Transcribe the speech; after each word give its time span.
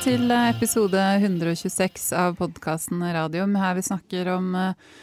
til 0.00 0.30
episode 0.32 1.00
126 1.20 2.06
av 2.16 2.38
podkasten 2.38 3.02
Radium, 3.12 3.52
her 3.60 3.74
vi 3.76 3.82
snakker 3.84 4.30
om 4.32 4.54
eh, 4.56 4.94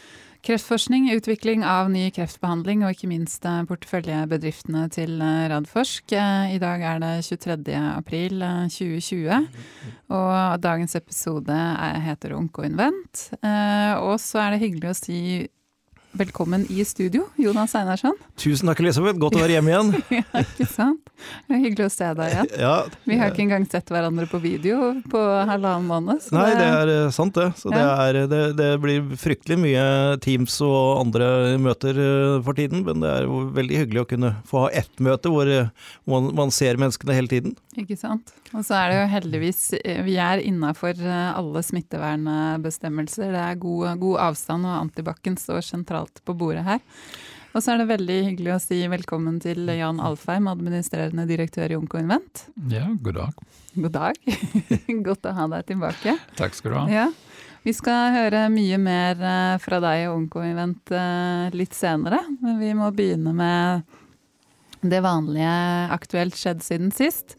kreftforskning, 0.42 1.06
utvikling 1.14 1.62
av 1.62 1.90
ny 1.92 2.08
kreftbehandling 2.14 2.82
og 2.82 2.96
ikke 2.96 3.10
minst 3.12 3.46
eh, 3.46 3.60
porteføljebedriftene 3.68 4.88
til 4.90 5.20
eh, 5.22 5.44
Radforsk. 5.52 6.16
I 6.16 6.58
dag 6.58 6.82
er 6.82 7.02
det 7.04 7.12
23. 7.28 7.76
april 7.92 8.42
2020, 8.74 9.46
og 10.18 10.34
dagens 10.66 10.98
episode 10.98 11.60
heter 12.08 12.34
Onkoinvent. 12.40 13.28
Og 14.02 14.16
så 14.24 14.42
er 14.42 14.56
det 14.56 14.62
hyggelig 14.64 14.90
å 14.90 14.98
si 14.98 15.20
Velkommen 16.16 16.64
i 16.72 16.84
studio, 16.84 17.26
Jonas 17.36 17.74
Einarsson. 17.76 18.14
Tusen 18.40 18.70
takk, 18.70 18.80
Elisabeth. 18.80 19.18
Godt 19.20 19.36
å 19.36 19.42
være 19.42 19.58
hjemme 19.58 19.74
igjen. 19.74 19.90
ja, 20.16 20.40
ikke 20.40 20.64
sant. 20.64 21.10
Det 21.44 21.56
er 21.56 21.60
hyggelig 21.60 21.84
å 21.84 21.92
se 21.92 22.08
deg 22.16 22.32
igjen. 22.32 22.48
Ja, 22.62 22.72
Vi 23.04 23.18
har 23.20 23.32
ikke 23.32 23.42
engang 23.44 23.66
sett 23.68 23.92
hverandre 23.92 24.24
på 24.30 24.40
video 24.40 24.94
på 25.12 25.20
halvannen 25.20 25.84
måned. 25.84 26.24
Nei, 26.32 26.46
det 26.56 26.68
er 26.78 26.92
eh, 26.94 27.10
sant 27.12 27.36
det. 27.36 27.50
Så 27.60 27.68
ja. 27.68 27.76
det, 27.76 27.84
er, 27.84 28.30
det, 28.32 28.40
det, 28.56 28.70
blir 28.80 29.04
fryktelig 29.20 29.58
mye 29.60 29.84
Teams 30.24 30.56
og 30.64 31.02
andre 31.02 31.58
møter 31.60 32.00
eh, 32.00 32.38
for 32.46 32.56
tiden. 32.56 32.86
Men 32.88 33.04
det 33.04 33.12
er 33.12 33.28
veldig 33.58 33.82
hyggelig 33.82 34.04
å 34.06 34.08
kunne 34.14 34.32
få 34.48 34.64
ha 34.64 34.72
ett 34.80 35.04
møte 35.04 35.34
hvor 35.34 35.52
eh, 35.52 35.68
man, 36.08 36.32
man 36.38 36.54
ser 36.54 36.80
menneskene 36.80 37.18
hele 37.18 37.32
tiden. 37.34 37.56
Ikke 37.76 37.98
sant. 38.00 38.32
Og 38.56 38.64
så 38.64 38.78
er 38.78 38.88
det 38.88 38.96
jo 38.96 39.08
heldigvis 39.12 39.58
Vi 40.06 40.14
er 40.18 40.40
innafor 40.40 40.96
alle 41.04 41.60
smittevernbestemmelser. 41.62 43.34
Det 43.36 43.44
er 43.44 43.60
god, 43.60 43.90
god 44.00 44.22
avstand, 44.30 44.64
og 44.64 44.86
antibac 44.86 45.20
står 45.38 45.66
sentralt 45.66 45.97
sentralt 45.98 46.24
på 46.24 46.34
bordet 46.34 46.64
her. 46.64 46.80
Og 47.54 47.62
så 47.62 47.72
er 47.72 47.80
det 47.80 47.88
veldig 47.88 48.18
hyggelig 48.26 48.52
å 48.54 48.60
si 48.60 48.86
velkommen 48.86 49.40
til 49.40 49.66
Jan 49.72 50.00
Alfheim, 50.00 50.46
administrerende 50.46 51.26
direktør 51.26 51.72
i 51.72 51.76
Onko 51.76 51.98
Invent. 51.98 52.46
Ja, 52.70 52.86
god 53.02 53.14
dag. 53.14 53.32
God 53.74 53.92
dag. 53.92 54.14
Godt 55.08 55.26
å 55.26 55.32
ha 55.32 55.46
deg 55.48 55.66
tilbake. 55.66 56.18
Takk 56.36 56.54
skal 56.54 56.70
du 56.70 56.76
ha. 56.76 56.84
Ja. 56.92 57.06
Vi 57.64 57.72
skal 57.74 58.12
høre 58.14 58.44
mye 58.52 58.78
mer 58.78 59.18
eh, 59.18 59.56
fra 59.60 59.80
deg 59.82 60.06
og 60.08 60.20
Onko 60.20 60.44
Invent 60.44 60.92
eh, 60.92 61.48
litt 61.56 61.74
senere, 61.74 62.20
men 62.42 62.60
vi 62.60 62.74
må 62.76 62.92
begynne 62.94 63.32
med 63.34 63.96
det 64.84 65.00
vanlige 65.02 65.56
aktuelt 65.90 66.38
skjedd 66.38 66.62
siden 66.62 66.92
sist. 66.94 67.34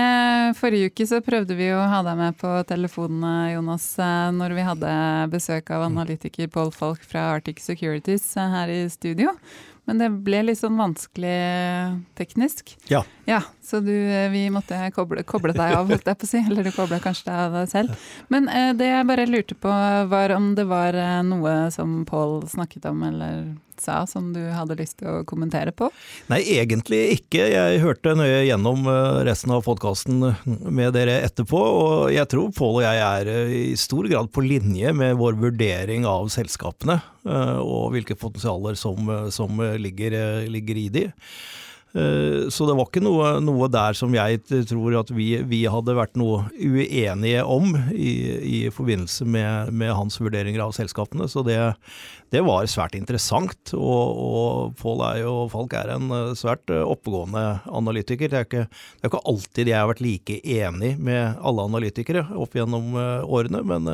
Eh, 0.00 0.52
forrige 0.54 0.90
uke 0.90 1.06
så 1.06 1.18
prøvde 1.24 1.56
vi 1.58 1.70
å 1.74 1.80
ha 1.90 2.00
deg 2.06 2.18
med 2.18 2.36
på 2.40 2.50
telefonen, 2.68 3.24
Jonas, 3.54 3.86
eh, 4.00 4.28
når 4.32 4.54
vi 4.56 4.68
hadde 4.68 4.92
besøk 5.32 5.72
av 5.74 5.88
analytiker 5.88 6.48
Pål 6.52 6.72
Falk 6.74 7.04
fra 7.06 7.26
Arctic 7.34 7.60
Securities 7.64 8.24
eh, 8.38 8.54
her 8.54 8.72
i 8.72 8.80
studio. 8.92 9.34
Men 9.88 9.98
det 9.98 10.10
ble 10.22 10.44
litt 10.46 10.60
sånn 10.60 10.78
vanskelig 10.78 11.34
teknisk. 12.14 12.76
Ja. 12.92 13.00
ja 13.26 13.40
så 13.64 13.80
du, 13.82 13.92
vi 14.30 14.44
måtte 14.52 14.78
koble, 14.94 15.24
koble, 15.26 15.54
deg 15.56 15.74
av, 15.74 15.88
holdt 15.90 16.06
jeg 16.06 16.20
på 16.20 16.28
å 16.28 16.30
si. 16.30 16.42
Eller 16.44 16.68
du 16.68 16.70
kobla 16.76 17.00
kanskje 17.02 17.26
deg 17.26 17.40
av 17.40 17.56
deg 17.58 17.72
selv. 17.72 18.04
Men 18.30 18.46
det 18.78 18.86
jeg 18.92 19.08
bare 19.08 19.26
lurte 19.26 19.56
på, 19.58 19.72
var 20.12 20.36
om 20.36 20.52
det 20.54 20.68
var 20.70 20.94
noe 21.26 21.56
som 21.74 22.04
Pål 22.06 22.44
snakket 22.52 22.86
om, 22.92 23.02
eller 23.08 23.50
sa 23.82 24.02
som 24.08 24.30
du 24.34 24.40
hadde 24.54 24.76
lyst 24.78 24.98
til 25.00 25.10
å 25.10 25.24
kommentere 25.28 25.72
på? 25.76 25.90
Nei, 26.30 26.40
egentlig 26.56 27.00
ikke. 27.16 27.46
Jeg 27.52 27.82
hørte 27.84 28.14
nøye 28.18 28.44
gjennom 28.46 28.86
eh, 28.90 29.20
resten 29.28 29.54
av 29.54 29.64
podkasten 29.66 30.22
med 30.46 30.94
dere 30.96 31.20
etterpå, 31.26 31.60
og 31.60 31.94
jeg 32.14 32.28
tror 32.30 32.52
Pål 32.56 32.80
og 32.80 32.84
jeg 32.84 33.00
er 33.04 33.30
eh, 33.32 33.54
i 33.72 33.78
stor 33.80 34.08
grad 34.10 34.30
på 34.34 34.44
linje 34.44 34.92
med 34.96 35.16
vår 35.20 35.38
vurdering 35.40 36.06
av 36.08 36.28
selskapene, 36.32 37.00
eh, 37.28 37.56
og 37.60 37.94
hvilke 37.96 38.18
potensialer 38.20 38.78
som, 38.78 39.10
som 39.32 39.64
ligger, 39.80 40.16
ligger 40.50 40.84
i 40.84 40.88
de. 40.92 41.08
Eh, 41.92 42.48
så 42.48 42.66
det 42.68 42.76
var 42.78 42.86
ikke 42.86 43.02
noe, 43.02 43.32
noe, 43.42 43.66
der 43.70 43.96
som 43.98 44.14
jeg 44.14 44.38
tror 44.46 44.94
at 45.00 45.10
vi, 45.14 45.32
vi 45.48 45.64
hadde 45.70 45.96
vært 45.98 46.14
noe 46.20 46.44
uenige 46.54 47.42
om 47.42 47.72
i, 47.90 48.12
i 48.46 48.60
forbindelse 48.74 49.26
med, 49.26 49.72
med, 49.74 49.90
hans 49.98 50.20
vurderinger 50.22 50.62
av 50.62 50.74
selskapene. 50.76 51.26
Så 51.30 51.42
det, 51.46 51.58
det 52.30 52.44
var 52.46 52.68
svært 52.70 52.94
interessant. 52.98 53.74
Og, 53.74 54.20
og 54.26 54.76
Pål 54.80 55.04
er 55.08 55.22
jo, 55.24 55.34
Falk 55.52 55.74
er 55.78 55.94
en 55.96 56.14
eh, 56.14 56.34
svært 56.38 56.70
eh, 56.70 56.84
oppegående 56.84 57.44
analytiker. 57.66 58.30
Det 58.30 58.38
er, 58.38 58.46
ikke, 58.46 58.66
det 58.70 59.08
er 59.08 59.12
ikke 59.12 59.24
alltid 59.32 59.72
jeg 59.72 59.80
har 59.80 59.90
vært 59.90 60.04
like 60.04 60.38
enig 60.46 60.94
med 61.00 61.42
alle 61.42 61.66
analytikere 61.66 62.26
opp 62.38 62.54
gjennom 62.54 62.94
årene, 63.00 63.60
men 63.66 63.88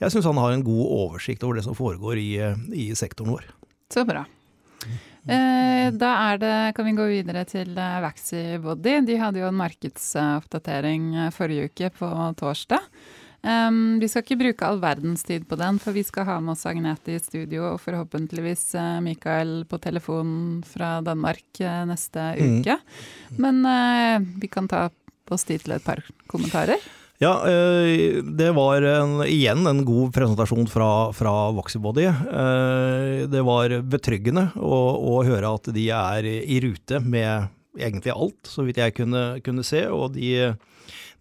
jeg 0.00 0.12
syns 0.12 0.26
han 0.28 0.40
har 0.40 0.54
en 0.54 0.64
god 0.66 0.84
oversikt 0.98 1.44
over 1.46 1.58
det 1.58 1.64
som 1.66 1.76
foregår 1.76 2.20
i, 2.20 2.30
i 2.76 2.90
sektoren 2.98 3.34
vår. 3.36 3.48
Så 3.92 4.04
bra. 4.08 4.24
Eh, 5.22 5.88
da 5.94 6.12
er 6.32 6.38
det, 6.42 6.54
kan 6.74 6.86
vi 6.88 6.94
gå 6.98 7.06
videre 7.06 7.44
til 7.46 7.76
eh, 7.78 7.98
Vaxibody. 8.02 8.96
De 9.06 9.18
hadde 9.20 9.42
jo 9.42 9.50
en 9.50 9.58
markedsoppdatering 9.60 11.12
eh, 11.14 11.34
forrige 11.34 11.70
uke 11.70 11.90
på 11.98 12.08
torsdag. 12.40 12.88
Um, 13.42 13.98
vi 13.98 14.06
skal 14.06 14.22
ikke 14.22 14.38
bruke 14.38 14.66
all 14.68 14.78
verdens 14.78 15.24
tid 15.26 15.48
på 15.50 15.56
den, 15.58 15.80
for 15.82 15.94
vi 15.96 16.04
skal 16.06 16.28
ha 16.28 16.36
med 16.38 16.52
oss 16.52 16.62
Agnete 16.70 17.16
i 17.16 17.18
studio 17.18 17.72
og 17.72 17.80
forhåpentligvis 17.82 18.68
Mikael 19.02 19.64
på 19.66 19.80
telefon 19.82 20.60
fra 20.62 21.00
Danmark 21.02 21.58
neste 21.90 22.28
mm. 22.38 22.60
uke. 22.60 22.76
Men 23.42 23.64
uh, 23.66 24.22
vi 24.38 24.50
kan 24.50 24.70
ta 24.70 24.84
oss 25.32 25.46
tid 25.48 25.64
til 25.64 25.74
et 25.74 25.82
par 25.82 26.04
kommentarer. 26.30 26.78
Ja, 27.22 27.48
eh, 27.48 28.18
det 28.22 28.50
var 28.50 28.82
en, 28.82 29.20
igjen 29.22 29.66
en 29.66 29.84
god 29.86 30.10
presentasjon 30.14 30.66
fra, 30.66 31.12
fra 31.14 31.52
Voxybody. 31.54 32.08
Eh, 32.10 33.28
det 33.30 33.44
var 33.46 33.76
betryggende 33.86 34.48
å, 34.58 34.80
å, 34.98 35.20
høre 35.22 35.52
at 35.54 35.70
de 35.70 35.84
er 35.94 36.26
i 36.26 36.58
rute 36.64 36.98
med 36.98 37.46
egentlig 37.78 38.10
alt, 38.10 38.50
så 38.50 38.66
vidt 38.66 38.82
jeg 38.82 38.96
kunne, 38.98 39.22
kunne 39.46 39.62
se. 39.62 39.84
Og 39.86 40.16
de, 40.18 40.50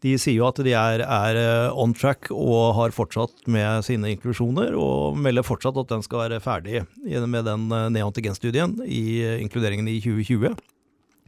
de, 0.02 0.18
sier 0.18 0.40
jo 0.40 0.50
at 0.50 0.64
de 0.66 0.74
er, 0.74 1.06
er, 1.06 1.42
on 1.70 1.94
track 1.94 2.34
og 2.34 2.74
har 2.82 2.98
fortsatt 2.98 3.46
med 3.46 3.86
sine 3.86 4.16
inklusjoner, 4.16 4.74
og 4.74 5.22
melder 5.22 5.46
fortsatt 5.46 5.78
at 5.86 5.94
den 5.94 6.02
skal 6.02 6.26
være 6.26 6.42
ferdig 6.42 6.82
med 7.06 7.46
den 7.46 7.70
neantigenstudien 7.94 8.80
i 8.90 9.04
inkluderingen 9.38 9.94
i 9.94 10.00
2020. 10.02 10.58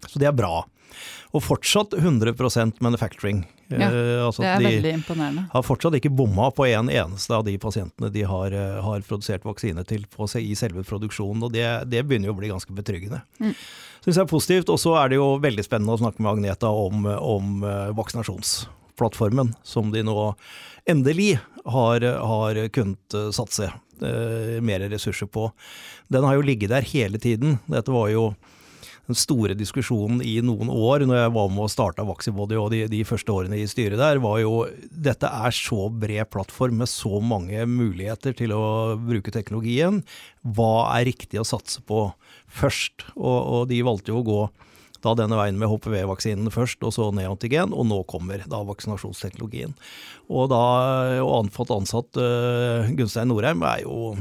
Så 0.09 0.17
det 0.17 0.34
er 0.34 0.40
bra. 0.41 0.63
Og 1.29 1.45
fortsatt 1.45 1.94
100% 2.01 2.81
manufacturing. 2.81 3.45
Ja, 3.72 3.88
eh, 3.88 4.19
altså 4.25 4.44
det 4.44 4.50
er 4.50 4.62
de 4.62 4.69
veldig 4.69 4.94
imponerende. 5.00 5.46
Har 5.53 5.66
fortsatt 5.66 5.96
ikke 5.97 6.12
bomma 6.13 6.50
på 6.56 6.68
en 6.68 6.91
eneste 6.91 7.35
av 7.35 7.46
de 7.47 7.56
pasientene 7.62 8.12
de 8.13 8.25
har, 8.28 8.53
eh, 8.53 8.81
har 8.84 9.06
produsert 9.07 9.46
vaksine 9.47 9.85
til 9.88 10.06
på 10.12 10.28
seg 10.29 10.46
i 10.46 10.57
selve 10.59 10.84
produksjonen, 10.88 11.46
og 11.47 11.53
det, 11.56 11.66
det 11.91 12.03
begynner 12.07 12.29
jo 12.29 12.35
å 12.35 12.40
bli 12.41 12.52
ganske 12.52 12.75
betryggende. 12.75 13.23
Mm. 13.40 13.56
Syns 14.03 14.19
jeg 14.19 14.25
er 14.25 14.31
positivt. 14.31 14.72
Og 14.73 14.81
så 14.81 14.97
er 15.00 15.13
det 15.13 15.19
jo 15.22 15.29
veldig 15.44 15.63
spennende 15.66 15.96
å 15.96 16.02
snakke 16.02 16.23
med 16.23 16.34
Agneta 16.34 16.72
om, 16.75 17.07
om 17.07 17.63
uh, 17.63 17.94
vaksinasjonsplattformen, 17.96 19.53
som 19.63 19.94
de 19.94 20.03
nå 20.03 20.18
endelig 20.91 21.38
har, 21.72 22.03
har 22.03 22.59
kunnet 22.75 23.16
satse 23.31 23.69
uh, 23.72 24.57
mer 24.59 24.84
ressurser 24.91 25.31
på. 25.31 25.47
Den 26.12 26.28
har 26.28 26.35
jo 26.35 26.44
ligget 26.44 26.73
der 26.75 26.84
hele 26.91 27.22
tiden. 27.22 27.62
Dette 27.72 27.96
var 27.96 28.12
jo 28.12 28.34
den 29.09 29.18
store 29.19 29.56
diskusjonen 29.59 30.22
i 30.24 30.38
noen 30.46 30.69
år, 30.72 31.03
når 31.03 31.18
jeg 31.19 31.34
var 31.36 31.50
med 31.52 31.66
og 31.66 31.72
starta 31.72 32.06
Vaxibody 32.08 32.56
og 32.59 32.69
de, 32.72 32.86
de, 32.91 33.02
første 33.08 33.34
årene 33.34 33.59
i 33.59 33.68
styret 33.68 34.00
der, 34.00 34.22
var 34.24 34.40
jo 34.40 34.64
dette 34.90 35.28
er 35.28 35.56
så 35.56 35.90
bred 35.91 36.30
plattform 36.31 36.80
med 36.80 36.91
så 36.91 37.19
mange 37.19 37.66
muligheter 37.68 38.36
til 38.38 38.56
å 38.56 38.64
bruke 39.00 39.34
teknologien. 39.36 40.02
Hva 40.44 40.88
er 40.96 41.09
riktig 41.12 41.41
å 41.41 41.47
satse 41.47 41.84
på 41.84 42.06
først? 42.47 43.09
Og, 43.18 43.40
og 43.40 43.66
de 43.72 43.81
valgte 43.84 44.14
jo 44.14 44.22
å 44.22 44.28
gå 44.28 44.44
da 45.03 45.12
denne 45.20 45.35
veien 45.35 45.58
med 45.59 45.68
HPV-vaksinen 45.68 46.47
først, 46.53 46.80
og 46.88 46.94
så 46.96 47.09
neantigen, 47.12 47.74
og 47.75 47.90
nå 47.90 47.97
kommer 48.08 48.46
da 48.47 48.62
vaksinasjonsteknologien. 48.64 49.75
Og 50.31 50.47
da 50.53 50.62
å 51.20 51.34
anfatt 51.41 51.74
ansatt 51.75 52.20
uh, 52.20 52.88
Gunstein 52.96 53.28
Norheim 53.28 53.66
er 53.68 53.84
jo 53.84 54.14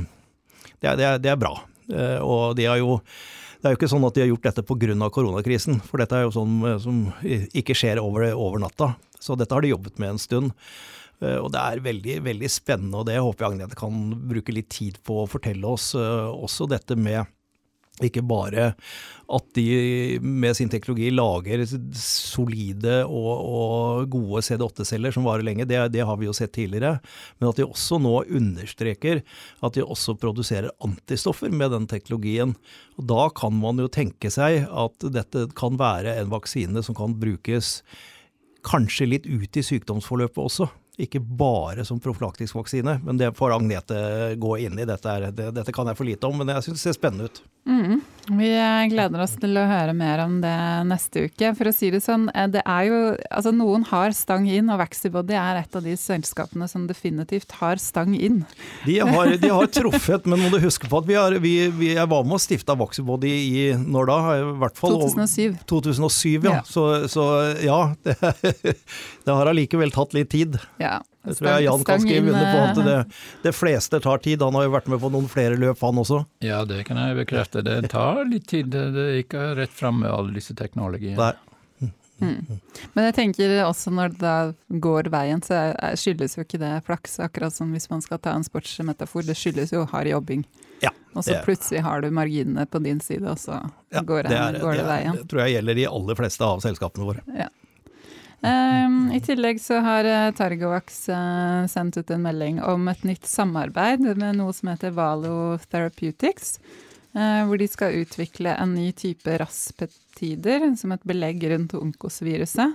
det 0.82 0.91
er, 0.91 0.99
det 0.99 1.06
er, 1.06 1.22
det 1.22 1.31
er 1.31 1.38
bra. 1.38 1.54
Uh, 1.87 2.19
og 2.26 2.59
de 2.59 2.66
har 2.66 2.82
jo 2.82 2.97
det 3.62 3.68
er 3.68 3.76
jo 3.76 3.78
ikke 3.78 3.92
sånn 3.92 4.04
at 4.08 4.16
de 4.16 4.24
har 4.24 4.32
gjort 4.32 4.46
dette 4.48 4.64
pga. 4.66 5.10
koronakrisen, 5.14 5.78
for 5.87 6.02
dette 6.02 6.19
er 6.19 6.25
jo 6.26 6.34
sånn 6.34 6.56
eh, 6.66 6.81
som 6.82 7.04
ikke 7.54 7.76
skjer 7.78 8.02
over, 8.02 8.32
over 8.34 8.58
natta. 8.58 8.96
Så 9.22 9.37
dette 9.38 9.54
har 9.54 9.62
de 9.62 9.70
jobbet 9.70 10.00
med 10.02 10.16
en 10.16 10.19
stund. 10.19 10.50
Eh, 11.22 11.38
og 11.38 11.52
det 11.54 11.62
er 11.62 11.84
veldig, 11.84 12.16
veldig 12.26 12.50
spennende, 12.50 12.98
og 12.98 13.06
det 13.06 13.20
håper 13.20 13.44
jeg 13.44 13.54
Agnete 13.54 13.78
kan 13.78 14.02
bruke 14.32 14.54
litt 14.54 14.70
tid 14.75 14.98
på 15.06 15.22
å 15.22 15.28
fortelle 15.31 15.62
oss. 15.69 15.92
Eh, 15.94 16.32
også 16.32 16.66
dette 16.70 16.98
med 16.98 17.22
ikke 18.08 18.25
bare 18.26 18.72
at 19.32 19.46
de 19.56 20.19
med 20.20 20.56
sin 20.58 20.70
teknologi 20.72 21.08
lager 21.14 21.62
solide 21.96 22.99
og, 23.06 23.31
og 23.32 24.10
gode 24.12 24.43
CD8-celler 24.44 25.14
som 25.14 25.25
varer 25.25 25.46
lenge, 25.46 25.66
det, 25.69 25.78
det, 25.94 26.04
har 26.04 26.19
vi 26.20 26.28
jo 26.28 26.34
sett 26.37 26.52
tidligere. 26.56 26.99
Men 27.38 27.49
at 27.50 27.60
de 27.60 27.66
også 27.66 28.00
nå 28.02 28.14
understreker 28.26 29.22
at 29.64 29.78
de 29.78 29.87
også 29.87 30.16
produserer 30.20 30.72
antistoffer 30.84 31.52
med 31.52 31.72
den 31.72 31.88
teknologien. 31.90 32.56
Og 33.00 33.08
Da 33.08 33.28
kan 33.37 33.56
man 33.56 33.81
jo 33.81 33.88
tenke 33.93 34.32
seg 34.32 34.66
at 34.69 35.08
dette 35.14 35.49
kan 35.58 35.81
være 35.81 36.19
en 36.20 36.32
vaksine 36.32 36.84
som 36.84 36.99
kan 36.99 37.16
brukes 37.22 37.78
kanskje 38.66 39.08
litt 39.08 39.26
ut 39.26 39.58
i 39.58 39.64
sykdomsforløpet 39.66 40.44
også. 40.44 40.69
Ikke 41.00 41.22
bare 41.24 41.86
som 41.88 42.00
profylaktisk 42.00 42.58
vaksine, 42.58 42.98
men 43.04 43.16
det 43.16 43.30
får 43.38 43.54
Agnete 43.56 43.96
gå 44.36 44.58
inn 44.60 44.76
i. 44.76 44.84
Dette, 44.84 45.08
er, 45.08 45.30
det, 45.32 45.48
dette 45.56 45.72
kan 45.72 45.88
jeg 45.88 45.96
for 45.96 46.04
lite 46.08 46.28
om, 46.28 46.36
men 46.36 46.52
jeg 46.52 46.66
syns 46.66 46.82
det 46.82 46.84
ser 46.84 46.98
spennende 46.98 47.30
ut. 47.30 47.40
Mm. 47.62 48.00
Vi 48.38 48.48
gleder 48.90 49.22
oss 49.22 49.36
til 49.38 49.54
å 49.58 49.62
høre 49.66 49.94
mer 49.94 50.20
om 50.24 50.40
det 50.42 50.54
neste 50.86 51.26
uke. 51.26 51.52
For 51.58 51.70
å 51.70 51.72
si 51.74 51.90
det 51.94 52.02
sånn, 52.02 52.28
eh, 52.34 52.48
det 52.50 52.62
er 52.66 52.88
jo 52.88 52.98
Altså 53.32 53.52
noen 53.54 53.84
har 53.88 54.12
stang 54.14 54.48
inn, 54.50 54.68
og 54.70 54.80
Vaxibody 54.82 55.34
er 55.38 55.60
et 55.62 55.76
av 55.78 55.84
de 55.86 55.94
selskapene 55.98 56.68
som 56.68 56.84
definitivt 56.86 57.54
har 57.60 57.80
stang 57.82 58.14
inn. 58.14 58.42
De 58.84 58.98
har, 58.98 59.32
de 59.40 59.50
har 59.50 59.70
truffet, 59.78 60.26
men 60.26 60.42
må 60.42 60.50
du 60.52 60.58
huske 60.62 60.90
på 60.90 61.00
at 61.00 61.08
vi, 61.08 61.16
er, 61.18 61.38
vi, 61.42 61.54
vi 61.72 61.92
jeg 61.94 62.10
var 62.10 62.26
med 62.26 62.36
og 62.36 62.42
stifta 62.44 62.76
Vaxibody 62.78 63.32
i 63.32 63.64
når 63.78 64.10
da? 64.10 64.18
I 64.36 64.52
hvert 64.62 64.78
fall 64.78 64.98
2007. 65.00 65.62
2007, 65.70 66.28
ja. 66.42 66.58
ja. 66.58 66.60
Så, 66.68 66.86
så, 67.10 67.26
ja, 67.62 67.80
det, 68.04 68.18
det 69.24 69.38
har 69.40 69.50
allikevel 69.50 69.94
tatt 69.94 70.14
litt 70.18 70.30
tid. 70.34 70.60
Ja. 70.82 70.91
Det 71.22 71.36
tror 71.38 71.48
jeg 71.52 71.66
Jan 71.69 71.84
kan 71.86 72.02
skrive 72.02 72.32
under 72.32 72.48
på 72.48 72.62
at 72.62 72.80
det, 72.86 72.96
det, 73.44 73.52
fleste 73.54 74.00
tar 74.02 74.19
tid. 74.24 74.42
Han 74.42 74.56
har 74.58 74.66
jo 74.66 74.72
vært 74.74 74.88
med 74.90 74.98
på 75.02 75.10
noen 75.14 75.28
flere 75.30 75.58
løp, 75.60 75.78
han 75.84 76.00
også. 76.02 76.24
Ja, 76.42 76.64
det 76.66 76.82
kan 76.88 76.98
jeg 76.98 77.20
bekrefte. 77.20 77.62
Det 77.66 77.78
tar 77.92 78.24
litt 78.26 78.48
tid. 78.50 78.72
Det 78.74 79.06
er 79.06 79.20
ikke 79.20 79.52
rett 79.60 79.74
fram 79.74 80.02
med 80.02 80.10
alle 80.10 80.34
disse 80.34 80.56
teknologiene. 80.58 81.32
Mm. 82.22 82.58
Men 82.92 83.08
jeg 83.08 83.14
tenker 83.16 83.54
også 83.64 83.90
når 83.94 84.12
det 84.14 84.22
da 84.22 84.34
går 84.82 85.10
veien, 85.10 85.42
så 85.42 85.72
skyldes 85.98 86.36
jo 86.38 86.44
ikke 86.46 86.60
det 86.62 86.74
flaks. 86.86 87.19
Akkurat 87.22 87.54
som 87.54 87.72
hvis 87.75 87.88
man 87.90 88.02
skal 88.04 88.20
ta 88.22 88.34
en 88.36 88.46
sportsmetafor, 88.46 89.26
det 89.26 89.38
skyldes 89.38 89.75
jo 89.75 89.86
hard 89.90 90.10
jobbing. 90.10 90.44
Ja, 90.82 90.90
og 91.14 91.22
så 91.26 91.38
plutselig 91.46 91.84
har 91.86 92.02
du 92.02 92.10
marginene 92.14 92.66
på 92.66 92.80
din 92.82 92.98
side, 93.02 93.26
og 93.30 93.38
så 93.38 93.60
ja, 93.94 94.02
går, 94.02 94.26
det, 94.26 94.38
er, 94.38 94.58
går 94.62 94.72
det, 94.75 94.78
det, 94.82 94.86
veien. 94.90 95.18
Det 95.20 95.28
tror 95.30 95.44
jeg 95.44 95.56
gjelder 95.56 95.78
de 95.78 95.90
aller 95.90 96.18
fleste 96.18 96.46
av 96.46 96.62
selskapene 96.64 97.10
våre. 97.10 97.26
Ja. 97.38 97.50
Um, 98.42 99.12
I 99.14 99.20
tillegg 99.22 99.60
så 99.62 99.78
har 99.84 100.06
uh, 100.08 100.32
Targovax 100.34 101.04
uh, 101.14 101.62
sendt 101.70 102.00
ut 102.00 102.10
en 102.10 102.24
melding 102.24 102.58
om 102.66 102.88
et 102.90 103.04
nytt 103.06 103.28
samarbeid 103.30 104.02
med 104.02 104.40
noe 104.40 104.50
som 104.56 104.72
heter 104.72 104.90
Valo 104.96 105.60
Therapeutics. 105.70 106.56
Uh, 107.14 107.44
hvor 107.46 107.60
de 107.60 107.68
skal 107.70 108.00
utvikle 108.00 108.56
en 108.58 108.74
ny 108.74 108.88
type 108.98 109.38
raspeptider 109.38 110.64
som 110.80 110.94
et 110.96 111.06
belegg 111.06 111.44
rundt 111.52 111.76
onkosviruset. 111.78 112.74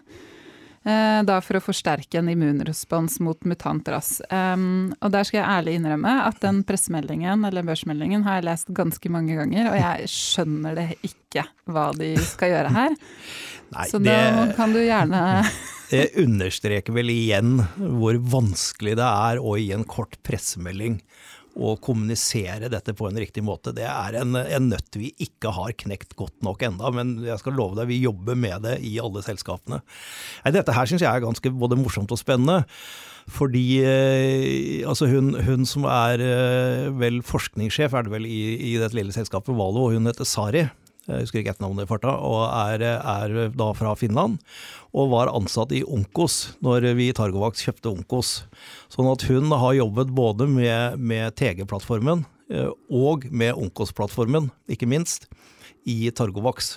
Da 0.83 1.39
for 1.44 1.57
å 1.57 1.63
forsterke 1.63 2.19
en 2.21 2.29
immunrespons 2.31 3.18
mot 3.25 3.41
mutantrass. 3.50 4.21
Um, 4.31 4.94
og 5.03 5.12
der 5.12 5.27
skal 5.27 5.41
jeg 5.41 5.50
ærlig 5.51 5.74
innrømme 5.75 6.13
at 6.24 6.38
den 6.39 6.62
pressemeldingen 6.68 7.44
eller 7.50 7.65
børsmeldingen 7.68 8.24
har 8.24 8.39
jeg 8.39 8.47
lest 8.47 8.71
ganske 8.77 9.12
mange 9.12 9.35
ganger, 9.35 9.68
og 9.74 9.75
jeg 9.75 10.12
skjønner 10.13 10.77
det 10.77 10.88
ikke 11.01 11.44
hva 11.68 11.89
de 11.97 12.13
skal 12.24 12.53
gjøre 12.53 12.71
her. 12.77 12.95
Nei, 13.75 13.88
Så 13.91 14.00
det, 14.00 14.15
da 14.15 14.45
kan 14.56 14.71
du 14.71 14.79
gjerne 14.79 15.19
Det 15.91 16.06
understreker 16.21 16.95
vel 16.95 17.12
igjen 17.12 17.57
hvor 17.75 18.15
vanskelig 18.19 18.95
det 19.00 19.07
er 19.07 19.41
å 19.44 19.57
gi 19.59 19.74
en 19.75 19.83
kort 19.88 20.15
pressemelding 20.27 21.01
å 21.57 21.74
kommunisere 21.81 22.69
dette 22.71 22.94
på 22.98 23.09
en 23.09 23.19
riktig 23.19 23.44
måte. 23.45 23.74
Det 23.75 23.86
er 23.88 24.19
en, 24.21 24.38
en 24.38 24.69
nøtt 24.71 24.98
vi 25.00 25.12
ikke 25.24 25.51
har 25.56 25.75
knekt 25.83 26.15
godt 26.19 26.45
nok 26.45 26.63
enda, 26.69 26.92
men 26.94 27.18
jeg 27.25 27.42
skal 27.42 27.57
love 27.57 27.80
deg, 27.80 27.89
vi 27.92 28.01
jobber 28.04 28.38
med 28.38 28.65
det 28.68 28.77
i 28.86 28.98
alle 29.01 29.24
selskapene. 29.25 29.81
Dette 30.54 30.75
her 30.75 30.89
syns 30.89 31.06
jeg 31.06 31.12
er 31.12 31.25
ganske 31.25 31.54
både 31.54 31.80
morsomt 31.80 32.13
og 32.13 32.21
spennende. 32.21 32.63
Fordi 33.27 33.81
eh, 33.83 34.88
altså 34.88 35.09
hun, 35.12 35.33
hun, 35.44 35.65
som 35.68 35.83
er 35.92 36.21
eh, 36.24 36.86
vel 36.95 37.19
forskningssjef, 37.27 37.92
er 37.92 38.07
det 38.07 38.13
vel 38.13 38.27
i, 38.30 38.42
i 38.69 38.77
dette 38.80 38.95
lille 38.95 39.12
selskapet 39.12 39.51
Valo, 39.57 39.89
og 39.89 39.98
hun 39.98 40.07
heter 40.07 40.27
Sari 40.27 40.63
jeg 41.07 41.24
husker 41.24 41.39
ikke 41.39 41.54
etternavnet 41.56 41.86
i 41.86 41.89
farta, 41.89 42.13
og 42.19 42.42
er, 42.51 42.83
er, 43.00 43.36
da 43.56 43.68
fra 43.77 43.94
Finland. 43.95 44.42
Og 44.92 45.12
var 45.13 45.31
ansatt 45.31 45.71
i 45.75 45.83
Onkos 45.83 46.57
når 46.65 46.89
vi 47.00 47.09
i 47.09 47.15
Targovax 47.15 47.63
kjøpte 47.63 47.94
Onkos. 47.94 48.31
Sånn 48.92 49.07
at 49.12 49.24
hun 49.30 49.54
har 49.56 49.77
jobbet 49.77 50.12
både 50.15 50.50
med, 50.51 51.00
med 51.00 51.38
TG-plattformen 51.39 52.25
eh, 52.51 52.74
og 52.92 53.27
med 53.31 53.56
Onkos-plattformen, 53.56 54.51
ikke 54.68 54.89
minst, 54.89 55.30
i 55.88 56.12
Targovax. 56.12 56.75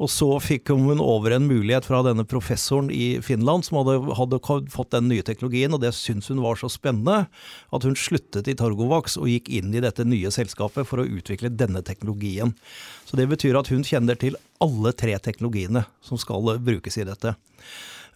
Og 0.00 0.08
så 0.08 0.28
fikk 0.40 0.72
hun 0.72 1.00
over 1.02 1.34
en 1.36 1.44
mulighet 1.44 1.84
fra 1.84 2.00
denne 2.06 2.24
professoren 2.28 2.88
i 2.94 3.20
Finland 3.24 3.66
som 3.66 3.82
hadde, 3.82 3.98
hadde 4.16 4.40
fått 4.72 4.94
den 4.94 5.10
nye 5.10 5.24
teknologien, 5.26 5.74
og 5.76 5.82
det 5.84 5.92
syntes 5.96 6.30
hun 6.32 6.40
var 6.40 6.56
så 6.56 6.70
spennende 6.72 7.26
at 7.28 7.84
hun 7.84 7.98
sluttet 7.98 8.48
i 8.48 8.56
Targovax 8.56 9.18
og 9.20 9.28
gikk 9.28 9.50
inn 9.60 9.74
i 9.76 9.84
dette 9.84 10.06
nye 10.08 10.32
selskapet 10.32 10.88
for 10.88 11.02
å 11.02 11.08
utvikle 11.08 11.52
denne 11.52 11.84
teknologien. 11.84 12.54
Så 13.04 13.20
det 13.20 13.28
betyr 13.28 13.60
at 13.60 13.68
hun 13.72 13.84
kjenner 13.84 14.16
til 14.16 14.40
alle 14.64 14.94
tre 14.96 15.18
teknologiene 15.20 15.84
som 16.04 16.20
skal 16.20 16.56
brukes 16.64 16.96
i 16.96 17.08
dette. 17.08 17.36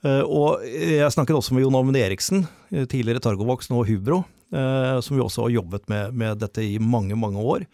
Eh, 0.05 0.23
og 0.25 0.65
jeg 0.65 1.13
snakket 1.13 1.37
også 1.37 1.57
med 1.57 1.65
Jon 1.65 1.77
Amund 1.79 2.01
Eriksen, 2.01 2.47
eh, 2.73 2.89
tidligere 2.89 3.23
Targovax, 3.25 3.71
nå 3.73 3.85
Hubro, 3.89 4.23
eh, 4.53 4.97
som 5.05 5.17
jo 5.17 5.29
også 5.29 5.47
har 5.47 5.57
jobbet 5.59 5.89
med, 5.89 6.17
med 6.17 6.41
dette 6.41 6.65
i 6.65 6.79
mange, 6.79 7.17
mange 7.17 7.41
år. 7.41 7.69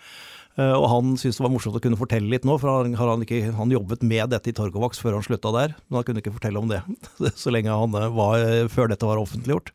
Eh, 0.58 0.74
og 0.74 0.86
han 0.90 1.12
syntes 1.20 1.38
det 1.38 1.44
var 1.44 1.52
morsomt 1.54 1.76
å 1.78 1.82
kunne 1.82 1.98
fortelle 2.00 2.30
litt 2.32 2.46
nå, 2.48 2.54
for 2.60 2.68
han, 2.72 2.94
han, 2.98 3.22
ikke, 3.26 3.40
han 3.56 3.74
jobbet 3.74 4.00
med 4.06 4.24
dette 4.34 4.50
i 4.50 4.56
Torgovax 4.56 4.94
før 5.02 5.14
han 5.18 5.26
slutta 5.26 5.50
der. 5.54 5.70
Men 5.88 5.96
han 6.00 6.06
kunne 6.08 6.20
ikke 6.24 6.36
fortelle 6.36 6.62
om 6.62 6.70
det 6.70 6.80
så 7.42 7.48
lenge 7.54 7.78
han 7.82 7.92
eh, 7.98 8.14
var, 8.16 8.32
eh, 8.40 8.70
før 8.72 8.86
dette 8.90 9.08
var 9.08 9.22
offentliggjort. 9.22 9.68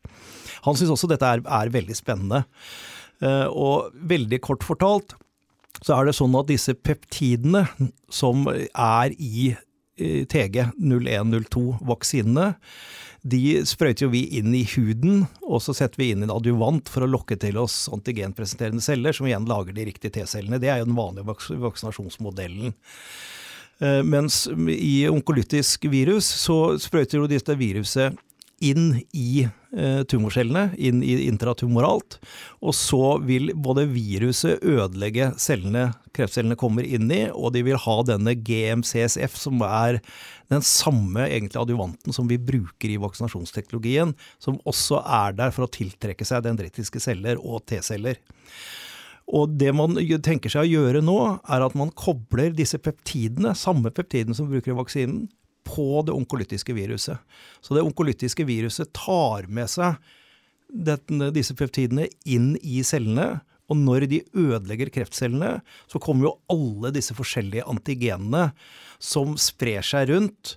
Han 0.66 0.76
syns 0.78 0.92
også 0.94 1.10
dette 1.12 1.26
er, 1.30 1.38
er, 1.44 1.68
veldig 1.70 1.96
spennende. 1.96 2.40
Og 3.54 3.76
veldig 4.10 4.38
kort 4.44 4.62
fortalt 4.66 5.08
så 5.78 5.90
er 5.94 6.02
det 6.08 6.18
sånn 6.18 6.34
at 6.36 6.50
disse 6.50 6.74
peptidene 6.74 7.62
som 8.12 8.48
er 8.50 9.14
i 9.14 9.54
TG0102-vaksinene, 9.96 12.46
de 13.26 13.60
sprøyter 13.66 14.06
jo 14.06 14.12
vi 14.12 14.22
inn 14.38 14.54
i 14.54 14.64
huden, 14.76 15.24
og 15.42 15.62
så 15.64 15.74
setter 15.76 16.00
vi 16.00 16.10
inn 16.14 16.24
en 16.26 16.34
adjuvant 16.34 16.90
for 16.92 17.04
å 17.04 17.10
lokke 17.10 17.38
til 17.40 17.58
oss 17.60 17.86
antigenpresenterende 17.92 18.84
celler, 18.84 19.16
som 19.16 19.28
igjen 19.28 19.48
lager 19.50 19.74
de 19.76 19.86
riktige 19.88 20.14
T-cellene. 20.18 20.60
Det 20.62 20.70
er 20.70 20.82
jo 20.82 20.88
den 20.88 20.98
vanlige 20.98 21.58
vaksinasjonsmodellen. 21.64 22.74
Eh, 23.78 24.02
mens 24.06 24.44
i 24.72 25.08
onkolytisk 25.10 25.88
virus 25.92 26.28
så 26.46 26.76
sprøyter 26.80 27.20
jo 27.20 27.30
dette 27.30 27.58
viruset 27.58 28.16
inn 28.64 29.02
i 29.12 29.46
tumorcellene, 30.08 30.70
inn 30.78 31.02
i 31.04 31.18
intratumoralt. 31.26 32.18
Og 32.64 32.74
så 32.76 33.16
vil 33.26 33.52
både 33.52 33.86
viruset 33.90 34.64
ødelegge 34.64 35.32
cellene 35.40 35.90
kreftcellene 36.16 36.56
kommer 36.58 36.86
inn 36.86 37.10
i, 37.12 37.26
og 37.28 37.52
de 37.54 37.62
vil 37.66 37.78
ha 37.82 37.96
denne 38.08 38.34
GMCSF, 38.40 39.36
som 39.38 39.60
er 39.66 40.00
den 40.52 40.64
samme 40.64 41.26
egentlig 41.26 41.60
adjuvanten 41.60 42.14
som 42.14 42.28
vi 42.30 42.38
bruker 42.40 42.92
i 42.92 42.98
vaksinasjonsteknologien, 43.02 44.14
som 44.42 44.60
også 44.68 45.02
er 45.02 45.36
der 45.36 45.54
for 45.54 45.66
å 45.66 45.72
tiltrekke 45.72 46.26
seg 46.26 46.44
dendritiske 46.46 47.02
celler 47.02 47.40
og 47.42 47.64
T-celler. 47.68 48.20
Og 49.26 49.56
det 49.58 49.72
man 49.74 49.98
tenker 50.22 50.52
seg 50.52 50.68
å 50.68 50.70
gjøre 50.70 51.02
nå, 51.02 51.18
er 51.50 51.64
at 51.66 51.74
man 51.78 51.90
kobler 51.98 52.54
disse 52.54 52.78
peptidene, 52.78 53.56
samme 53.58 53.90
peptidene 53.94 54.36
som 54.38 54.46
vi 54.46 54.60
bruker 54.60 54.76
i 54.76 54.78
vaksinen, 54.78 55.26
på 55.66 56.02
det 56.06 56.14
onkolytiske 56.14 56.74
viruset. 56.76 57.18
Så 57.60 57.76
det 57.76 57.84
onkolytiske 57.84 58.46
viruset 58.48 58.92
tar 58.96 59.48
med 59.50 59.70
seg 59.70 59.98
denne, 60.70 61.30
disse 61.34 61.56
peptidene 61.58 62.08
inn 62.24 62.54
i 62.62 62.82
cellene. 62.86 63.40
Og 63.66 63.78
når 63.80 64.06
de 64.10 64.22
ødelegger 64.38 64.92
kreftcellene, 64.94 65.58
så 65.90 66.00
kommer 66.02 66.28
jo 66.28 66.36
alle 66.52 66.92
disse 66.94 67.16
forskjellige 67.18 67.66
antigenene 67.66 68.50
som 69.02 69.34
sprer 69.40 69.82
seg 69.86 70.12
rundt, 70.12 70.54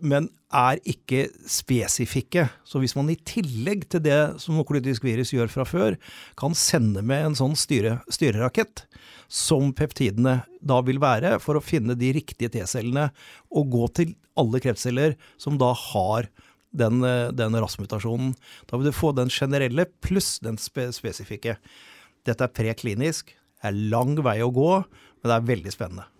men 0.00 0.28
er 0.52 0.78
ikke 0.88 1.26
spesifikke. 1.48 2.46
Så 2.68 2.80
hvis 2.82 2.94
man 2.98 3.10
i 3.10 3.18
tillegg 3.28 3.86
til 3.92 4.02
det 4.04 4.20
som 4.42 4.58
nukleotisk 4.58 5.04
virus 5.06 5.32
gjør 5.34 5.50
fra 5.52 5.66
før, 5.68 5.96
kan 6.38 6.56
sende 6.58 7.02
med 7.06 7.26
en 7.26 7.38
sånn 7.38 7.56
styre, 7.58 7.98
styrerakett, 8.12 8.84
som 9.32 9.72
peptidene 9.76 10.42
da 10.60 10.80
vil 10.84 11.00
være, 11.02 11.38
for 11.40 11.56
å 11.56 11.64
finne 11.64 11.96
de 11.98 12.12
riktige 12.18 12.52
T-cellene 12.52 13.08
og 13.50 13.70
gå 13.72 13.88
til 13.96 14.14
alle 14.38 14.60
kreftceller 14.64 15.16
som 15.40 15.56
da 15.60 15.72
har 15.76 16.28
den, 16.72 17.00
den 17.36 17.56
RAS-mutasjonen. 17.56 18.34
Da 18.68 18.78
vil 18.78 18.90
du 18.90 18.96
få 18.96 19.12
den 19.16 19.32
generelle 19.32 19.88
pluss 20.04 20.36
den 20.44 20.60
spe 20.60 20.90
spesifikke. 20.94 21.58
Dette 22.28 22.46
er 22.46 22.54
preklinisk, 22.54 23.32
det 23.32 23.72
er 23.72 23.84
lang 23.92 24.16
vei 24.24 24.38
å 24.44 24.52
gå, 24.52 24.72
men 24.84 25.30
det 25.30 25.36
er 25.38 25.52
veldig 25.52 25.74
spennende. 25.74 26.11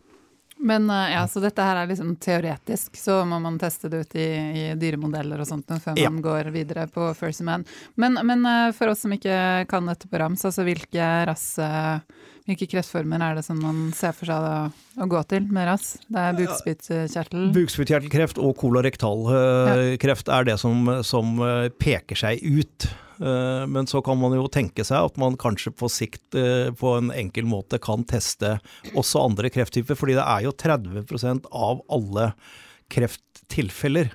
Men 0.62 0.90
eh, 0.90 1.12
ja, 1.12 1.28
Så 1.28 1.42
dette 1.42 1.64
her 1.66 1.80
er 1.80 1.90
liksom 1.90 2.14
teoretisk, 2.22 2.96
så 2.98 3.22
må 3.26 3.40
man 3.42 3.58
teste 3.58 3.90
det 3.90 4.04
ut 4.04 4.16
i, 4.16 4.28
i 4.62 4.64
dyremodeller 4.78 5.42
og 5.42 5.48
sånt 5.48 5.72
før 5.82 5.98
man 5.98 6.20
går 6.22 6.52
videre 6.54 6.86
på 6.92 7.08
First 7.18 7.42
Man. 7.46 7.66
Men, 7.98 8.20
men, 8.22 8.46
eh, 8.46 8.68
for 8.76 8.92
oss 8.92 9.02
som 9.02 9.14
ikke 9.14 9.66
kan 9.70 9.90
dette 9.90 10.10
på 10.10 10.20
rams, 10.22 10.44
altså 10.46 10.66
hvilke 10.66 11.08
rasse 11.28 11.66
hvilke 12.42 12.66
kreftformer 12.72 13.22
er 13.22 13.36
det 13.38 13.44
som 13.46 13.58
man 13.62 13.84
ser 13.94 14.14
for 14.18 14.26
seg 14.26 14.42
å, 14.42 14.54
å 14.98 15.06
gå 15.10 15.20
til 15.30 15.44
med 15.54 15.68
RAS? 15.68 15.92
Det 16.10 16.24
er 16.24 16.38
bukspyttkjertel? 16.40 17.44
Bukspyttkjertelkreft 17.54 18.40
og 18.42 18.56
kolorektalkreft 18.58 20.26
ja. 20.26 20.40
er 20.40 20.48
det 20.50 20.56
som, 20.58 20.90
som, 21.06 21.38
peker 21.78 22.18
seg 22.18 22.42
ut. 22.42 22.88
Eh, 23.22 23.66
men 23.66 23.86
så 23.86 24.02
kan 24.02 24.18
man 24.18 24.34
jo 24.34 24.48
tenke 24.50 24.84
seg 24.86 25.10
at 25.10 25.20
man 25.20 25.38
kanskje 25.40 25.70
på 25.76 25.90
sikt 25.92 26.38
eh, 26.38 26.72
på 26.74 26.96
en 26.98 27.12
enkel 27.14 27.46
måte 27.46 27.78
kan 27.82 28.02
teste 28.08 28.56
også 28.98 29.22
andre 29.28 29.52
krefttyper, 29.52 29.98
fordi 29.98 30.18
det 30.18 30.26
er 30.26 30.48
jo 30.48 30.56
30% 30.58 31.46
av 31.52 31.84
alle 31.92 32.32
krefttilfeller 32.92 34.10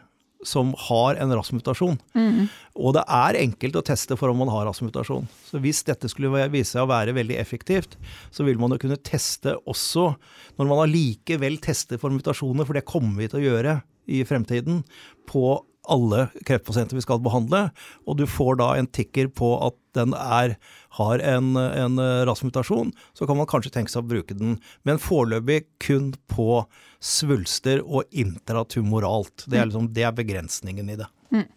som 0.46 0.74
har 0.78 1.18
en 1.18 1.32
RAS-mutasjon. 1.34 1.96
Mm. 2.14 2.46
Og 2.78 2.94
det 2.96 3.04
er 3.10 3.40
enkelt 3.40 3.80
å 3.80 3.86
teste 3.88 4.18
for 4.20 4.30
om 4.30 4.38
man 4.44 4.52
har 4.54 4.68
RAS-mutasjon. 4.68 5.26
Så 5.48 5.62
hvis 5.64 5.82
dette 5.88 6.12
skulle 6.12 6.46
vise 6.54 6.76
seg 6.76 6.84
å 6.84 6.92
være 6.92 7.16
veldig 7.18 7.40
effektivt, 7.42 7.98
så 8.30 8.46
vil 8.46 8.60
man 8.62 8.76
jo 8.76 8.82
kunne 8.84 9.00
teste 9.02 9.56
også 9.66 10.12
når 10.60 10.70
man 10.70 10.84
allikevel 10.84 11.58
tester 11.64 12.00
for 12.02 12.14
mutasjoner, 12.14 12.68
for 12.68 12.78
det 12.78 12.86
kommer 12.88 13.24
vi 13.24 13.32
til 13.32 13.42
å 13.42 13.48
gjøre 13.48 13.80
i 14.14 14.22
fremtiden, 14.28 14.84
på 15.28 15.58
alle 15.91 16.27
kreftpasienter 16.48 16.98
vi 16.98 17.03
skal 17.06 17.22
behandle, 17.24 17.67
og 18.06 18.20
du 18.20 18.25
får 18.29 18.60
da 18.62 18.72
en 18.77 18.89
tikker 18.91 19.32
på 19.36 19.53
at 19.65 19.77
den 19.98 20.13
er, 20.17 20.58
har 21.00 21.24
en, 21.25 21.56
en 21.58 22.01
RAS-mutasjon, 22.27 22.91
så 23.17 23.27
kan 23.29 23.39
man 23.39 23.50
kanskje 23.50 23.74
tenke 23.74 23.94
seg 23.94 24.03
å 24.03 24.10
bruke 24.12 24.38
den. 24.38 24.58
Men 24.88 25.01
foreløpig 25.01 25.63
kun 25.84 26.12
på 26.29 26.63
svulster 27.03 27.82
og 27.86 28.06
intratumoralt. 28.12 29.48
Det 29.48 29.62
er, 29.62 29.70
liksom, 29.70 29.91
det 29.96 30.06
er 30.08 30.17
begrensningen 30.17 30.94
i 30.94 31.00
det. 31.00 31.10
Mm. 31.34 31.48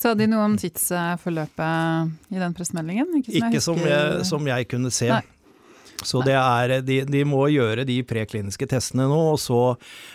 Sa 0.00 0.14
de 0.16 0.26
noe 0.30 0.46
om 0.48 0.56
tidsforløpet 0.58 2.34
i 2.34 2.40
den 2.40 2.56
pressemeldingen? 2.56 3.10
Ikke 3.20 3.30
som, 3.30 3.48
Ikke 3.50 3.62
som, 3.64 3.80
jeg, 3.84 4.26
som 4.30 4.48
jeg, 4.48 4.68
kunne 4.70 4.92
se. 4.94 5.10
Nei. 5.12 5.22
Så 6.08 6.22
er, 6.28 6.76
de, 6.84 7.00
de, 7.08 7.22
må 7.28 7.46
gjøre 7.52 7.86
de 7.88 7.98
prekliniske 8.06 8.68
testene 8.70 9.06
nå, 9.10 9.20
og 9.34 9.40
så 9.42 9.60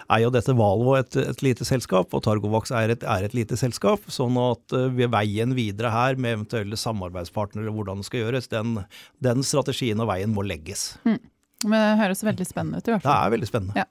er 0.10 0.24
jo 0.24 0.34
dette 0.34 0.56
Valvo 0.58 0.96
et, 1.00 1.18
et 1.20 1.44
lite 1.46 1.68
selskap, 1.68 2.14
og 2.14 2.24
Targovax 2.26 2.74
er 2.76 2.96
et, 2.96 3.04
er 3.04 3.28
et, 3.28 3.36
lite 3.38 3.58
selskap. 3.60 4.06
Sånn 4.12 4.38
at 4.42 4.76
uh, 4.76 4.88
veien 5.10 5.56
videre 5.58 5.94
her 5.94 6.20
med 6.20 6.40
eventuelle 6.40 6.80
samarbeidspartnere, 6.80 7.74
hvordan 7.74 8.02
det 8.02 8.10
skal 8.10 8.26
gjøres, 8.26 8.50
den, 8.52 8.80
den 9.24 9.46
strategien 9.46 10.02
og 10.02 10.12
veien 10.12 10.34
må 10.34 10.46
legges. 10.46 10.94
Mm. 11.08 11.20
Men 11.66 11.76
det 11.76 12.04
høres 12.04 12.24
veldig 12.24 12.48
spennende 12.48 12.80
ut 12.80 12.88
i 12.88 12.94
hvert 12.94 13.04
fall. 13.04 13.12
Det 13.12 13.18
er 13.28 13.34
veldig 13.36 13.50
spennende. 13.50 13.84
Ja. 13.84 13.90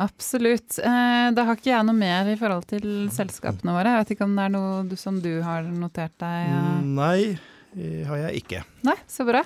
Absolutt. 0.00 0.78
Eh, 0.80 1.26
da 1.36 1.44
har 1.44 1.58
ikke 1.58 1.74
jeg 1.74 1.84
noe 1.84 1.96
mer 1.96 2.28
i 2.32 2.36
forhold 2.40 2.64
til 2.70 3.10
selskapene 3.12 3.74
våre. 3.76 3.92
Jeg 3.92 4.04
vet 4.04 4.12
ikke 4.14 4.24
om 4.24 4.36
det 4.38 4.46
er 4.46 4.54
noe 4.54 4.96
som 5.00 5.18
du 5.20 5.32
har 5.44 5.66
notert 5.68 6.14
deg? 6.22 6.54
Nei, 6.88 7.36
har 8.08 8.22
jeg 8.24 8.40
ikke. 8.40 8.62
Nei, 8.88 8.96
så 9.10 9.28
bra. 9.28 9.44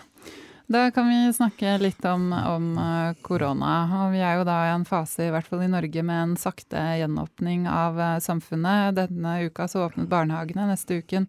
Da 0.67 0.91
kan 0.91 1.09
vi 1.09 1.33
snakke 1.37 1.77
litt 1.79 2.05
om, 2.09 2.31
om 2.33 2.71
eh, 2.81 3.17
korona. 3.23 3.75
Og 4.05 4.15
vi 4.15 4.23
er 4.25 4.39
jo 4.39 4.47
da 4.49 4.57
i 4.65 4.73
en 4.73 4.87
fase, 4.89 5.27
i 5.27 5.33
hvert 5.35 5.49
fall 5.49 5.67
i 5.67 5.69
Norge, 5.69 6.05
med 6.07 6.23
en 6.23 6.39
sakte 6.41 6.81
gjenåpning 7.01 7.67
av 7.69 8.01
eh, 8.01 8.17
samfunnet. 8.25 8.97
Denne 8.97 9.37
uka 9.45 9.69
så 9.69 9.85
åpnet 9.85 10.09
barnehagene, 10.09 10.71
neste 10.73 11.03
uken 11.03 11.29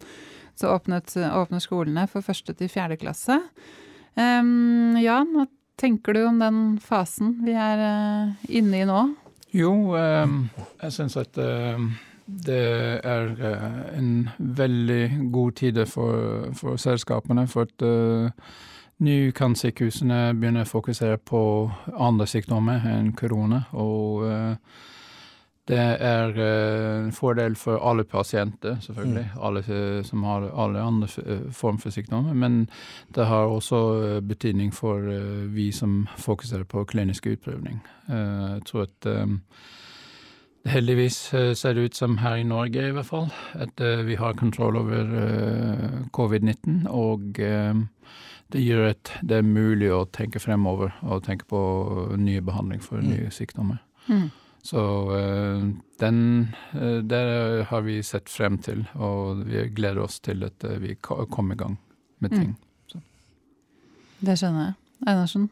så 0.55 0.71
åpnet, 0.71 1.17
åpner 1.35 1.59
skolene 1.59 2.05
for 2.07 2.23
første 2.23 2.55
til 2.55 2.71
fjerde 2.71 2.95
klasse. 3.01 3.41
Um, 4.15 4.95
Jan, 5.03 5.33
hva 5.35 5.49
tenker 5.75 6.15
du 6.15 6.21
om 6.23 6.39
den 6.39 6.59
fasen 6.79 7.33
vi 7.43 7.51
er 7.59 7.81
uh, 7.83 8.45
inne 8.47 8.79
i 8.79 8.85
nå? 8.87 9.01
Jo, 9.51 9.73
um, 9.91 10.45
jeg 10.79 10.95
syns 10.95 11.17
at 11.19 11.35
uh, 11.35 11.83
det 12.23 12.61
er 13.03 13.27
uh, 13.35 13.81
en 13.97 14.29
veldig 14.39 15.03
god 15.35 15.59
tid 15.59 15.81
for, 15.91 16.47
for 16.55 16.79
selskapene. 16.79 17.43
For 17.51 17.67
at 17.67 17.85
nå 19.03 19.31
kan 19.35 19.55
sykehusene 19.59 20.33
begynne 20.39 20.63
å 20.63 20.69
fokusere 20.69 21.19
på 21.19 21.39
andre 21.91 22.27
sykdommer 22.29 22.85
enn 22.87 23.11
korona. 23.17 23.65
Og 23.75 24.23
uh, 24.23 24.83
det 25.67 25.81
er 25.81 26.35
uh, 26.37 27.03
en 27.03 27.15
fordel 27.15 27.57
for 27.59 27.81
alle 27.83 28.05
pasienter, 28.07 28.77
selvfølgelig. 28.85 29.25
Mm. 29.33 29.39
Alle 29.47 30.03
som 30.07 30.23
har 30.23 30.47
alle 30.47 30.83
andre 30.83 31.09
form 31.51 31.79
for 31.81 31.91
sykdommer. 31.91 32.33
Men 32.33 32.69
det 33.15 33.27
har 33.27 33.51
også 33.51 34.21
betydning 34.23 34.71
for 34.73 35.09
vi 35.51 35.71
som 35.75 36.05
fokuserer 36.17 36.63
på 36.63 36.85
klinisk 36.85 37.27
utprøvning. 37.33 37.81
jeg 38.09 38.61
tror 38.65 38.87
at 38.87 39.09
Heldigvis 40.65 41.15
ser 41.53 41.73
det 41.73 41.81
ut 41.81 41.95
som 41.95 42.17
her 42.17 42.39
i 42.41 42.43
Norge 42.43 42.87
i 42.87 42.91
hvert 42.91 43.05
fall, 43.05 43.27
at 43.53 43.81
vi 44.05 44.15
har 44.15 44.33
kontroll 44.33 44.79
over 44.79 45.11
covid-19. 46.09 46.87
Og 46.89 47.37
det 48.55 48.63
gjør 48.63 48.89
at 48.93 49.11
det 49.27 49.41
er 49.41 49.47
mulig 49.47 49.89
å 49.91 50.05
tenke 50.15 50.39
fremover 50.39 50.93
og 51.03 51.25
tenke 51.25 51.47
på 51.49 51.59
nye 52.15 52.43
behandling 52.45 52.81
for 52.83 53.03
mm. 53.03 53.09
nye 53.11 53.31
sykdommer. 53.33 53.81
Mm. 54.07 54.29
Så 54.65 54.81
uh, 55.11 55.65
den 56.01 56.21
uh, 56.73 57.01
der 57.05 57.65
har 57.69 57.83
vi 57.85 57.99
sett 58.05 58.31
frem 58.31 58.57
til, 58.63 58.85
og 58.95 59.43
vi 59.45 59.67
gleder 59.75 60.05
oss 60.07 60.21
til 60.23 60.47
at 60.47 60.63
uh, 60.65 60.77
vi 60.81 60.95
kommer 61.01 61.53
i 61.53 61.59
gang 61.59 61.75
med 62.23 62.31
mm. 62.31 62.39
ting. 62.39 62.55
Mm. 62.55 63.03
Det 64.25 64.37
skjønner 64.39 64.69
jeg. 64.69 64.77
Einarsen? 65.05 65.49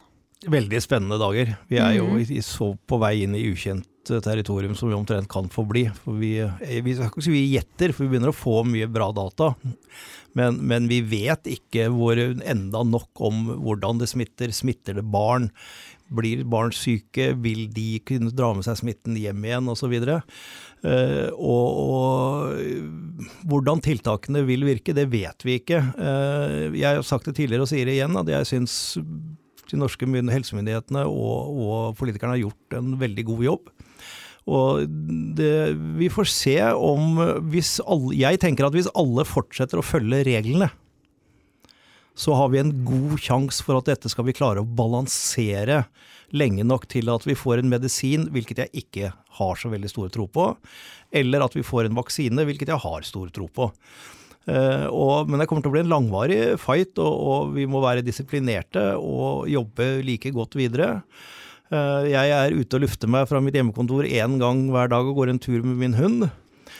Veldig 0.50 0.80
spennende 0.84 1.20
dager. 1.20 1.54
Vi 1.70 1.80
er 1.84 1.98
jo 2.00 2.08
i, 2.20 2.40
så 2.44 2.74
på 2.88 3.00
vei 3.04 3.18
inn 3.26 3.36
i 3.36 3.44
ukjent 3.52 3.88
territorium 4.10 4.76
som 4.76 4.90
vi 4.90 4.98
omtrent 4.98 5.30
kan 5.32 5.50
få 5.52 5.66
bli. 5.70 5.86
For 6.04 6.20
vi, 6.20 6.36
vi 6.84 6.96
ikke 6.96 7.24
si 7.24 7.34
vi 7.34 7.46
gjetter, 7.54 7.94
for 7.94 8.06
vi 8.06 8.14
begynner 8.14 8.34
å 8.34 8.38
få 8.38 8.62
mye 8.68 8.90
bra 8.92 9.12
data. 9.16 9.54
Men, 10.38 10.58
men, 10.66 10.90
vi 10.90 11.00
vet 11.06 11.48
ikke 11.50 11.88
hvor, 11.94 12.18
enda 12.18 12.84
nok 12.88 13.22
om 13.24 13.46
hvordan 13.64 14.02
det 14.02 14.10
smitter. 14.12 14.54
Smitter 14.56 14.98
det 14.98 15.06
barn? 15.14 15.50
Blir 16.14 16.44
barn 16.50 16.74
syke? 16.76 17.32
Vil 17.42 17.68
de 17.74 18.02
kunne 18.06 18.34
dra 18.34 18.52
med 18.58 18.66
seg 18.68 18.82
smitten 18.82 19.18
hjem 19.20 19.46
igjen, 19.46 19.70
osv.? 19.72 19.94
Uh, 20.84 21.30
og, 21.38 21.78
og 21.80 23.38
hvordan 23.48 23.80
tiltakene 23.86 24.42
vil 24.50 24.66
virke, 24.68 24.96
det 24.98 25.08
vet 25.14 25.46
vi 25.48 25.62
ikke. 25.62 25.80
Uh, 25.96 26.74
jeg 26.76 26.90
har 26.90 27.08
sagt 27.08 27.30
det 27.30 27.38
tidligere 27.40 27.64
og 27.64 27.72
sier 27.72 27.88
det 27.88 27.96
igjen, 28.00 28.20
at 28.20 28.34
jeg 28.34 28.50
syns 28.52 28.76
de 29.72 29.80
norske 29.80 30.06
helsemyndighetene 30.06 31.06
og, 31.10 31.56
og 31.64 31.98
politikerne 31.98 32.36
har 32.36 32.44
gjort 32.44 32.78
en 32.78 32.98
veldig 33.02 33.26
god 33.32 33.48
jobb. 33.48 33.72
Og 34.50 34.88
det, 35.38 35.74
vi 36.00 36.10
får 36.12 36.28
se 36.28 36.58
om 36.76 37.20
hvis 37.52 37.78
alle, 37.88 38.16
Jeg 38.20 38.42
tenker 38.44 38.68
at 38.68 38.76
hvis 38.76 38.92
alle 38.92 39.24
fortsetter 39.28 39.80
å 39.80 39.86
følge 39.86 40.24
reglene, 40.28 40.70
så 42.14 42.36
har 42.38 42.52
vi 42.54 42.60
en 42.62 42.74
god 42.86 43.16
sjanse 43.22 43.64
for 43.66 43.80
at 43.80 43.88
dette 43.90 44.12
skal 44.12 44.28
vi 44.28 44.36
klare 44.38 44.62
å 44.62 44.68
balansere 44.68 45.86
lenge 46.34 46.66
nok 46.66 46.86
til 46.90 47.10
at 47.14 47.26
vi 47.26 47.38
får 47.38 47.62
en 47.62 47.72
medisin, 47.72 48.28
hvilket 48.34 48.66
jeg 48.66 48.84
ikke 48.84 49.14
har 49.40 49.58
så 49.58 49.72
veldig 49.72 49.90
stor 49.90 50.12
tro 50.14 50.28
på, 50.30 50.52
eller 51.14 51.46
at 51.46 51.56
vi 51.58 51.66
får 51.66 51.88
en 51.88 51.98
vaksine, 51.98 52.46
hvilket 52.46 52.74
jeg 52.74 52.84
har 52.84 53.08
stor 53.08 53.32
tro 53.34 53.48
på. 53.50 53.70
Uh, 54.44 54.90
og, 54.92 55.30
men 55.30 55.40
det 55.40 55.48
kommer 55.48 55.64
til 55.64 55.72
å 55.72 55.76
bli 55.78 55.84
en 55.86 55.94
langvarig 55.94 56.42
fight, 56.62 56.98
og, 57.00 57.14
og 57.14 57.54
vi 57.56 57.68
må 57.70 57.82
være 57.84 58.06
disiplinerte 58.06 58.92
og 59.00 59.48
jobbe 59.50 59.96
like 60.06 60.34
godt 60.36 60.58
videre. 60.60 60.98
Eh, 61.74 62.12
jeg 62.14 62.38
er 62.38 62.54
ute 62.54 62.78
og 62.78 62.86
lufter 62.86 63.10
meg 63.10 63.28
fra 63.30 63.42
mitt 63.42 63.58
hjemmekontor 63.58 64.06
én 64.06 64.38
gang 64.42 64.66
hver 64.74 64.92
dag 64.94 65.10
og 65.10 65.18
går 65.18 65.34
en 65.34 65.42
tur 65.42 65.62
med 65.66 65.78
min 65.80 65.98
hund. 65.98 66.30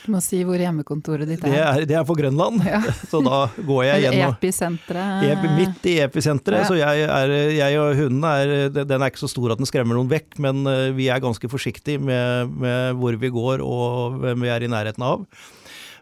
Du 0.04 0.10
må 0.12 0.18
si 0.20 0.42
hvor 0.44 0.60
hjemmekontoret 0.60 1.24
ditt 1.24 1.44
er. 1.48 1.54
Det 1.54 1.60
er, 1.64 1.84
det 1.88 1.96
er 1.96 2.04
på 2.04 2.16
Grønland. 2.18 2.60
Ja. 2.68 2.82
Så 3.10 3.22
da 3.24 3.46
går 3.56 3.86
jeg 3.88 4.02
gjennom 4.04 4.34
Episenteret? 4.36 5.46
Midt 5.56 5.88
i 5.88 5.96
episenteret. 6.04 6.60
Ja. 6.60 6.68
Så 6.68 6.76
jeg, 6.76 7.06
er, 7.08 7.34
jeg, 7.56 7.80
og 7.80 7.96
hunden 8.02 8.26
er 8.28 8.68
Den 8.76 8.98
er 8.98 9.08
ikke 9.08 9.24
så 9.24 9.30
stor 9.32 9.54
at 9.54 9.62
den 9.62 9.70
skremmer 9.70 9.96
noen 9.96 10.12
vekk, 10.12 10.36
men 10.44 10.62
eh, 10.68 10.90
vi 10.96 11.08
er 11.08 11.24
ganske 11.24 11.48
forsiktige 11.50 12.02
med, 12.02 12.52
med 12.52 13.00
hvor 13.00 13.16
vi 13.16 13.32
går 13.32 13.64
og 13.64 14.20
hvem 14.20 14.44
vi 14.44 14.52
er 14.52 14.66
i 14.66 14.70
nærheten 14.70 15.06
av. 15.08 15.24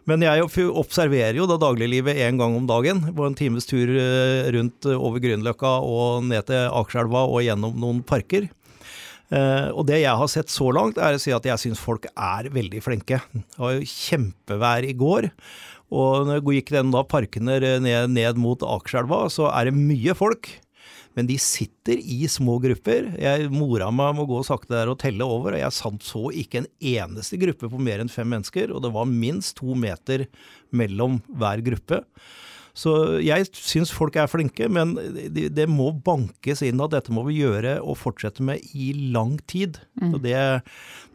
Men 0.03 0.19
jeg 0.25 0.43
observerer 0.67 1.37
jo 1.37 1.45
da 1.47 1.55
dagliglivet 1.61 2.19
én 2.25 2.35
gang 2.35 2.57
om 2.57 2.65
dagen. 2.67 2.99
På 3.15 3.23
en 3.29 3.37
times 3.39 3.69
tur 3.69 3.87
eh, 3.87 4.51
rundt 4.51 4.89
over 4.91 5.23
Grünerløkka 5.23 5.77
og 5.79 6.27
ned 6.27 6.51
til 6.51 6.67
Akerselva 6.67 7.23
og 7.29 7.39
gjennom 7.45 7.79
noen 7.79 8.03
parker. 8.03 8.51
Uh, 9.33 9.73
og 9.73 9.87
det 9.89 10.03
jeg 10.03 10.19
har 10.19 10.29
sett 10.29 10.51
så 10.53 10.67
langt, 10.75 10.99
er 11.01 11.15
å 11.15 11.21
si 11.21 11.33
at 11.33 11.45
jeg 11.47 11.61
syns 11.61 11.81
folk 11.81 12.05
er 12.13 12.51
veldig 12.53 12.83
flinke. 12.85 13.21
Det 13.33 13.61
var 13.61 13.77
jo 13.79 13.87
kjempevær 13.89 14.85
i 14.85 14.93
går. 14.97 15.31
Og 15.93 16.27
når 16.27 16.39
jeg 16.39 16.59
gikk 16.59 16.73
den 16.73 16.93
da 16.93 17.03
parkene 17.05 17.57
ned, 17.81 18.13
ned 18.13 18.41
mot 18.41 18.61
Akerselva, 18.65 19.25
så 19.33 19.49
er 19.53 19.69
det 19.69 19.77
mye 19.77 20.15
folk. 20.17 20.49
Men 21.13 21.27
de 21.29 21.35
sitter 21.41 21.99
i 22.01 22.23
små 22.31 22.57
grupper. 22.61 23.11
Jeg 23.21 23.51
mora 23.53 23.91
meg 23.93 24.15
med 24.17 24.25
å 24.25 24.29
gå 24.31 24.39
sakte 24.47 24.73
der 24.73 24.89
og 24.89 24.97
telle 25.03 25.25
over, 25.29 25.53
og 25.53 25.61
jeg 25.61 25.99
så 26.01 26.23
ikke 26.33 26.63
en 26.63 26.69
eneste 26.93 27.37
gruppe 27.41 27.69
på 27.69 27.81
mer 27.81 28.01
enn 28.01 28.09
fem 28.09 28.29
mennesker. 28.33 28.73
Og 28.73 28.81
det 28.85 28.93
var 28.95 29.09
minst 29.09 29.59
to 29.59 29.77
meter 29.77 30.25
mellom 30.73 31.21
hver 31.29 31.61
gruppe. 31.65 32.01
Så 32.73 32.91
jeg 33.21 33.45
syns 33.53 33.91
folk 33.93 34.15
er 34.17 34.29
flinke, 34.29 34.65
men 34.65 34.95
det, 35.29 35.67
må 35.69 35.91
bankes 36.05 36.63
inn 36.65 36.81
at 36.81 36.95
dette 36.95 37.13
må 37.13 37.21
vi 37.27 37.37
gjøre 37.43 37.75
og 37.83 37.99
fortsette 38.01 38.41
med 38.45 38.63
i 38.73 38.89
lang 39.13 39.35
tid. 39.49 39.77
Mm. 40.01 40.15
Det, 40.23 40.33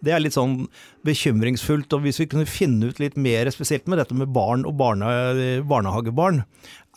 det, 0.06 0.12
er 0.14 0.22
litt 0.22 0.36
sånn 0.36 0.68
bekymringsfullt. 1.06 1.90
Og 1.96 2.06
hvis 2.06 2.22
vi 2.22 2.28
kunne 2.30 2.46
finne 2.46 2.92
ut 2.92 3.02
litt 3.02 3.18
mer, 3.18 3.50
spesielt 3.50 3.90
med 3.90 3.98
dette 3.98 4.14
med 4.14 4.30
barn 4.34 4.62
og 4.70 4.78
barne, 4.78 5.10
barnehagebarn, 5.66 6.44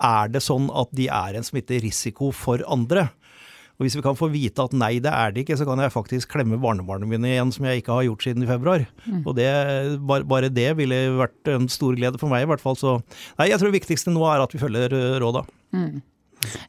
er 0.01 0.29
det 0.33 0.43
sånn 0.45 0.69
at 0.77 0.93
de 0.97 1.09
er 1.09 1.37
en 1.39 1.47
smitterisiko 1.47 2.29
for 2.35 2.61
andre? 2.69 3.09
Og 3.81 3.87
Hvis 3.87 3.95
vi 3.97 4.03
kan 4.05 4.17
få 4.17 4.27
vite 4.29 4.61
at 4.61 4.75
nei, 4.77 4.99
det 5.01 5.09
er 5.09 5.31
det 5.33 5.41
ikke, 5.41 5.55
så 5.57 5.65
kan 5.65 5.79
jeg 5.81 5.89
faktisk 5.89 6.29
klemme 6.35 6.59
barnebarna 6.61 7.07
mine 7.09 7.31
igjen, 7.31 7.49
som 7.49 7.65
jeg 7.65 7.81
ikke 7.81 7.95
har 7.97 8.05
gjort 8.05 8.27
siden 8.27 8.45
i 8.45 8.49
februar. 8.49 8.83
Mm. 9.07 9.23
Og 9.25 9.33
det, 9.39 9.47
bare 10.05 10.51
det 10.53 10.67
ville 10.77 10.99
vært 11.17 11.49
en 11.49 11.65
stor 11.65 11.97
glede 11.97 12.21
for 12.21 12.29
meg, 12.29 12.45
i 12.45 12.49
hvert 12.51 12.61
fall. 12.61 12.77
Så 12.77 12.99
nei, 13.39 13.49
jeg 13.49 13.57
tror 13.57 13.71
det 13.71 13.79
viktigste 13.79 14.13
nå 14.13 14.21
er 14.29 14.45
at 14.45 14.53
vi 14.53 14.61
følger 14.61 14.93
eh, 14.93 15.17
råda. 15.23 15.41
Mm. 15.73 16.03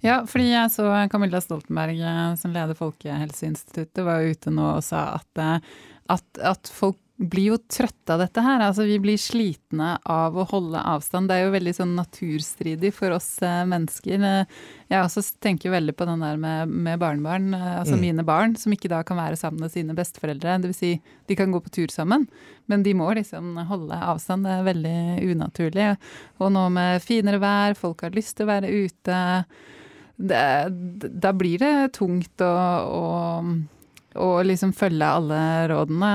Ja, 0.00 0.23
fordi 0.28 0.49
jeg 0.54 0.73
så 0.73 0.88
Camilla 1.12 1.42
Stoltenberg, 1.45 2.00
eh, 2.00 2.25
som 2.40 2.57
leder 2.57 2.81
Folkehelseinstituttet, 2.81 4.00
var 4.09 4.25
ute 4.25 4.57
nå 4.57 4.71
og 4.78 4.87
sa 4.88 5.11
at, 5.19 5.45
eh, 5.45 5.76
at, 6.16 6.26
at 6.40 6.73
folk 6.73 6.97
blir 7.23 7.52
jo 7.52 7.59
trøtte 7.71 8.14
av 8.14 8.23
dette 8.23 8.43
her. 8.45 8.62
Altså, 8.64 8.85
vi 8.88 8.99
blir 9.02 9.21
slitne 9.21 9.95
av 10.09 10.37
å 10.38 10.47
holde 10.50 10.81
avstand. 10.93 11.31
Det 11.31 11.38
er 11.38 11.47
jo 11.47 11.55
veldig 11.55 11.75
sånn 11.76 11.95
naturstridig 11.99 12.93
for 12.97 13.14
oss 13.17 13.29
eh, 13.45 13.62
mennesker. 13.69 14.25
Eh, 14.29 14.62
jeg 14.93 15.07
også 15.07 15.25
tenker 15.43 15.69
jo 15.69 15.75
veldig 15.75 15.95
på 15.99 16.07
den 16.09 16.25
der 16.25 16.41
med, 16.41 16.73
med 16.73 17.00
barnebarn, 17.02 17.50
eh, 17.57 17.69
altså 17.81 17.97
mm. 17.99 18.02
mine 18.05 18.26
barn, 18.29 18.57
som 18.61 18.75
ikke 18.75 18.91
da 18.93 19.02
kan 19.07 19.21
være 19.21 19.38
sammen 19.41 19.64
med 19.64 19.75
sine 19.75 19.97
besteforeldre. 19.99 20.59
Dvs. 20.64 20.81
Si, 20.83 20.93
de 21.31 21.38
kan 21.38 21.52
gå 21.55 21.62
på 21.64 21.75
tur 21.75 21.93
sammen, 21.95 22.26
men 22.71 22.87
de 22.87 22.95
må 22.99 23.11
liksom 23.19 23.57
holde 23.69 23.99
avstand. 24.12 24.49
Det 24.49 24.57
er 24.57 24.71
veldig 24.71 24.97
unaturlig. 25.35 25.91
Og 26.43 26.55
nå 26.55 26.67
med 26.75 27.05
finere 27.05 27.43
vær, 27.43 27.79
folk 27.79 28.07
har 28.07 28.17
lyst 28.17 28.38
til 28.38 28.49
å 28.49 28.52
være 28.52 28.73
ute. 28.73 29.21
Det, 30.23 30.43
da 31.23 31.33
blir 31.35 31.62
det 31.62 31.76
tungt 31.97 32.43
å 32.45 32.52
og 34.21 34.42
liksom 34.49 34.75
følge 34.76 35.09
alle 35.19 35.40
rådene. 35.73 36.12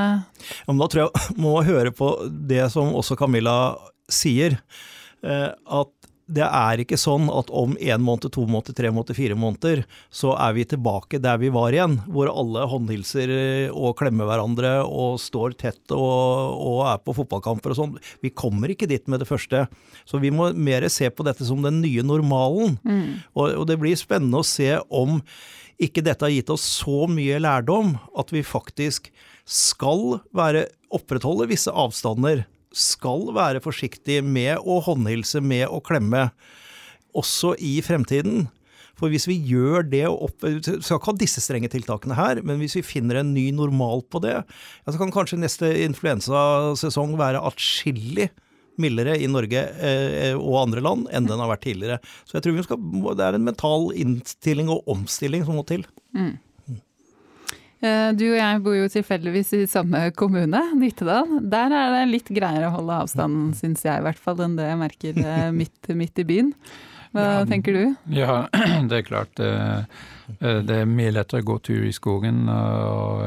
Ja, 0.67 0.77
da 0.81 0.89
tror 0.91 1.03
jeg 1.05 1.37
må 1.45 1.55
høre 1.67 1.93
på 1.95 2.13
det 2.27 2.65
som 2.73 2.95
også 2.97 3.17
Camilla 3.19 3.57
sier. 4.11 4.59
Eh, 5.25 5.51
at 5.51 5.93
det 6.27 6.43
er 6.43 6.81
ikke 6.83 6.97
sånn 6.99 7.29
at 7.31 7.47
om 7.55 7.77
én 7.79 8.03
måned, 8.03 8.27
to 8.35 8.43
måneder, 8.43 8.75
tre 8.75 8.89
måneder, 8.91 9.15
fire 9.15 9.35
måneder, 9.39 9.83
så 10.11 10.33
er 10.35 10.57
vi 10.57 10.65
tilbake 10.67 11.21
der 11.23 11.39
vi 11.39 11.51
var 11.55 11.71
igjen. 11.71 11.95
Hvor 12.11 12.27
alle 12.33 12.65
håndhilser 12.67 13.31
eh, 13.31 13.71
og 13.71 13.95
klemmer 14.01 14.27
hverandre 14.27 14.73
og 14.83 15.21
står 15.23 15.55
tett 15.61 15.95
og, 15.95 16.57
og 16.59 16.81
er 16.91 16.99
på 16.99 17.15
fotballkamper 17.21 17.73
og 17.73 17.79
sånn. 17.79 17.95
Vi 18.23 18.33
kommer 18.35 18.73
ikke 18.73 18.89
dit 18.91 19.07
med 19.07 19.23
det 19.23 19.29
første. 19.29 19.65
Så 20.07 20.19
vi 20.23 20.33
må 20.35 20.51
mer 20.51 20.89
se 20.91 21.07
på 21.07 21.25
dette 21.27 21.47
som 21.47 21.63
den 21.63 21.79
nye 21.85 22.03
normalen. 22.03 22.75
Mm. 22.83 23.23
Og, 23.31 23.61
og 23.63 23.69
det 23.71 23.79
blir 23.79 23.95
spennende 23.99 24.43
å 24.43 24.47
se 24.47 24.73
om 24.91 25.21
ikke 25.81 26.03
dette 26.05 26.25
har 26.25 26.33
gitt 26.33 26.51
oss 26.53 26.65
så 26.79 27.05
mye 27.11 27.39
lærdom 27.41 27.95
at 28.17 28.33
vi 28.33 28.43
faktisk 28.45 29.11
skal 29.47 30.19
være, 30.35 30.65
opprettholde 30.93 31.47
visse 31.51 31.71
avstander, 31.71 32.45
skal 32.73 33.29
være 33.35 33.61
forsiktige 33.63 34.23
med 34.25 34.59
å 34.59 34.81
håndhilse, 34.85 35.41
med 35.41 35.67
å 35.71 35.79
klemme, 35.83 36.27
også 37.17 37.55
i 37.63 37.77
fremtiden. 37.85 38.47
For 38.97 39.13
hvis 39.13 39.27
vi 39.29 39.37
gjør 39.45 39.85
det 39.85 40.05
opp, 40.09 40.41
Vi 40.41 40.59
skal 40.65 40.97
ikke 40.97 41.11
ha 41.11 41.17
disse 41.21 41.41
strenge 41.41 41.69
tiltakene 41.69 42.17
her, 42.17 42.41
men 42.41 42.57
hvis 42.57 42.75
vi 42.79 42.85
finner 42.85 43.21
en 43.21 43.33
ny 43.33 43.51
normal 43.53 44.01
på 44.09 44.21
det, 44.25 44.41
så 44.85 44.97
kan 44.97 45.13
kanskje 45.13 45.39
neste 45.39 45.69
influensasesong 45.85 47.15
være 47.19 47.43
atskillig 47.45 48.31
mildere 48.81 49.17
i 49.19 49.29
Norge 49.29 49.63
eh, 49.83 50.33
og 50.37 50.61
andre 50.63 50.83
land 50.85 51.07
enn 51.11 51.29
den 51.29 51.41
har 51.41 51.51
vært 51.51 51.65
tidligere. 51.65 52.01
Så 52.25 52.37
jeg 52.37 52.47
tror 52.47 52.65
skal, 52.65 52.81
det 53.17 53.25
er 53.25 53.37
en 53.37 53.47
mental 53.47 53.89
innstilling 53.97 54.71
og 54.73 54.87
omstilling 54.91 55.45
som 55.47 55.57
må 55.59 55.65
til. 55.67 55.85
Mm. 56.17 56.35
Eh, 57.77 58.09
du 58.17 58.25
og 58.31 58.39
jeg 58.39 58.61
bor 58.65 58.73
jo 58.73 58.89
tilfeldigvis 58.89 59.53
i 59.53 59.63
samme 59.69 60.07
kommune, 60.17 60.61
Nittedal. 60.79 61.39
Der 61.45 61.73
er 61.77 61.93
det 61.93 62.05
litt 62.09 62.31
greiere 62.33 62.71
å 62.71 62.77
holde 62.79 63.01
avstanden, 63.03 63.51
syns 63.57 63.85
jeg 63.85 64.01
i 64.01 64.05
hvert 64.07 64.21
fall, 64.21 64.41
enn 64.41 64.57
det 64.57 64.69
jeg 64.69 64.81
merker 64.81 65.21
eh, 65.21 65.49
midt, 65.59 65.91
midt 65.93 66.23
i 66.23 66.27
byen. 66.27 66.53
Hva 67.15 67.27
ja, 67.39 67.45
tenker 67.49 67.77
du? 67.77 67.83
Ja, 68.13 68.41
det 68.89 68.99
er 68.99 69.05
klart. 69.07 69.37
Det 69.37 70.75
er 70.75 70.89
mye 70.89 71.13
lettere 71.15 71.41
å 71.41 71.47
gå 71.47 71.55
tur 71.69 71.85
i 71.87 71.93
skogen 71.95 72.49
og 72.51 73.23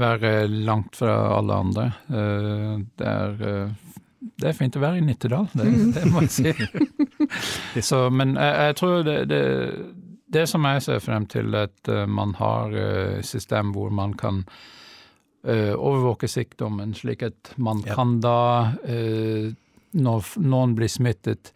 være 0.00 0.46
langt 0.48 0.96
fra 0.96 1.12
alle 1.36 1.58
andre. 1.66 1.84
Det 2.08 3.10
er 3.10 3.74
det 4.22 4.50
er 4.50 4.56
fint 4.56 4.76
å 4.78 4.82
være 4.82 5.00
i 5.00 5.04
Nittedal, 5.04 5.48
det, 5.56 5.68
det 5.96 6.04
må 6.10 6.22
jeg 6.24 6.32
si. 6.34 6.52
Så, 7.88 8.04
men 8.14 8.36
jeg, 8.38 8.52
jeg 8.68 8.76
tror 8.78 9.02
det, 9.06 9.16
det, 9.30 9.40
det, 10.34 10.44
som 10.50 10.68
jeg 10.68 10.84
ser 10.84 11.02
frem 11.02 11.26
til, 11.30 11.54
at 11.58 11.90
uh, 11.90 12.04
man 12.06 12.36
har 12.38 12.76
uh, 12.76 13.18
system 13.26 13.72
hvor 13.74 13.90
man 13.94 14.14
kan 14.18 14.44
uh, 14.44 15.74
overvåke 15.74 16.30
sykdommen, 16.30 16.94
slik 16.98 17.26
at 17.26 17.52
man 17.56 17.82
ja. 17.86 17.96
kan 17.98 18.20
da, 18.22 18.38
når 19.92 20.30
noen 20.40 20.76
blir 20.78 20.90
smittet, 20.90 21.52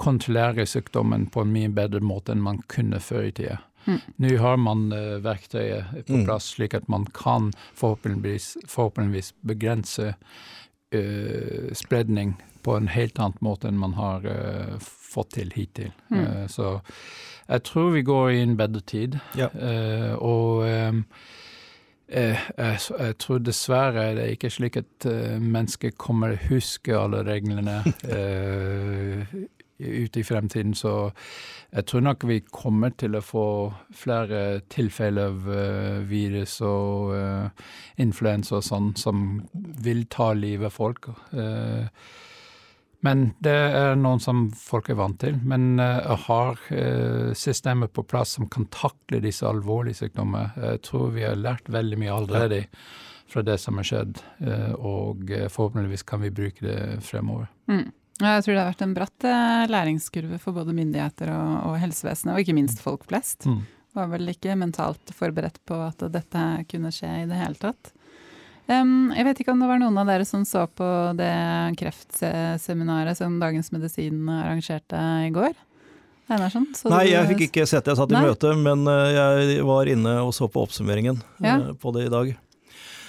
kontrollere 0.00 0.68
sykdommen 0.68 1.26
på 1.32 1.44
en 1.44 1.52
mye 1.54 1.72
bedre 1.74 2.02
måte 2.04 2.36
enn 2.36 2.44
man 2.44 2.62
kunne 2.70 3.00
før 3.02 3.26
i 3.30 3.34
tida. 3.34 3.58
Mm. 3.88 3.98
Nå 4.20 4.30
har 4.42 4.58
man 4.60 4.90
verktøyet 5.24 6.04
på 6.06 6.20
mm. 6.20 6.24
plass, 6.28 6.52
slik 6.52 6.76
at 6.76 6.88
man 6.92 7.06
kan 7.16 7.48
forhåpentligvis, 7.80 8.52
forhåpentligvis 8.68 9.32
begrense 9.48 10.12
uh, 10.12 10.40
spredning 11.76 12.32
på 12.62 12.76
en 12.76 12.88
helt 12.88 13.18
annen 13.18 13.44
måte 13.44 13.68
enn 13.70 13.80
man 13.80 13.96
har 13.98 14.24
uh, 14.26 14.78
fått 14.80 15.34
til 15.38 15.52
hittil. 15.56 15.92
Mm. 16.10 16.20
Uh, 16.20 16.46
så 16.50 16.78
jeg 17.50 17.64
tror 17.66 17.92
vi 17.96 18.06
går 18.06 18.30
i 18.30 18.42
en 18.44 18.56
bedre 18.58 18.82
tid. 18.86 19.18
Ja. 19.34 19.48
og 20.22 20.62
um, 20.62 21.04
jeg, 22.10 22.38
jeg, 22.58 23.16
tror 23.18 23.38
dessverre 23.42 24.04
det 24.14 24.22
er 24.22 24.36
ikke 24.36 24.50
slik 24.50 24.76
at 24.78 25.06
mennesker 25.42 25.90
kommer 25.98 26.36
til 26.36 26.38
å 26.38 26.54
huske 26.54 26.94
alle 26.98 27.24
reglene 27.26 27.80
ute 29.80 30.20
i 30.20 30.26
fremtiden. 30.26 30.74
Så 30.76 31.10
jeg 31.72 31.86
tror 31.88 32.04
nok 32.06 32.26
vi 32.28 32.40
kommer 32.46 32.94
til 32.98 33.16
å 33.16 33.24
få 33.24 33.46
flere 33.96 34.60
tilfeller 34.72 35.30
av 35.32 35.50
uh, 35.50 36.00
virus 36.08 36.60
og 36.66 37.14
uh, 37.14 37.68
influensa 38.02 38.58
og 38.58 38.66
sånn 38.66 38.90
som 38.98 39.40
vil 39.54 40.06
ta 40.12 40.32
livet 40.36 40.70
av 40.70 40.76
folk. 40.76 41.12
Uh, 41.32 41.86
men 43.06 43.30
det 43.40 43.52
er 43.52 43.94
noen 43.96 44.20
som 44.20 44.48
folk 44.52 44.90
er 44.92 44.98
vant 45.00 45.20
til. 45.22 45.38
Men 45.40 45.80
uh, 45.80 46.12
har 46.26 46.58
uh, 46.68 47.30
systemer 47.36 47.88
på 47.88 48.04
plass 48.08 48.36
som 48.36 48.48
kan 48.52 48.68
takle 48.72 49.22
disse 49.24 49.46
alvorlige 49.48 50.02
sykdommene. 50.02 50.52
Jeg 50.60 50.82
tror 50.90 51.14
vi 51.14 51.24
har 51.24 51.40
lært 51.40 51.70
veldig 51.72 52.00
mye 52.00 52.18
allerede 52.18 52.66
fra 53.30 53.44
det 53.46 53.56
som 53.62 53.78
har 53.78 53.86
skjedd, 53.86 54.20
uh, 54.42 54.74
og 54.76 55.32
forhåpentligvis 55.54 56.04
kan 56.04 56.20
vi 56.24 56.32
bruke 56.34 56.66
det 56.66 56.80
fremover. 57.06 57.48
Mm. 57.70 57.88
Jeg 58.20 58.44
tror 58.44 58.54
det 58.54 58.60
har 58.60 58.72
vært 58.72 58.84
en 58.84 58.96
bratt 58.96 59.26
eh, 59.28 59.62
læringskurve 59.70 60.40
for 60.42 60.56
både 60.56 60.74
myndigheter 60.76 61.32
og, 61.34 61.54
og 61.70 61.78
helsevesenet, 61.80 62.34
og 62.34 62.42
ikke 62.42 62.56
minst 62.56 62.82
folk 62.84 63.06
flest. 63.08 63.46
Mm. 63.48 63.62
Var 63.96 64.10
vel 64.12 64.32
ikke 64.32 64.58
mentalt 64.58 65.14
forberedt 65.16 65.58
på 65.66 65.78
at 65.88 66.04
dette 66.12 66.44
kunne 66.70 66.92
skje 66.94 67.22
i 67.22 67.30
det 67.30 67.40
hele 67.40 67.58
tatt. 67.58 67.94
Um, 68.70 69.10
jeg 69.16 69.26
vet 69.26 69.40
ikke 69.42 69.50
om 69.50 69.62
det 69.62 69.66
var 69.66 69.80
noen 69.82 69.96
av 69.98 70.06
dere 70.06 70.26
som 70.28 70.44
så 70.46 70.62
på 70.70 70.86
det 71.18 71.32
kreftseminaret 71.80 73.18
som 73.18 73.40
Dagens 73.42 73.72
Medisin 73.74 74.28
arrangerte 74.30 75.00
i 75.26 75.32
går? 75.34 75.56
Einarsson? 76.30 76.68
Nei, 76.92 77.08
jeg 77.10 77.26
fikk 77.32 77.42
ikke 77.48 77.66
sett 77.66 77.82
det, 77.84 77.94
jeg 77.94 77.98
satt 77.98 78.12
i 78.12 78.16
Nei. 78.16 78.22
møte, 78.28 78.52
men 78.58 78.86
eh, 78.90 79.16
jeg 79.16 79.66
var 79.66 79.90
inne 79.90 80.14
og 80.22 80.30
så 80.36 80.46
på 80.50 80.62
oppsummeringen 80.62 81.18
ja. 81.42 81.56
Eh, 81.56 81.72
på 81.80 81.90
det 81.96 82.06
i 82.06 82.12
dag. 82.12 82.30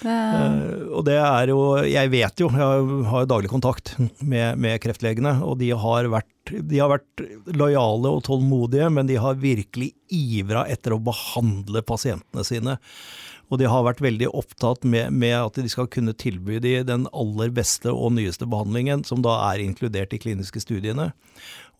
Uh, 0.02 0.90
og 0.98 1.04
det 1.06 1.14
er 1.20 1.50
jo 1.52 1.58
Jeg 1.86 2.10
vet 2.10 2.42
jo, 2.42 2.48
jeg 2.50 2.86
har 3.08 3.24
jo 3.24 3.30
daglig 3.30 3.50
kontakt 3.52 3.94
med, 4.18 4.58
med 4.60 4.80
kreftlegene, 4.82 5.36
og 5.46 5.58
de 5.62 5.70
har, 5.78 6.08
vært, 6.12 6.52
de 6.52 6.80
har 6.82 6.90
vært 6.92 7.24
lojale 7.54 8.10
og 8.10 8.24
tålmodige, 8.26 8.90
men 8.92 9.10
de 9.10 9.20
har 9.22 9.40
virkelig 9.42 9.92
ivra 10.12 10.66
etter 10.70 10.96
å 10.96 11.02
behandle 11.02 11.84
pasientene 11.86 12.46
sine. 12.46 12.78
Og 13.52 13.58
de 13.60 13.68
har 13.68 13.84
vært 13.84 14.00
veldig 14.00 14.30
opptatt 14.32 14.86
med, 14.88 15.12
med, 15.12 15.36
at 15.36 15.58
de 15.60 15.68
skal 15.68 15.90
kunne 15.92 16.14
tilby 16.16 16.56
de 16.64 16.78
den 16.88 17.04
aller 17.12 17.52
beste 17.52 17.92
og 17.92 18.14
nyeste 18.16 18.48
behandlingen, 18.48 19.04
som 19.04 19.20
da 19.24 19.36
er 19.50 19.60
inkludert 19.60 20.14
i 20.16 20.20
kliniske 20.22 20.62
studiene. 20.64 21.10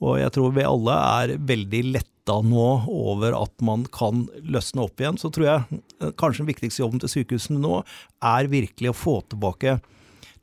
Og 0.02 0.18
jeg 0.20 0.35
tror 0.35 0.52
vi 0.52 0.66
alle 0.68 0.98
er 1.22 1.37
veldig 1.40 1.82
letta 2.22 2.40
nå 2.42 2.85
over 2.87 3.32
at 3.32 3.61
man 3.61 3.85
kan 3.90 4.28
løsne 4.42 4.82
opp 4.82 5.00
igjen. 5.00 5.18
Så 5.18 5.30
tror 5.30 5.46
jeg 5.46 5.80
eh, 6.00 6.12
kanskje 6.16 6.42
den 6.42 6.52
viktigste 6.52 6.82
jobben 6.82 7.00
til 7.00 7.08
sykehusene 7.08 7.61
nå 7.61 7.82
er 8.22 8.46
virkelig 8.48 8.90
å 8.90 8.96
få 8.96 9.22
tilbake 9.28 9.80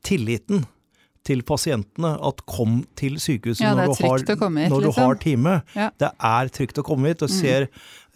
tilliten 0.04 0.66
til 1.28 1.44
pasientene 1.44 2.18
at 2.26 2.42
kom 2.48 2.86
til 2.96 3.20
sykehuset 3.20 3.64
ja, 3.64 3.76
når, 3.76 3.94
du 3.94 4.04
har, 4.08 4.20
hit, 4.20 4.30
når 4.40 4.82
liksom. 4.82 4.84
du 4.84 4.92
har 5.00 5.16
time. 5.20 5.62
Ja. 5.76 5.90
Det 6.00 6.12
er 6.12 6.50
trygt 6.50 6.80
å 6.80 6.84
komme 6.84 7.10
hit. 7.12 7.22
Og 7.22 7.30
mm. 7.30 7.36
ser 7.36 7.68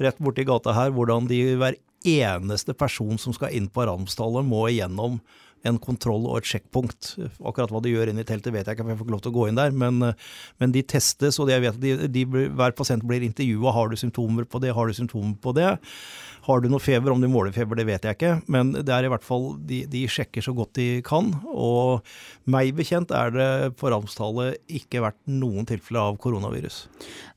rett 0.02 0.20
borti 0.20 0.46
gata 0.48 0.74
her 0.74 0.92
hvordan 0.92 1.28
de 1.30 1.42
hver 1.60 1.78
eneste 2.04 2.74
person 2.76 3.20
som 3.20 3.36
skal 3.36 3.54
inn 3.56 3.70
på 3.72 3.86
Ramstallet, 3.88 4.44
må 4.44 4.66
igjennom 4.68 5.22
en 5.68 5.80
kontroll 5.82 6.28
og 6.28 6.42
et 6.42 6.50
sjekkpunkt. 6.50 7.14
Akkurat 7.40 7.72
hva 7.72 7.82
de 7.84 7.94
gjør 7.94 8.12
inne 8.12 8.26
i 8.26 8.28
teltet 8.28 8.54
vet 8.56 8.68
jeg 8.68 8.76
ikke, 8.76 8.86
for 8.86 8.94
jeg 8.94 9.02
får 9.02 9.14
lov 9.16 9.24
til 9.24 9.32
å 9.32 9.38
gå 9.38 9.48
inn 9.50 9.60
der. 9.60 9.72
Men, 9.84 10.12
men 10.60 10.76
de 10.76 10.84
testes, 10.94 11.40
og 11.40 11.52
jeg 11.52 11.64
vet 11.64 11.78
at 11.78 11.82
de, 11.84 11.96
de, 12.12 12.26
hver 12.28 12.76
pasient 12.76 13.06
blir 13.08 13.24
intervjua. 13.26 13.74
Har 13.76 13.92
du 13.92 13.98
symptomer 14.00 14.48
på 14.50 14.62
det, 14.64 14.74
har 14.76 14.90
du 14.90 14.98
symptomer 14.98 15.38
på 15.44 15.56
det? 15.56 15.70
Har 16.44 16.60
du 16.60 16.68
noe 16.68 16.84
feber? 16.84 17.14
Om 17.14 17.24
de 17.24 17.30
måler 17.32 17.56
feber, 17.56 17.80
det 17.80 17.88
vet 17.88 18.04
jeg 18.04 18.18
ikke. 18.18 18.34
Men 18.52 18.74
det 18.76 18.92
er 18.92 19.08
i 19.08 19.12
hvert 19.14 19.24
fall, 19.24 19.54
de, 19.64 19.84
de 19.88 20.04
sjekker 20.12 20.44
så 20.44 20.52
godt 20.58 20.76
de 20.76 20.88
kan. 21.08 21.32
Og 21.48 22.04
meg 22.52 22.74
bekjent 22.76 23.14
er 23.16 23.32
det 23.32 23.52
på 23.80 23.92
Ramstallet 23.94 24.60
ikke 24.68 25.06
vært 25.06 25.22
noen 25.32 25.68
tilfeller 25.70 26.12
av 26.12 26.20
koronavirus. 26.24 26.84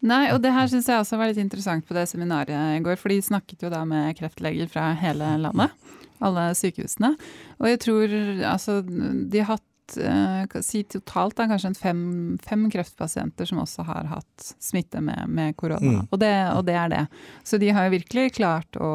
Nei, 0.07 0.25
og 0.35 0.43
det 0.43 0.55
her 0.57 0.67
syns 0.73 0.91
jeg 0.91 0.99
også 0.99 1.21
var 1.21 1.31
litt 1.31 1.43
interessant 1.43 1.87
på 1.87 1.95
det 1.95 2.09
seminaret 2.11 2.51
i 2.75 2.83
går. 2.83 2.99
For 2.99 3.15
de 3.15 3.23
snakket 3.23 3.63
jo 3.63 3.71
da 3.71 3.85
med 3.87 4.17
kreftleger 4.19 4.67
fra 4.73 4.91
hele 4.99 5.37
landet 5.45 5.95
alle 6.25 6.51
sykehusene. 6.57 7.15
Og 7.61 7.71
jeg 7.71 7.81
tror 7.85 8.19
altså 8.53 8.81
de 8.87 9.43
har 9.43 9.57
hatt 9.57 9.99
eh, 10.01 10.61
si 10.65 10.83
totalt 10.91 11.37
da, 11.39 11.49
kanskje 11.51 11.75
fem, 11.79 12.03
fem, 12.45 12.69
kreftpasienter 12.73 13.49
som 13.49 13.63
også 13.63 13.87
har 13.89 14.11
hatt 14.11 14.53
smitte 14.63 15.03
med, 15.05 15.27
med 15.29 15.57
korona. 15.57 16.03
Mm. 16.03 16.07
Og, 16.11 16.21
det, 16.23 16.35
og, 16.53 16.63
det, 16.69 16.79
er 16.81 16.93
det. 16.93 17.05
Så 17.45 17.61
de 17.63 17.73
har 17.75 17.87
jo 17.87 17.97
virkelig 17.99 18.37
klart 18.39 18.81
å, 18.81 18.93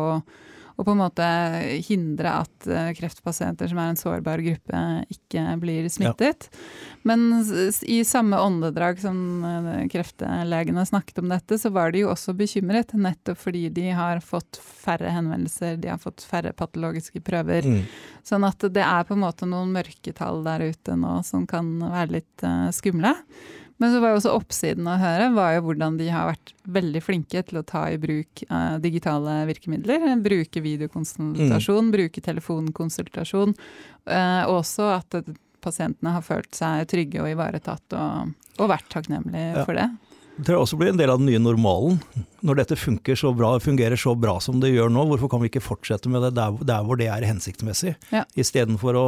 og 0.82 0.88
på 0.88 0.96
en 0.96 1.02
måte 1.04 1.26
hindre 1.86 2.32
at 2.42 2.70
kreftpasienter 2.98 3.70
som 3.70 3.78
er 3.78 3.92
en 3.92 4.00
sårbar 4.00 4.42
gruppe, 4.42 4.80
ikke 5.14 5.44
blir 5.62 5.86
smittet. 5.94 6.48
Ja. 6.50 6.64
Men 7.06 7.28
i 7.86 8.00
samme 8.08 8.40
åndedrag 8.42 8.98
som 9.02 9.20
kreftlegene 9.94 10.86
snakket 10.90 11.22
om 11.22 11.30
dette, 11.30 11.60
så 11.62 11.70
var 11.74 11.94
de 11.94 12.02
jo 12.02 12.10
også 12.10 12.34
bekymret, 12.38 12.96
nettopp 12.98 13.40
fordi 13.44 13.68
de 13.74 13.88
har 13.94 14.24
fått 14.26 14.58
færre 14.62 15.14
henvendelser, 15.14 15.78
de 15.82 15.94
har 15.94 16.02
fått 16.02 16.26
færre 16.26 16.54
patologiske 16.58 17.22
prøver. 17.26 17.66
Mm. 17.66 17.86
Sånn 18.26 18.46
at 18.48 18.66
det 18.74 18.84
er 18.86 19.06
på 19.08 19.16
en 19.18 19.24
måte 19.24 19.50
noen 19.50 19.74
mørketall 19.76 20.44
der 20.46 20.68
ute 20.72 20.98
nå 20.98 21.20
som 21.28 21.48
kan 21.50 21.74
være 21.82 22.18
litt 22.20 22.46
uh, 22.46 22.70
skumle. 22.74 23.16
Men 23.82 23.94
så 23.94 24.02
var 24.02 24.14
jo 24.14 24.20
også 24.20 24.34
oppsiden 24.38 24.86
å 24.86 24.98
høre 25.02 25.32
var 25.34 25.56
jo 25.56 25.64
hvordan 25.66 25.96
de 25.98 26.12
har 26.14 26.30
vært 26.30 26.54
veldig 26.70 27.02
flinke 27.02 27.42
til 27.48 27.62
å 27.62 27.66
ta 27.66 27.88
i 27.90 27.98
bruk 28.02 28.44
uh, 28.52 28.78
digitale 28.84 29.40
virkemidler. 29.50 30.06
Bruke 30.22 30.62
videokonsultasjon, 30.62 31.88
mm. 31.88 31.94
bruke 31.96 32.22
telefonkonsultasjon. 32.28 33.56
Uh, 34.06 34.44
også 34.54 34.92
at 35.00 35.18
pasientene 35.66 36.14
har 36.14 36.26
følt 36.26 36.54
seg 36.58 36.86
trygge 36.90 37.24
og 37.24 37.32
ivaretatt 37.34 37.98
og, 37.98 38.32
og 38.62 38.72
vært 38.72 38.90
takknemlige 38.94 39.50
ja. 39.58 39.66
for 39.66 39.78
det. 39.78 39.90
Det 40.38 40.46
tror 40.48 40.56
jeg 40.56 40.64
også 40.64 40.78
blir 40.80 40.90
en 40.94 41.00
del 41.00 41.12
av 41.12 41.20
den 41.20 41.28
nye 41.28 41.42
normalen. 41.42 41.98
Når 42.42 42.62
dette 42.62 42.78
så 43.20 43.30
bra, 43.36 43.52
fungerer 43.62 44.00
så 44.00 44.16
bra 44.18 44.38
som 44.42 44.62
det 44.62 44.72
gjør 44.72 44.90
nå, 44.90 45.04
hvorfor 45.10 45.30
kan 45.30 45.42
vi 45.44 45.50
ikke 45.52 45.62
fortsette 45.62 46.10
med 46.10 46.24
det 46.26 46.32
der, 46.38 46.56
der 46.66 46.86
hvor 46.88 46.98
det 46.98 47.10
er 47.12 47.26
hensiktsmessig? 47.28 47.94
Ja. 48.10 48.24
Istedenfor 48.40 48.98
å 48.98 49.04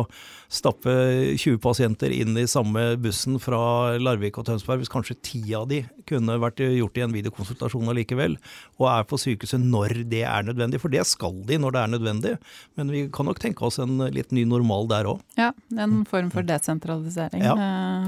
stappe 0.54 0.94
20 1.40 1.58
pasienter 1.64 2.14
inn 2.14 2.38
i 2.38 2.46
samme 2.50 2.92
bussen 3.02 3.40
fra 3.42 3.96
Larvik 3.98 4.38
og 4.38 4.46
Tønsberg, 4.50 4.84
hvis 4.84 4.92
kanskje 4.94 5.18
ti 5.26 5.42
av 5.58 5.66
de 5.72 5.82
kunne 6.10 6.36
vært 6.44 6.62
gjort 6.62 7.00
i 7.00 7.06
en 7.08 7.16
videokonsultasjon 7.16 7.90
allikevel, 7.90 8.38
og 8.78 8.90
er 8.92 9.08
på 9.10 9.18
sykehuset 9.24 9.64
når 9.64 10.04
det 10.12 10.26
er 10.30 10.46
nødvendig. 10.46 10.84
For 10.84 10.94
det 10.94 11.08
skal 11.10 11.40
de 11.48 11.58
når 11.64 11.74
det 11.74 11.82
er 11.82 11.96
nødvendig, 11.96 12.36
men 12.78 12.94
vi 12.94 13.08
kan 13.14 13.32
nok 13.32 13.42
tenke 13.42 13.66
oss 13.66 13.80
en 13.82 13.98
litt 14.14 14.36
ny 14.36 14.46
normal 14.50 14.92
der 14.92 15.10
òg. 15.16 15.26
Ja, 15.40 15.50
en 15.80 16.04
form 16.10 16.30
for 16.36 16.46
desentralisering, 16.46 17.48
ja. 17.48 17.58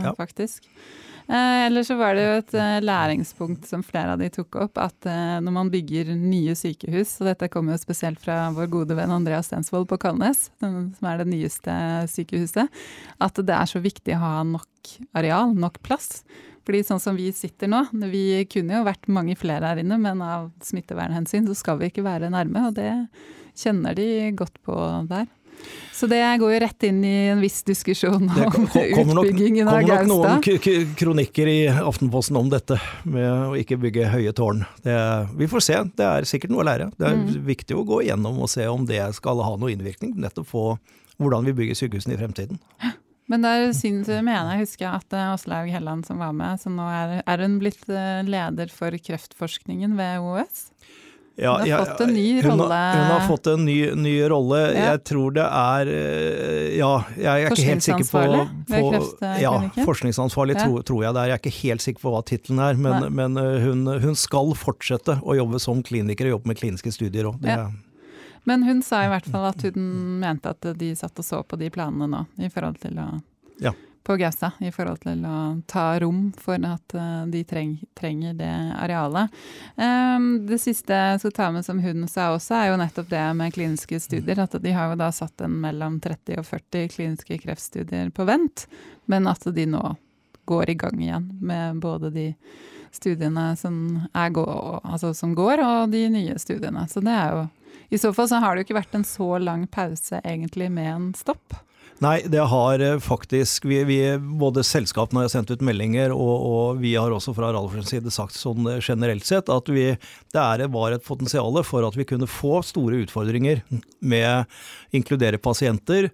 Ja. 0.05 0.13
faktisk. 0.19 0.61
Eh, 1.27 1.65
Eller 1.65 1.83
så 1.83 1.95
var 1.97 2.13
det 2.13 2.23
jo 2.25 2.33
et 2.37 2.55
eh, 2.59 2.79
læringspunkt 2.85 3.65
som 3.65 3.83
flere 3.83 4.13
av 4.13 4.21
de 4.21 4.29
tok 4.29 4.59
opp, 4.61 4.77
at 4.77 5.07
eh, 5.09 5.37
når 5.41 5.55
man 5.55 5.71
bygger 5.73 6.11
nye 6.13 6.53
sykehus, 6.57 7.15
og 7.21 7.31
dette 7.31 7.49
kommer 7.53 7.73
jo 7.73 7.81
spesielt 7.81 8.21
fra 8.21 8.51
vår 8.53 8.69
gode 8.73 8.97
venn 8.97 9.13
Andreas 9.13 9.49
Stensvold 9.49 9.87
på 9.89 9.97
Kalnes, 10.01 10.49
som 10.61 11.07
er 11.09 11.21
det 11.23 11.29
nyeste 11.31 11.77
sykehuset, 12.13 12.69
at 13.17 13.41
det 13.41 13.55
er 13.57 13.71
så 13.71 13.81
viktig 13.81 14.17
å 14.17 14.21
ha 14.21 14.35
nok 14.45 14.91
areal, 15.17 15.55
nok 15.57 15.81
plass. 15.85 16.21
Fordi 16.65 16.81
sånn 16.85 17.01
som 17.01 17.17
vi 17.17 17.31
sitter 17.33 17.69
nå, 17.69 17.83
vi 18.09 18.45
kunne 18.49 18.79
jo 18.79 18.85
vært 18.85 19.09
mange 19.09 19.35
flere 19.37 19.69
her 19.69 19.81
inne, 19.81 19.97
men 20.01 20.21
av 20.25 20.51
smittevernhensyn 20.65 21.49
så 21.49 21.57
skal 21.57 21.81
vi 21.81 21.89
ikke 21.89 22.05
være 22.05 22.31
nærme, 22.33 22.69
og 22.69 22.77
det 22.77 22.91
kjenner 23.57 23.97
de 23.97 24.29
godt 24.37 24.61
på 24.65 24.77
der. 25.09 25.25
Så 25.95 26.09
det 26.11 26.19
går 26.41 26.51
jo 26.51 26.59
rett 26.59 26.83
inn 26.83 26.97
i 27.07 27.13
en 27.31 27.39
viss 27.39 27.61
diskusjon 27.63 28.25
om 28.27 28.65
utbyggingen 28.67 29.69
av 29.71 29.79
Gaustad. 29.79 29.93
Det 29.93 30.07
kommer 30.09 30.33
nok 30.33 30.49
noen 30.49 30.89
kronikker 30.99 31.47
i 31.47 31.59
Aftenposten 31.71 32.39
om 32.39 32.49
dette 32.51 32.79
med 33.07 33.29
å 33.31 33.55
ikke 33.59 33.79
bygge 33.79 34.09
høye 34.11 34.33
tårn. 34.35 34.65
Det, 34.83 34.97
vi 35.39 35.47
får 35.51 35.63
se, 35.63 35.79
det 35.95 36.09
er 36.09 36.27
sikkert 36.27 36.51
noe 36.51 36.65
å 36.65 36.67
lære. 36.67 36.89
Det 36.99 37.07
er 37.07 37.15
mm. 37.21 37.31
viktig 37.47 37.79
å 37.79 37.85
gå 37.87 38.01
igjennom 38.03 38.43
og 38.43 38.51
se 38.51 38.67
om 38.67 38.83
det 38.89 38.99
skal 39.15 39.39
ha 39.45 39.55
noe 39.61 39.71
innvirkning, 39.71 40.17
nettopp 40.19 40.51
på 40.51 40.67
hvordan 41.21 41.47
vi 41.47 41.55
bygger 41.61 41.79
sykehusene 41.79 42.17
i 42.17 42.19
fremtiden. 42.19 42.59
Men 43.31 43.41
der 43.41 43.71
synes, 43.73 44.09
mener 44.11 44.51
jeg 44.53 44.67
husker 44.67 44.91
at 44.99 45.13
eh, 45.15 45.31
Åslaug 45.33 45.71
Helland 45.73 46.05
som 46.05 46.19
var 46.21 46.35
med, 46.37 46.61
så 46.61 46.69
nå 46.69 46.85
er, 46.93 47.17
er 47.25 47.41
hun 47.41 47.57
blitt 47.61 47.87
eh, 47.89 48.21
leder 48.27 48.69
for 48.69 48.93
kreftforskningen 49.07 49.95
ved 49.97 50.19
OUS? 50.21 50.67
Ja, 51.37 51.57
hun 51.59 51.71
har 51.71 51.85
fått 51.85 52.01
en 52.01 52.13
ny 52.13 52.41
rolle. 52.41 52.63
Hun 52.63 52.71
har, 52.71 52.93
hun 52.95 53.11
har 53.11 53.27
fått 53.27 53.47
en 53.47 53.65
ny, 53.65 53.91
ny 53.95 54.13
rolle. 54.31 54.59
Ja. 54.71 54.83
Jeg 54.91 55.01
tror 55.09 55.33
det 55.35 55.43
er 55.43 55.91
eh, 55.91 56.77
Ja, 56.77 56.91
jeg 57.19 57.27
er 57.43 57.51
ikke 57.51 57.67
helt 57.67 57.83
sikker 57.83 58.07
på, 58.07 58.45
på 58.69 59.31
Ja, 59.43 59.53
forskningsansvarlig. 59.81 60.55
Tror, 60.61 60.85
tror, 60.87 61.03
jeg 61.03 61.17
det 61.17 61.23
er. 61.23 61.31
Jeg 61.33 61.37
er 61.37 61.43
ikke 61.43 61.55
helt 61.57 61.83
sikker 61.83 62.05
på 62.05 62.13
hva 62.15 62.21
tittelen 62.27 62.61
er, 62.63 62.79
men, 62.79 63.09
men 63.15 63.41
eh, 63.41 63.65
hun, 63.67 63.83
hun, 64.05 64.15
skal 64.15 64.55
fortsette 64.55 65.17
å 65.19 65.35
jobbe 65.35 65.59
som 65.59 65.83
kliniker 65.83 66.29
og 66.29 66.37
jobbe 66.37 66.53
med 66.53 66.61
kliniske 66.61 66.95
studier 66.95 67.27
òg. 67.33 67.43
Men 68.45 68.63
hun 68.63 68.79
sa 68.85 69.01
i 69.03 69.09
hvert 69.11 69.27
fall 69.27 69.49
at 69.49 69.63
hun 69.65 69.85
mente 70.21 70.51
at 70.53 70.71
de 70.79 70.93
satt 70.95 71.19
og 71.19 71.25
så 71.25 71.41
på 71.43 71.59
de 71.59 71.71
planene 71.73 72.07
nå, 72.11 72.23
i 72.45 72.51
forhold 72.53 72.79
til 72.83 73.01
å 73.01 73.09
ja 73.63 73.71
på 74.05 74.15
Gaustad 74.21 74.51
i 74.61 74.69
forhold 74.71 75.01
til 75.01 75.23
å 75.25 75.37
ta 75.69 75.85
rom 75.99 76.27
for 76.37 76.61
at 76.67 76.93
uh, 76.93 77.25
de 77.31 77.41
treng, 77.47 77.73
trenger 77.97 78.35
det 78.37 78.51
arealet. 78.77 79.33
Um, 79.75 80.45
det 80.45 80.59
siste 80.61 80.93
jeg 80.93 81.23
skal 81.23 81.33
ta 81.33 81.49
med 81.55 81.65
som 81.65 81.81
hun 81.81 82.05
sa 82.11 82.29
også, 82.35 82.53
er 82.59 82.69
jo 82.69 82.77
nettopp 82.81 83.09
det 83.09 83.23
med 83.39 83.55
kliniske 83.55 83.99
studier. 84.03 84.43
At 84.43 84.53
de 84.61 84.75
har 84.75 84.93
jo 84.93 84.99
da 85.01 85.09
satt 85.15 85.41
en 85.45 85.57
mellom 85.65 85.97
30 86.03 86.37
og 86.43 86.45
40 86.51 86.93
kliniske 86.93 87.41
kreftstudier 87.47 88.13
på 88.13 88.29
vent, 88.29 88.67
men 89.09 89.25
at 89.31 89.49
de 89.57 89.67
nå 89.73 89.83
går 90.45 90.69
i 90.69 90.77
gang 90.77 91.01
igjen 91.01 91.29
med 91.41 91.81
både 91.81 92.13
de 92.13 92.29
studiene 92.93 93.55
som, 93.57 94.05
gå, 94.13 94.45
altså 94.83 95.13
som 95.13 95.33
går, 95.35 95.65
og 95.65 95.91
de 95.91 96.05
nye 96.13 96.37
studiene. 96.39 96.85
Så 96.87 97.01
det 97.01 97.13
er 97.17 97.33
jo 97.33 97.45
I 97.89 97.97
så 98.01 98.13
fall 98.13 98.29
så 98.29 98.39
har 98.41 98.53
det 98.53 98.63
jo 98.63 98.69
ikke 98.69 98.79
vært 98.79 98.95
en 98.97 99.05
så 99.07 99.37
lang 99.41 99.65
pause 99.67 100.21
egentlig 100.23 100.69
med 100.73 100.93
en 100.93 101.13
stopp. 101.17 101.57
Nei, 102.03 102.19
det 102.27 102.43
har 102.51 102.81
eh, 102.83 102.97
faktisk 102.99 103.65
vi, 103.65 103.79
vi, 103.87 103.99
Både 104.19 104.65
selskapene 104.67 105.23
har 105.23 105.31
sendt 105.31 105.53
ut 105.53 105.63
meldinger, 105.63 106.11
og, 106.11 106.33
og 106.49 106.81
vi 106.81 106.95
har 106.99 107.13
også 107.13 107.31
fra 107.37 107.53
Ralfrens 107.55 107.93
side 107.93 108.11
sagt 108.11 108.35
sånn 108.35 108.67
eh, 108.67 108.81
generelt 108.83 109.23
sett 109.27 109.51
at 109.51 109.71
vi, 109.71 109.93
det 110.35 110.41
er, 110.41 110.65
var 110.73 110.95
et 110.95 111.05
potensial 111.05 111.55
for 111.63 111.87
at 111.87 111.95
vi 111.95 112.07
kunne 112.07 112.27
få 112.27 112.59
store 112.67 112.99
utfordringer 113.05 113.63
med 114.03 114.51
inkludere 114.95 115.39
pasienter. 115.39 116.11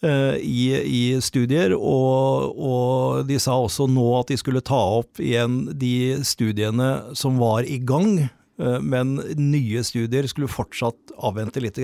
Uh, 0.00 0.32
i, 0.40 0.70
i, 0.80 1.00
studier, 1.20 1.74
og, 1.76 2.54
og, 2.56 3.18
de 3.28 3.36
sa 3.36 3.52
også 3.60 3.84
nå 3.92 4.06
at 4.16 4.30
de 4.32 4.38
skulle 4.40 4.62
ta 4.64 4.78
opp 4.96 5.20
igjen 5.20 5.66
de 5.76 6.22
studiene 6.24 6.88
som 7.12 7.36
var 7.36 7.68
i 7.68 7.76
gang 7.84 8.14
Eh, 8.16 8.39
men 8.60 9.14
nye 9.38 9.80
studier 9.86 10.26
skulle 10.28 10.50
fortsatt 10.50 11.14
avvente 11.16 11.62
litt. 11.62 11.78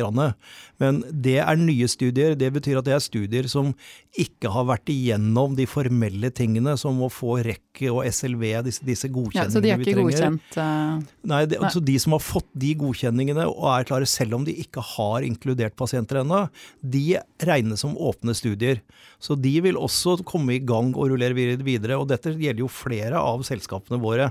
Men 0.82 1.00
det 1.10 1.38
er 1.40 1.60
nye 1.60 1.88
studier. 1.88 2.34
Det 2.36 2.50
betyr 2.52 2.80
at 2.80 2.88
det 2.88 2.96
er 2.96 3.04
studier 3.04 3.48
som 3.48 3.72
ikke 4.16 4.50
har 4.52 4.66
vært 4.68 4.90
igjennom 4.92 5.56
de 5.56 5.66
formelle 5.68 6.30
tingene, 6.36 6.76
som 6.80 6.98
å 7.04 7.10
få 7.12 7.38
REC 7.46 7.86
og 7.92 8.02
SLV, 8.08 8.44
disse, 8.66 8.84
disse 8.86 9.10
godkjenningene. 9.12 9.48
Ja, 9.48 9.54
så 9.54 9.62
de 9.64 9.72
er 9.72 9.84
ikke 9.84 10.02
godkjent? 10.02 10.58
Uh... 10.58 11.00
Nei, 11.32 11.42
det, 11.48 11.60
altså 11.60 11.82
de 11.84 11.96
som 12.02 12.16
har 12.16 12.24
fått 12.24 12.48
de 12.56 12.72
godkjenningene 12.80 13.48
og 13.50 13.66
er 13.72 13.88
klare, 13.88 14.08
selv 14.10 14.38
om 14.38 14.46
de 14.46 14.54
ikke 14.64 14.84
har 14.94 15.26
inkludert 15.26 15.76
pasienter 15.78 16.22
ennå, 16.22 16.46
de 16.80 17.04
regnes 17.48 17.84
som 17.84 17.96
åpne 17.96 18.36
studier. 18.36 18.82
Så 19.22 19.36
de 19.40 19.54
vil 19.64 19.80
også 19.80 20.18
komme 20.28 20.56
i 20.56 20.62
gang 20.64 20.92
og 20.94 21.12
rullere 21.12 21.36
videre. 21.36 21.98
Og 22.00 22.08
dette 22.10 22.34
gjelder 22.34 22.64
jo 22.64 22.72
flere 22.72 23.20
av 23.20 23.44
selskapene 23.48 24.00
våre, 24.02 24.30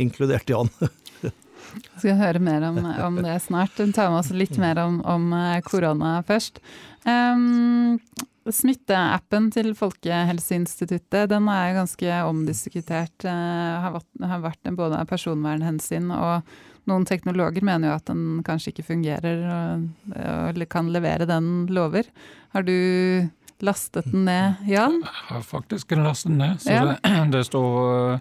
inkludert 0.00 0.50
Jan. 0.50 0.70
Vi 1.74 2.02
skal 2.02 2.18
høre 2.20 2.42
mer 2.42 2.64
om, 2.70 2.80
om, 2.80 3.20
det 3.22 3.36
snart. 3.44 3.76
Ta 3.78 4.08
med 4.10 4.20
oss 4.22 4.32
litt 4.34 4.56
mer 4.60 4.80
om, 4.82 5.00
om 5.06 5.30
eh, 5.36 5.60
korona 5.66 6.18
først. 6.26 6.60
Um, 7.04 7.98
Smitteappen 8.50 9.50
til 9.54 9.74
Folkehelseinstituttet 9.78 11.30
den 11.30 11.48
er 11.52 11.76
ganske 11.76 12.22
omdiskutert. 12.26 13.14
Uh, 13.26 13.84
har, 13.84 14.42
vært, 14.42 14.60
en 14.66 14.78
både 14.78 15.00
personvernhensyn 15.10 16.10
og 16.16 16.50
noen 16.88 17.04
teknologer 17.06 17.62
mener 17.66 17.90
jo 17.90 17.98
at 17.98 18.08
den 18.08 18.40
kanskje 18.46 18.72
ikke 18.72 18.88
fungerer 18.88 19.42
og, 19.46 19.84
og 20.16 20.62
kan 20.72 20.88
levere 20.90 21.28
den 21.28 21.68
lover. 21.70 22.08
Har 22.54 22.64
du 22.66 22.72
lastet 23.64 24.08
den 24.10 24.24
ned, 24.24 24.64
Jan? 24.68 25.00
Jeg 25.04 25.26
har 25.28 25.44
faktisk 25.44 25.92
lastet 25.98 26.32
den 26.32 26.40
ned. 26.40 26.56
Så 26.62 26.72
ja. 26.72 26.84
det, 26.88 27.30
det, 27.34 27.44
står 27.46 28.18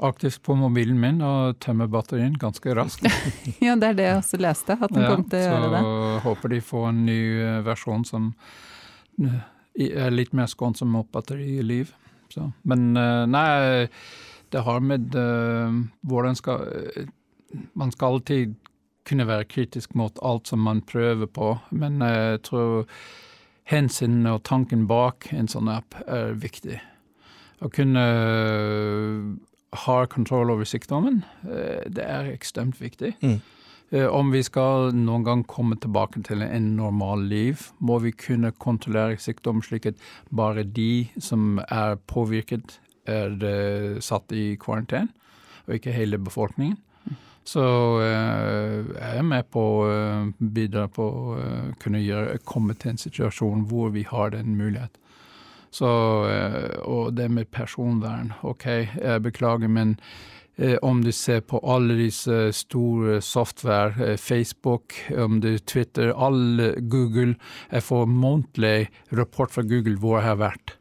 aktivt 0.00 0.42
på 0.42 0.54
mobilen 0.56 0.98
min 1.00 1.20
og 1.24 1.58
tømmer 1.62 1.88
batterien 1.90 2.36
ganske 2.40 2.74
raskt. 2.76 3.06
ja, 3.64 3.76
det 3.76 3.92
er 3.92 3.98
det 3.98 4.06
jeg 4.06 4.18
også 4.22 4.40
leste, 4.40 4.76
at 4.76 4.94
den 4.94 5.04
ja, 5.04 5.12
kom 5.12 5.24
til 5.28 5.42
å 5.42 5.44
gjøre 5.44 5.70
det. 5.74 5.82
Så 5.84 6.24
håper 6.26 6.54
de 6.54 6.60
får 6.70 6.88
en 6.90 7.04
ny 7.06 7.20
eh, 7.44 7.60
versjon 7.66 8.06
som 8.08 8.30
eh, 9.20 9.38
er 9.90 10.14
litt 10.14 10.34
mer 10.36 10.50
skånsom 10.50 10.92
mot 10.94 11.08
batteriliv. 11.12 11.92
Så. 12.32 12.48
Men 12.68 12.90
eh, 12.96 13.24
nei, 13.30 13.46
det 14.50 14.64
har 14.66 14.82
med 14.82 15.14
hvordan 16.06 16.34
skal 16.34 16.64
Man 17.74 17.90
skal 17.90 18.16
alltid 18.16 18.54
kunne 19.06 19.26
være 19.26 19.46
kritisk 19.50 19.94
mot 19.98 20.18
alt 20.22 20.46
som 20.46 20.62
man 20.62 20.82
prøver 20.86 21.26
på, 21.26 21.56
men 21.70 22.02
jeg 22.02 22.42
tror 22.46 22.86
hensynet 23.70 24.30
og 24.30 24.42
tanken 24.46 24.86
bak 24.90 25.30
en 25.34 25.50
sånn 25.50 25.70
app 25.70 25.96
er 26.06 26.34
viktig. 26.38 26.78
Å 27.60 27.70
kunne 27.74 28.04
har 29.72 30.06
kontroll 30.06 30.50
over 30.50 30.64
sykdommen. 30.64 31.22
Eh, 31.44 31.86
det 31.86 32.04
er 32.04 32.30
ekstremt 32.32 32.80
viktig. 32.80 33.14
Mm. 33.22 33.40
Eh, 33.90 34.06
om 34.06 34.30
vi 34.30 34.42
skal 34.42 34.94
noen 34.94 35.24
gang 35.26 35.44
komme 35.46 35.78
tilbake 35.78 36.22
til 36.26 36.42
en 36.42 36.76
normal 36.76 37.24
liv, 37.30 37.70
må 37.78 37.98
vi 37.98 38.12
kunne 38.12 38.52
kontrollere 38.52 39.18
sykdom 39.18 39.62
slik 39.62 39.86
at 39.86 40.06
bare 40.30 40.64
de 40.64 41.08
som 41.18 41.58
er 41.68 41.98
påvirket, 42.10 42.78
er 43.10 43.32
satt 44.04 44.30
i 44.30 44.54
karantene, 44.60 45.08
og 45.66 45.74
ikke 45.74 45.94
hele 45.94 46.18
befolkningen. 46.20 46.76
Så 47.48 47.62
uh, 47.98 48.84
jeg 48.92 49.16
er 49.18 49.24
med 49.26 49.48
på 49.50 49.62
å 49.80 49.86
bidra 50.38 50.84
på 50.92 51.02
å 51.02 51.38
kunne 51.82 52.02
gjøre, 52.04 52.38
komme 52.46 52.76
til 52.78 52.92
en 52.92 53.00
situasjon 53.00 53.64
hvor 53.70 53.90
vi 53.96 54.04
har 54.06 54.30
den 54.36 54.54
mulighet. 54.58 55.00
Så, 55.70 55.86
og 56.82 57.14
det 57.14 57.28
med 57.30 57.50
personvern, 57.54 58.32
OK, 58.42 58.66
jeg 58.66 59.22
beklager, 59.22 59.70
men 59.70 59.96
om 60.82 60.98
du 61.04 61.12
ser 61.14 61.40
på 61.48 61.60
alle 61.64 61.94
disse 61.96 62.50
store 62.52 63.20
software, 63.24 64.16
Facebook, 64.20 64.96
om 65.16 65.38
du 65.40 65.54
Twitter, 65.58 66.10
alle 66.12 66.74
Google 66.80 67.36
Jeg 67.70 67.82
får 67.86 68.10
månedlig 68.10 68.90
rapport 69.16 69.54
fra 69.54 69.62
Google 69.62 69.96
hvor 69.96 70.18
jeg 70.18 70.26
har 70.26 70.42
vært. 70.42 70.74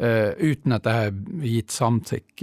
Uh, 0.00 0.32
uten 0.40 0.72
at 0.72 0.86
jeg 0.88 0.96
har 0.96 1.16
gitt 1.44 1.72
samtrykk 1.74 2.42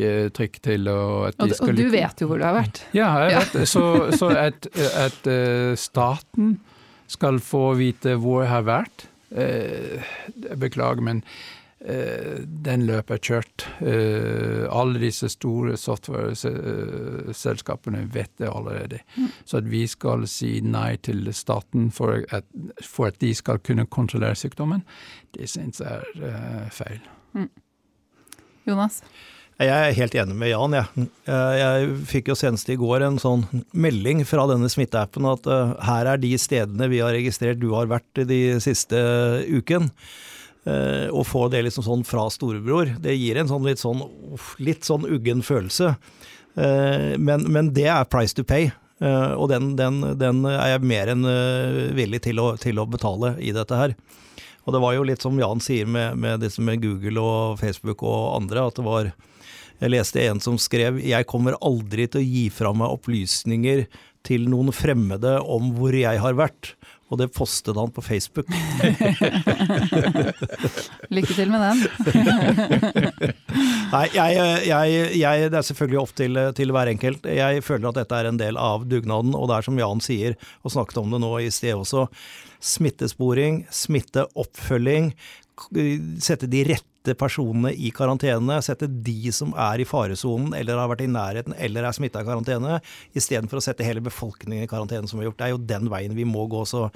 til 0.61 0.83
de 0.85 1.55
skal 1.57 1.71
Og 1.71 1.79
du 1.79 1.87
vet 1.89 2.21
jo 2.21 2.27
hvor 2.29 2.37
du 2.37 2.45
har 2.45 2.53
vært? 2.53 2.83
Ja, 2.93 3.07
jeg 3.25 3.39
vet 3.39 3.69
Så, 3.71 3.85
så 4.13 4.29
at, 4.29 4.67
at 4.77 5.29
staten 5.79 6.59
skal 7.09 7.39
få 7.41 7.71
vite 7.79 8.13
hvor 8.21 8.43
jeg 8.43 8.51
har 8.51 8.67
vært 8.67 9.07
Jeg 9.31 10.59
beklager, 10.59 11.01
men 11.03 11.23
den 12.65 12.85
løpet 12.87 13.13
er 13.13 13.19
kjørt. 13.21 13.67
alle 14.73 14.99
disse 14.99 15.29
store 15.29 15.77
software-selskapene 15.77 18.13
vet 18.13 18.31
det 18.39 18.49
allerede. 18.49 18.99
Mm. 19.17 19.27
Så 19.45 19.57
at 19.57 19.71
vi 19.71 19.87
skal 19.87 20.27
si 20.27 20.61
nei 20.63 20.95
til 20.97 21.33
staten 21.33 21.91
for 21.91 22.23
at, 22.31 22.43
for 22.81 23.05
at 23.11 23.21
de 23.21 23.35
skal 23.35 23.59
kunne 23.59 23.85
kontrollere 23.85 24.35
sykdommen, 24.35 24.83
det 25.37 25.49
syns 25.49 25.81
jeg 25.81 26.01
er 26.17 26.69
feil. 26.73 26.99
Mm. 27.33 27.49
Jonas? 28.67 29.03
Jeg 29.57 29.73
er 29.73 29.95
helt 29.97 30.15
enig 30.21 30.35
med 30.37 30.51
Jan. 30.51 30.75
Jeg, 30.77 31.07
jeg 31.57 31.93
fikk 32.05 32.27
jo 32.29 32.35
senest 32.37 32.67
i 32.69 32.77
går 32.77 33.01
en 33.07 33.15
sånn 33.17 33.41
melding 33.73 34.21
fra 34.29 34.43
denne 34.51 34.69
smitteappen 34.69 35.25
at 35.25 35.47
uh, 35.49 35.73
her 35.81 36.09
er 36.11 36.19
de 36.21 36.29
stedene 36.37 36.89
vi 36.91 36.99
har 37.01 37.15
registrert 37.15 37.57
du 37.57 37.71
har 37.73 37.89
vært 37.89 38.21
de 38.29 38.59
siste 38.61 38.99
uken. 39.49 39.89
Uh, 40.67 41.09
å 41.09 41.23
få 41.25 41.47
det 41.49 41.63
liksom 41.65 41.87
sånn 41.87 42.05
fra 42.05 42.27
storebror, 42.29 42.93
det 43.01 43.15
gir 43.17 43.39
en 43.41 43.49
sånn 43.49 43.65
litt 43.65 43.81
sånn, 43.81 44.03
litt 44.61 44.85
sånn 44.85 45.07
uggen 45.09 45.41
følelse. 45.45 45.95
Men, 46.57 47.43
men, 47.53 47.67
det 47.69 47.85
er 47.93 48.07
price 48.09 48.33
to 48.33 48.41
pay. 48.41 48.71
og 48.97 49.43
den, 49.51 49.75
den, 49.77 49.99
den, 50.17 50.39
er 50.49 50.71
jeg 50.71 50.87
mer 50.89 51.11
enn 51.11 51.27
villig 51.93 52.23
til 52.25 52.41
å, 52.41 52.47
til 52.57 52.81
å 52.81 52.87
betale 52.89 53.35
i 53.37 53.51
dette 53.53 53.77
her. 53.77 53.93
Og 54.65 54.73
det 54.73 54.81
var 54.81 54.95
jo 54.97 55.05
litt 55.05 55.21
som 55.21 55.37
Jan 55.37 55.61
sier 55.61 55.85
med, 55.85 56.17
med 56.17 56.41
med 56.41 56.81
Google 56.81 57.21
og 57.21 57.59
Facebook 57.61 58.01
og 58.01 58.39
andre, 58.39 58.65
at 58.65 58.81
det 58.81 58.87
var 58.87 59.11
Jeg 59.77 59.93
leste 59.93 60.23
en 60.25 60.39
som 60.41 60.57
skrev 60.57 60.97
'Jeg 60.97 61.27
kommer 61.29 61.53
aldri 61.61 62.07
til 62.09 62.21
å 62.21 62.25
gi 62.25 62.49
fra 62.49 62.73
meg 62.73 62.89
opplysninger 62.97 63.85
til 64.25 64.49
noen 64.49 64.73
fremmede 64.73 65.37
om 65.45 65.69
hvor 65.77 65.93
jeg 65.93 66.17
har 66.19 66.33
vært'. 66.33 66.73
Og 67.07 67.15
det 67.21 67.31
postet 67.31 67.77
han 67.79 67.87
på 67.95 68.03
Facebook. 68.03 68.49
Lykke 71.15 71.37
til 71.37 71.47
med 71.53 71.61
den. 71.63 71.79
Nei, 73.93 74.07
jeg, 74.11 74.31
jeg, 74.67 75.15
jeg, 75.15 75.47
det 75.47 75.55
er 75.55 75.67
selvfølgelig 75.69 76.01
opp 76.01 76.11
til, 76.19 76.35
til, 76.57 76.73
hver 76.75 76.91
enkelt. 76.91 77.23
Jeg 77.31 77.63
føler 77.63 77.87
at 77.93 77.99
dette 78.01 78.19
er 78.19 78.27
en 78.27 78.41
del 78.41 78.59
av 78.59 78.83
dugnaden, 78.91 79.31
og 79.39 79.47
det 79.47 79.55
er 79.55 79.63
som 79.69 79.79
Jan 79.79 80.03
sier, 80.03 80.35
og 80.67 80.75
snakket 80.75 80.99
om 80.99 81.07
det 81.15 81.23
nå 81.23 81.31
i 81.39 81.47
sted 81.47 81.79
også, 81.79 82.11
smittesporing, 82.59 83.63
smitteoppfølging, 83.71 85.15
sette 86.19 86.51
de 86.51 86.67
rette 86.73 86.96
personene 87.15 87.71
i 87.71 87.91
karantene, 87.95 88.59
sette 88.65 88.89
de 88.89 89.31
som 89.35 89.53
er 89.53 89.83
i 89.83 89.87
faresonen 89.87 90.55
eller 90.57 90.79
har 90.81 90.91
vært 90.91 91.05
i 91.05 91.09
nærheten 91.11 91.55
eller 91.55 91.87
er 91.87 91.95
smitta 91.95 92.23
i 92.23 92.27
karantene, 92.27 92.81
istedenfor 93.17 93.61
å 93.61 93.63
sette 93.63 93.87
hele 93.87 94.03
befolkningen 94.03 94.65
i 94.65 94.69
karantene 94.71 95.07
som 95.07 95.19
vi 95.19 95.25
har 95.25 95.31
gjort. 95.31 95.39
Det 95.39 95.47
er 95.47 95.55
jo 95.55 95.65
den 95.71 95.91
veien 95.93 96.17
vi 96.17 96.27
må 96.27 96.47
gå. 96.51 96.65
Så, 96.67 96.87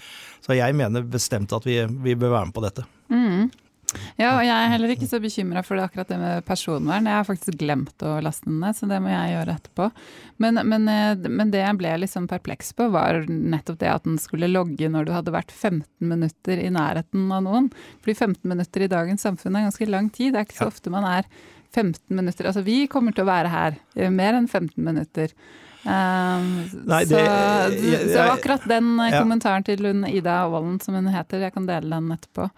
så 0.44 0.58
jeg 0.58 0.78
mener 0.78 1.06
bestemt 1.08 1.54
at 1.56 1.68
vi, 1.68 1.80
vi 2.04 2.18
bør 2.18 2.36
være 2.38 2.50
med 2.50 2.58
på 2.58 2.66
dette. 2.66 2.88
Mm. 3.14 3.52
Ja, 4.20 4.36
og 4.38 4.44
jeg 4.46 4.54
er 4.54 4.72
heller 4.72 4.94
ikke 4.94 5.08
så 5.10 5.20
bekymra 5.24 5.64
for 5.66 5.78
det, 5.78 5.86
akkurat 5.88 6.12
det 6.12 6.18
med 6.22 6.46
personvern. 6.48 7.08
Jeg 7.10 7.18
har 7.18 7.28
faktisk 7.28 7.58
glemt 7.60 8.06
å 8.06 8.18
laste 8.24 8.48
den 8.48 8.60
ned, 8.64 8.78
så 8.78 8.90
det 8.90 9.00
må 9.04 9.12
jeg 9.12 9.34
gjøre 9.34 9.56
etterpå. 9.60 9.88
Men, 10.44 10.62
men, 10.68 10.90
eh, 10.92 11.30
men 11.30 11.54
det 11.54 11.64
jeg 11.64 11.80
ble 11.80 11.94
liksom 12.04 12.28
perpleks 12.32 12.74
på, 12.78 12.90
var 12.94 13.24
nettopp 13.28 13.80
det 13.82 13.92
at 13.92 14.06
den 14.08 14.20
skulle 14.22 14.52
logge 14.52 14.92
når 14.92 15.08
du 15.08 15.16
hadde 15.16 15.36
vært 15.36 15.54
15 15.54 15.84
minutter 16.12 16.62
i 16.62 16.70
nærheten 16.74 17.32
av 17.34 17.46
noen. 17.48 17.72
Fordi 18.04 18.18
15 18.18 18.46
minutter 18.54 18.86
i 18.86 18.92
dagens 18.92 19.26
samfunn 19.28 19.58
er 19.58 19.68
ganske 19.70 19.90
lang 19.90 20.12
tid. 20.14 20.36
Det 20.36 20.44
er 20.44 20.48
ikke 20.50 20.62
så 20.62 20.70
ofte 20.72 20.94
man 20.94 21.08
er 21.10 21.28
15 21.72 22.00
minutter. 22.12 22.48
Altså 22.52 22.64
vi 22.68 22.86
kommer 22.92 23.16
til 23.16 23.26
å 23.26 23.32
være 23.32 23.52
her 23.52 23.82
mer 24.12 24.38
enn 24.40 24.48
15 24.48 24.78
minutter. 24.84 25.36
Um, 25.82 26.50
Nei, 26.86 27.02
det, 27.10 27.10
så, 27.10 27.22
jeg, 27.26 28.02
så, 28.12 28.26
akkurat 28.36 28.68
den 28.70 28.92
ja. 29.02 29.16
kommentaren 29.18 29.66
til 29.66 29.82
hun 29.88 30.04
Ida 30.06 30.44
Aalen, 30.44 30.76
som 30.84 30.94
hun 30.94 31.10
heter, 31.10 31.42
jeg 31.42 31.56
kan 31.56 31.66
dele 31.66 31.90
den 31.90 32.14
etterpå 32.14 32.52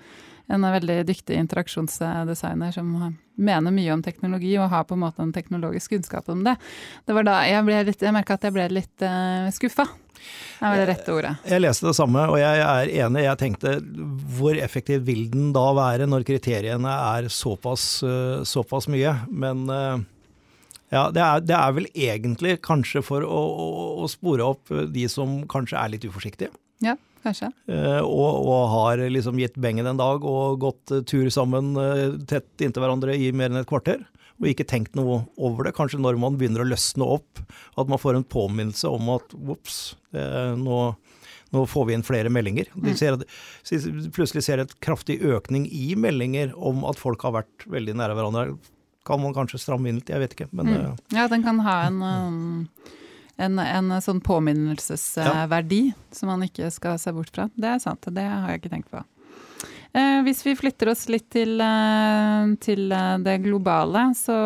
en 0.52 0.66
veldig 0.68 1.02
dyktig 1.08 1.38
interaksjonsdesigner 1.40 2.74
som 2.76 2.92
mener 3.36 3.74
mye 3.74 3.94
om 3.96 4.04
teknologi 4.04 4.54
og 4.60 4.70
har 4.74 4.86
på 4.88 4.98
en 4.98 5.04
måte 5.06 5.24
en 5.24 5.34
teknologisk 5.34 5.96
kunnskap 5.96 6.30
om 6.30 6.44
det. 6.46 6.56
Det 7.08 7.16
var 7.16 7.28
da 7.28 7.40
jeg 7.48 7.66
ble 7.68 7.82
litt, 7.88 8.02
jeg 8.04 8.16
merka 8.16 8.38
at 8.38 8.48
jeg 8.48 8.56
ble 8.56 8.68
litt 8.74 9.06
uh, 9.06 9.50
skuffa. 9.56 9.88
Det 10.60 10.70
var 10.70 10.80
det 10.80 10.88
rette 10.88 11.12
ordet. 11.16 11.34
Jeg 11.50 11.64
leste 11.64 11.90
det 11.90 11.96
samme, 11.98 12.22
og 12.32 12.38
jeg 12.40 12.62
er 12.64 12.92
enig. 13.04 13.26
Jeg 13.26 13.40
tenkte 13.42 13.74
hvor 14.38 14.56
effektiv 14.56 15.04
vil 15.08 15.26
den 15.32 15.52
da 15.56 15.66
være 15.76 16.08
når 16.08 16.28
kriteriene 16.28 16.98
er 17.18 17.30
såpass, 17.34 17.88
uh, 18.06 18.44
såpass 18.48 18.88
mye? 18.92 19.16
Men 19.32 19.66
uh, 19.72 20.04
ja, 20.94 21.08
det 21.12 21.24
er, 21.24 21.48
det 21.48 21.58
er, 21.58 21.74
vel 21.80 21.90
egentlig 21.94 22.60
kanskje 22.64 23.04
for 23.04 23.26
å, 23.26 23.42
å, 23.50 23.88
å 24.04 24.12
spore 24.12 24.46
opp 24.54 24.72
de 24.94 25.08
som 25.12 25.42
kanskje 25.50 25.80
er 25.80 25.96
litt 25.96 26.08
uforsiktige. 26.08 26.54
Ja. 26.84 26.96
Kanskje. 27.24 27.50
Eh, 27.72 28.02
og, 28.04 28.44
og, 28.44 28.64
har 28.74 29.04
liksom 29.12 29.40
gitt 29.40 29.56
bengen 29.62 29.88
en 29.88 30.00
dag 30.00 30.26
og 30.28 30.60
gått 30.64 30.92
eh, 30.92 31.04
tur 31.08 31.30
sammen 31.32 31.72
eh, 31.80 32.18
tett 32.30 32.64
inntil 32.64 32.84
hverandre 32.84 33.16
i 33.16 33.32
mer 33.36 33.52
enn 33.52 33.62
et 33.62 33.70
kvarter. 33.70 34.04
Og 34.42 34.50
ikke 34.50 34.68
tenkt 34.68 34.98
noe 34.98 35.22
over 35.38 35.68
det. 35.68 35.76
Kanskje 35.78 36.02
når 36.02 36.18
man 36.20 36.36
begynner 36.40 36.66
å 36.66 36.68
løsne 36.68 37.08
opp, 37.16 37.40
at 37.80 37.90
man 37.90 38.02
får 38.02 38.18
en 38.18 38.28
påminnelse 38.28 38.90
om 38.90 39.12
at 39.14 39.36
ops, 39.38 39.78
nå, 40.12 40.80
nå, 41.54 41.62
får 41.70 41.86
vi 41.88 41.96
inn 41.96 42.04
flere 42.04 42.32
meldinger. 42.34 42.72
De 42.74 42.96
ser 42.98 43.20
ser, 43.62 43.86
plutselig 44.12 44.44
ser 44.48 44.64
et 44.64 44.74
kraftig 44.84 45.20
økning 45.22 45.68
i 45.70 45.94
meldinger 45.96 46.52
om 46.58 46.82
at 46.90 47.00
folk 47.00 47.24
har 47.24 47.38
vært 47.38 47.68
veldig 47.72 47.96
nære 48.02 48.18
hverandre. 48.18 48.58
Kan 49.08 49.22
man 49.22 49.38
kanskje 49.38 49.62
stramme 49.62 49.94
inn 49.94 50.02
litt, 50.02 50.12
jeg 50.12 50.26
vet 50.26 50.36
ikke. 50.36 50.50
Men, 50.52 50.74
mm. 50.74 51.00
Ja, 51.14 51.30
den 51.32 51.46
kan 51.46 51.62
ha 51.64 51.78
en 51.86 52.04
um 52.04 52.44
en, 53.38 53.60
en 53.60 53.96
sånn 54.02 54.22
påminnelsesverdi 54.24 55.82
ja. 55.90 55.98
som 56.14 56.30
man 56.30 56.46
ikke 56.46 56.70
skal 56.74 57.00
se 57.02 57.14
bort 57.16 57.34
fra. 57.34 57.50
Det 57.56 57.72
er 57.76 57.82
sant, 57.84 58.06
det 58.14 58.26
har 58.28 58.52
jeg 58.52 58.64
ikke 58.64 58.74
tenkt 58.76 58.94
på. 58.94 59.04
Eh, 59.94 60.22
hvis 60.26 60.42
vi 60.46 60.56
flytter 60.58 60.90
oss 60.90 61.06
litt 61.10 61.30
til, 61.34 61.62
eh, 61.62 62.54
til 62.62 62.92
eh, 62.92 63.18
det 63.26 63.38
globale, 63.46 64.10
så 64.18 64.40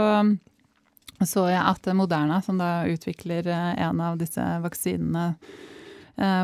så 1.17 1.47
jeg 1.49 1.57
at 1.57 1.87
Moderna, 1.97 2.43
som 2.45 2.59
da 2.61 2.85
utvikler 2.85 3.47
en 3.49 4.01
av 4.05 4.19
disse 4.19 4.43
vaksinene 4.61 5.31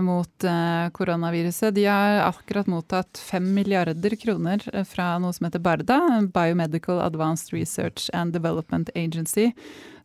mot 0.02 0.44
eh, 0.44 0.90
koronaviruset, 0.94 1.74
de 1.76 1.86
har 1.86 2.20
akkurat 2.28 2.68
mottatt 2.70 3.18
5 3.18 3.54
milliarder 3.56 4.16
kroner 4.22 4.62
fra 4.86 5.16
noe 5.22 5.34
som 5.34 5.48
heter 5.48 5.64
BARDA, 5.66 6.00
Biomedical 6.34 7.02
Advanced 7.02 7.54
Research 7.56 8.10
and 8.14 8.34
Development 8.34 8.92
Agency, 8.96 9.52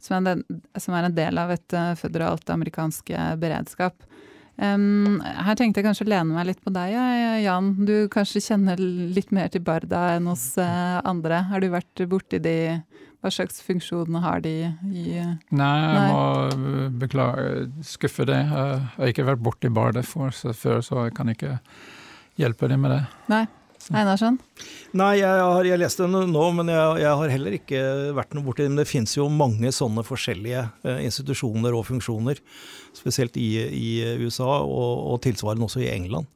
som 0.01 0.25
er, 0.27 0.41
en, 0.89 1.15
del 1.15 1.39
av 1.39 1.53
et 1.53 1.77
føderalt 2.01 2.49
amerikansk 2.51 3.13
eh, 3.13 3.35
beredskap. 3.37 4.09
Um, 4.59 5.21
her 5.23 5.55
tenkte 5.55 5.79
jeg 5.79 5.87
kanskje 5.87 6.09
å 6.09 6.11
lene 6.11 6.35
meg 6.35 6.49
litt 6.49 6.65
på 6.65 6.73
deg, 6.75 6.97
Jan. 7.45 7.75
Du 7.87 8.09
kanskje 8.11 8.43
kjenner 8.43 8.81
litt 8.81 9.31
mer 9.37 9.53
til 9.53 9.63
Barda 9.63 10.17
enn 10.17 10.27
uh, 10.33 10.99
andre. 11.07 11.45
Har 11.53 11.63
du 11.63 11.69
vært 11.77 12.03
borti 12.11 12.41
de? 12.43 12.57
Hva 13.19 13.33
slags 13.35 13.63
funksjoner 13.67 14.23
har 14.23 14.43
de 14.45 14.55
i 14.95 15.05
Nei, 15.51 15.77
jeg 15.83 16.03
må 16.13 16.91
beklage, 17.03 17.69
skuffe 17.87 18.27
det. 18.29 18.39
Jeg 18.39 18.83
har 18.95 19.11
ikke 19.13 19.27
vært 19.27 19.43
borti 19.43 19.71
Bardet 19.75 20.07
før, 20.07 20.31
så 20.31 21.07
jeg 21.09 21.17
kan 21.17 21.33
ikke 21.33 21.57
hjelpe 22.39 22.71
dem 22.71 22.87
med 22.87 22.95
det. 22.95 23.05
Nei. 23.33 23.47
Einarsson? 23.89 24.37
Nei, 24.99 25.15
jeg 25.21 25.41
har 25.41 25.65
jeg 25.65 25.81
lest 25.81 26.01
den 26.03 26.13
nå, 26.33 26.45
men 26.57 26.71
jeg, 26.73 27.03
jeg, 27.03 27.13
har 27.21 27.33
heller 27.33 27.57
ikke 27.57 27.83
vært 28.17 28.35
noe 28.37 28.45
borti 28.45 28.67
den. 28.67 28.77
Det 28.77 28.89
finnes 28.89 29.15
jo 29.17 29.29
mange 29.33 29.73
sånne 29.75 30.05
forskjellige 30.05 30.65
eh, 30.85 31.01
institusjoner 31.07 31.77
og 31.77 31.87
funksjoner, 31.89 32.43
spesielt 32.97 33.39
i, 33.41 33.49
i 33.65 33.91
USA, 34.21 34.61
og, 34.61 34.93
og, 35.15 35.21
tilsvarende 35.25 35.69
også 35.69 35.85
i 35.87 35.91
England. 35.95 36.29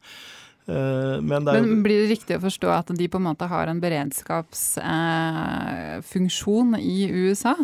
Eh, 0.66 1.20
men, 1.20 1.44
det 1.44 1.52
men, 1.58 1.82
blir 1.82 2.02
det 2.04 2.10
riktig 2.14 2.36
å 2.38 2.44
forstå 2.44 2.68
at 2.70 2.86
de 2.94 3.08
på 3.10 3.18
en 3.18 3.24
måte 3.30 3.46
har 3.50 3.66
en 3.70 3.80
beredskapsfunksjon 3.82 6.74
eh, 6.78 6.86
i 6.86 7.10
USA? 7.10 7.56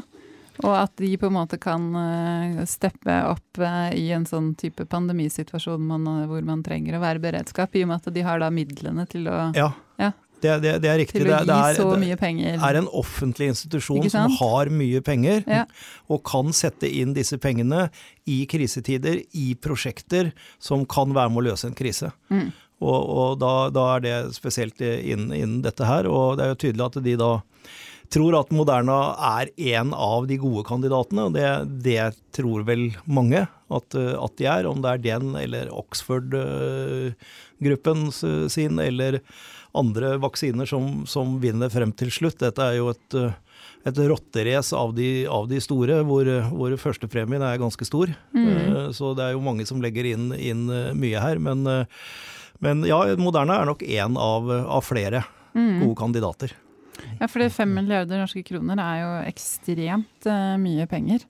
Og 0.67 0.75
at 0.75 0.91
de 0.99 1.13
på 1.21 1.29
en 1.29 1.37
måte 1.37 1.59
kan 1.63 1.95
eh, 1.95 2.65
steppe 2.67 3.15
opp 3.31 3.59
eh, 3.63 3.95
i 3.99 4.11
en 4.15 4.27
sånn 4.27 4.55
type 4.59 4.85
pandemisituasjon 4.91 5.85
man, 5.87 6.07
uh, 6.09 6.27
hvor 6.31 6.43
man 6.47 6.63
trenger 6.67 6.97
å 6.99 7.05
være 7.05 7.23
beredskap, 7.23 7.75
i 7.79 7.85
og 7.87 7.91
med 7.93 7.99
at 8.03 8.15
de 8.17 8.23
har 8.27 8.39
da 8.43 8.49
midlene 8.51 9.07
til 9.11 9.29
å 9.31 9.37
Ja. 9.55 9.71
ja. 10.01 10.13
Det, 10.39 10.53
det, 10.63 10.73
det 10.85 10.91
er 10.91 10.99
riktig. 11.01 11.25
Det, 11.27 11.39
det, 11.49 11.51
er, 11.51 11.75
er 12.63 12.77
en 12.79 12.89
offentlig 12.95 13.49
institusjon 13.51 14.07
som 14.11 14.31
har 14.39 14.71
mye 14.71 15.01
penger, 15.03 15.43
Ja. 15.51 15.65
og 16.07 16.23
kan 16.27 16.53
sette 16.55 16.87
inn 16.87 17.11
disse 17.17 17.39
pengene 17.43 17.89
i 18.23 18.47
krisetider, 18.51 19.19
i 19.35 19.55
prosjekter 19.59 20.31
som 20.63 20.87
kan 20.87 21.11
være 21.17 21.31
med 21.35 21.43
å 21.43 21.47
løse 21.51 21.67
en 21.67 21.75
krise. 21.79 22.13
Mm. 22.31 22.55
Og, 22.79 23.01
og 23.19 23.31
da, 23.43 23.53
da 23.75 23.85
er 23.97 24.01
det 24.05 24.17
spesielt 24.37 24.79
innen, 24.81 25.33
innen 25.35 25.63
dette 25.65 25.85
her, 25.89 26.07
og 26.07 26.37
det 26.39 26.45
er 26.45 26.51
jo 26.55 26.61
tydelig 26.63 26.85
at 26.87 27.01
de 27.05 27.17
da 27.19 27.33
tror 28.09 28.33
at 28.39 28.49
Moderna 28.57 28.95
er 29.37 29.51
en 29.77 29.91
av 29.93 30.25
de 30.31 30.39
gode 30.41 30.63
kandidatene, 30.65 31.27
og 31.29 31.35
det, 31.37 31.45
det 31.85 31.99
tror 32.33 32.63
vel 32.65 32.87
mange 33.05 33.43
at, 33.45 33.95
eh, 34.01 34.15
at 34.17 34.33
de 34.41 34.47
er. 34.49 34.65
Om 34.71 34.81
det 34.81 34.89
er 34.95 35.03
den 35.05 35.35
eller 35.37 35.69
Oxford-gruppen 35.77 38.09
sin, 38.51 38.79
eller 38.81 39.21
andre 39.77 40.15
vaksiner 40.23 40.65
som, 40.67 41.05
som 41.07 41.37
vinner 41.43 41.69
frem 41.73 41.93
til 41.93 42.11
slutt. 42.15 42.39
Dette 42.41 42.63
er 42.65 42.77
jo 42.79 42.89
et, 42.95 43.15
eh, 43.21 43.33
et 43.87 43.99
rotterace 44.11 44.73
av, 44.77 44.95
de- 44.97 45.27
av 45.29 45.49
de 45.51 45.61
store, 45.61 46.01
hvor, 46.09 46.25
hvor 46.49 46.77
førstepremien 46.81 47.43
er 47.45 47.59
ganske 47.61 47.85
stor. 47.87 48.09
Mm. 48.33 48.89
Så 48.97 49.13
det 49.19 49.25
er 49.29 49.33
jo 49.37 49.45
mange 49.45 49.67
som 49.69 49.83
legger 49.85 50.05
inn, 50.15 50.31
inn 50.33 50.65
eh, 50.73 50.95
mye 50.97 51.21
her. 51.23 51.39
Men, 51.45 51.67
eh, 51.69 51.85
men 52.65 52.83
ja, 52.89 53.01
Moderna 53.21 53.61
er 53.61 53.69
nok 53.69 53.85
én 53.87 54.17
av, 54.19 54.51
av 54.51 54.87
flere 54.87 55.25
gode 55.55 55.95
kandidater. 55.99 56.55
Ja, 57.19 57.29
for 57.29 57.43
det 57.43 57.53
fem 57.55 57.71
milliarder 57.75 58.21
norske 58.21 58.43
kroner 58.47 58.81
er 58.83 59.03
jo 59.03 59.11
ekstremt 59.31 60.27
uh, 60.27 60.55
mye 60.61 60.87
penger. 60.91 61.25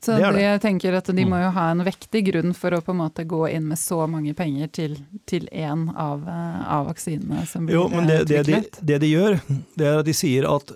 Så 0.00 0.16
Det 0.16 0.32
det. 0.32 0.42
jeg 0.42 0.60
tenker 0.60 0.94
at 0.96 1.10
de 1.12 1.24
må 1.28 1.36
jo 1.42 1.50
ha 1.52 1.66
en 1.74 1.84
vektig 1.84 2.22
grunn 2.30 2.54
for 2.56 2.72
å 2.72 2.80
på 2.80 2.94
en 2.94 3.02
måte 3.02 3.26
gå 3.28 3.42
inn 3.52 3.66
med 3.68 3.76
så 3.76 3.98
mange 4.08 4.32
penger 4.32 4.70
til, 4.72 4.94
til 5.28 5.44
én 5.52 5.90
av, 5.92 6.22
eh, 6.24 6.62
av 6.72 6.86
vaksinene 6.88 7.44
som 7.44 7.66
blir 7.68 7.76
Jo, 7.76 7.82
men 7.92 8.08
det, 8.08 8.22
det, 8.30 8.46
de, 8.48 8.62
det 8.80 9.00
de 9.02 9.10
gjør, 9.10 9.36
det 9.76 9.90
er 9.90 10.00
at 10.00 10.08
de 10.08 10.14
sier 10.16 10.48
at 10.48 10.72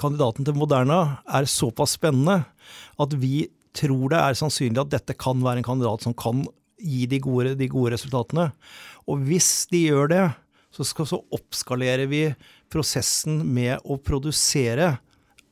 kandidaten 0.00 0.42
til 0.42 0.58
Moderna 0.58 1.20
er 1.22 1.46
såpass 1.46 1.94
spennende 2.00 2.40
at 2.98 3.14
vi 3.14 3.46
tror 3.78 4.10
det 4.10 4.24
er 4.24 4.40
sannsynlig 4.42 4.82
at 4.82 4.90
dette 4.96 5.14
kan 5.22 5.38
være 5.46 5.62
en 5.62 5.70
kandidat 5.70 6.02
som 6.02 6.14
kan 6.18 6.42
gi 6.82 7.06
de 7.06 7.20
gode, 7.22 7.54
de 7.54 7.70
gode 7.70 7.94
resultatene. 7.94 8.50
Og 9.10 9.24
hvis 9.28 9.66
de 9.72 9.86
gjør 9.88 10.10
det, 10.12 10.24
så, 10.74 10.86
skal, 10.86 11.06
så 11.06 11.20
oppskalerer 11.34 12.08
vi 12.10 12.24
prosessen 12.72 13.42
med 13.54 13.82
å 13.86 13.98
produsere 14.02 14.96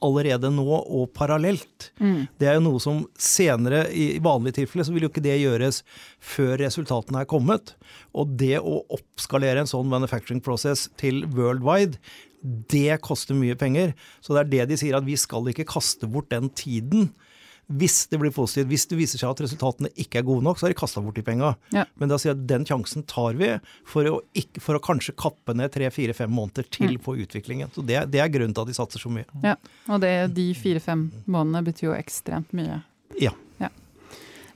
allerede 0.03 0.51
nå 0.51 0.67
og 0.67 1.13
parallelt. 1.15 1.93
Mm. 2.03 2.27
Det 2.41 2.49
er 2.49 2.57
jo 2.59 2.65
noe 2.65 2.83
som 2.83 3.05
senere, 3.21 3.85
i 3.95 4.19
vanlige 4.23 4.61
tilfeller, 4.61 4.87
så 4.89 4.95
vil 4.95 5.07
jo 5.07 5.13
ikke 5.13 5.25
det 5.25 5.39
gjøres 5.39 5.83
før 6.33 6.57
resultatene 6.65 7.23
er 7.23 7.31
kommet. 7.31 7.77
Og 8.19 8.35
det 8.41 8.57
å 8.59 8.81
oppskalere 8.99 9.63
en 9.63 9.71
sånn 9.71 9.91
manufacturing 9.93 10.43
process 10.45 10.89
til 11.01 11.23
worldwide, 11.37 12.01
det 12.43 12.99
koster 13.07 13.39
mye 13.39 13.55
penger. 13.59 13.95
Så 14.19 14.35
det 14.35 14.43
er 14.43 14.51
det 14.51 14.73
de 14.73 14.81
sier, 14.81 14.99
at 14.99 15.07
vi 15.07 15.15
skal 15.21 15.47
ikke 15.53 15.69
kaste 15.71 16.11
bort 16.11 16.33
den 16.33 16.51
tiden. 16.51 17.13
Hvis 17.79 18.09
det 18.13 18.19
blir 18.21 18.33
positivt, 18.35 18.69
hvis 18.69 18.87
det 18.91 18.99
viser 18.99 19.21
seg 19.23 19.31
at 19.33 19.41
resultatene 19.45 19.89
ikke 19.97 20.21
er 20.21 20.27
gode 20.29 20.45
nok, 20.45 20.59
så 20.61 20.67
har 20.67 20.75
de 20.75 20.79
kasta 20.81 21.01
bort 21.05 21.17
de 21.17 21.25
penga. 21.27 21.55
Ja. 21.73 21.85
Men 22.01 22.11
da 22.13 22.19
sier 22.21 22.33
jeg 22.35 22.41
at 22.43 22.47
den 22.51 22.67
sjansen 22.69 23.07
tar 23.09 23.39
vi 23.41 23.53
for 23.89 24.09
å, 24.11 24.19
ikke, 24.37 24.61
for 24.65 24.77
å 24.77 24.83
kanskje 24.85 25.15
kappe 25.17 25.55
ned 25.57 25.73
tre-fire-fem 25.75 26.31
måneder 26.33 26.69
til 26.75 26.99
på 27.03 27.17
utviklingen. 27.25 27.71
Så 27.75 27.85
det, 27.87 28.03
det 28.13 28.21
er 28.21 28.33
grunnen 28.35 28.53
til 28.57 28.67
at 28.67 28.73
de 28.73 28.77
satser 28.77 29.01
så 29.03 29.13
mye. 29.13 29.25
Ja, 29.47 29.57
og 29.89 30.03
det, 30.05 30.13
de 30.37 30.51
fire-fem 30.59 31.07
månedene 31.27 31.65
betyr 31.71 31.91
jo 31.93 31.97
ekstremt 31.97 32.53
mye. 32.57 32.83
Ja. 33.21 33.33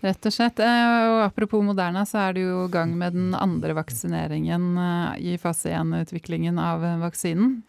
Rett 0.05 0.27
og 0.29 0.33
slett. 0.35 0.61
Eh, 0.61 1.09
Og 1.17 1.23
apropos 1.25 1.63
Moderna, 1.65 2.03
så 2.07 2.19
er 2.27 2.35
det 2.37 2.43
jo 2.45 2.67
i 2.67 2.71
gang 2.71 2.93
med 3.01 3.15
den 3.17 3.31
andre 3.35 3.73
vaksineringen 3.79 4.67
eh, 4.79 5.33
i 5.33 5.37
fase 5.41 5.73
1-utviklingen 5.73 6.61
av 6.61 6.85
vaksinen. 7.01 7.63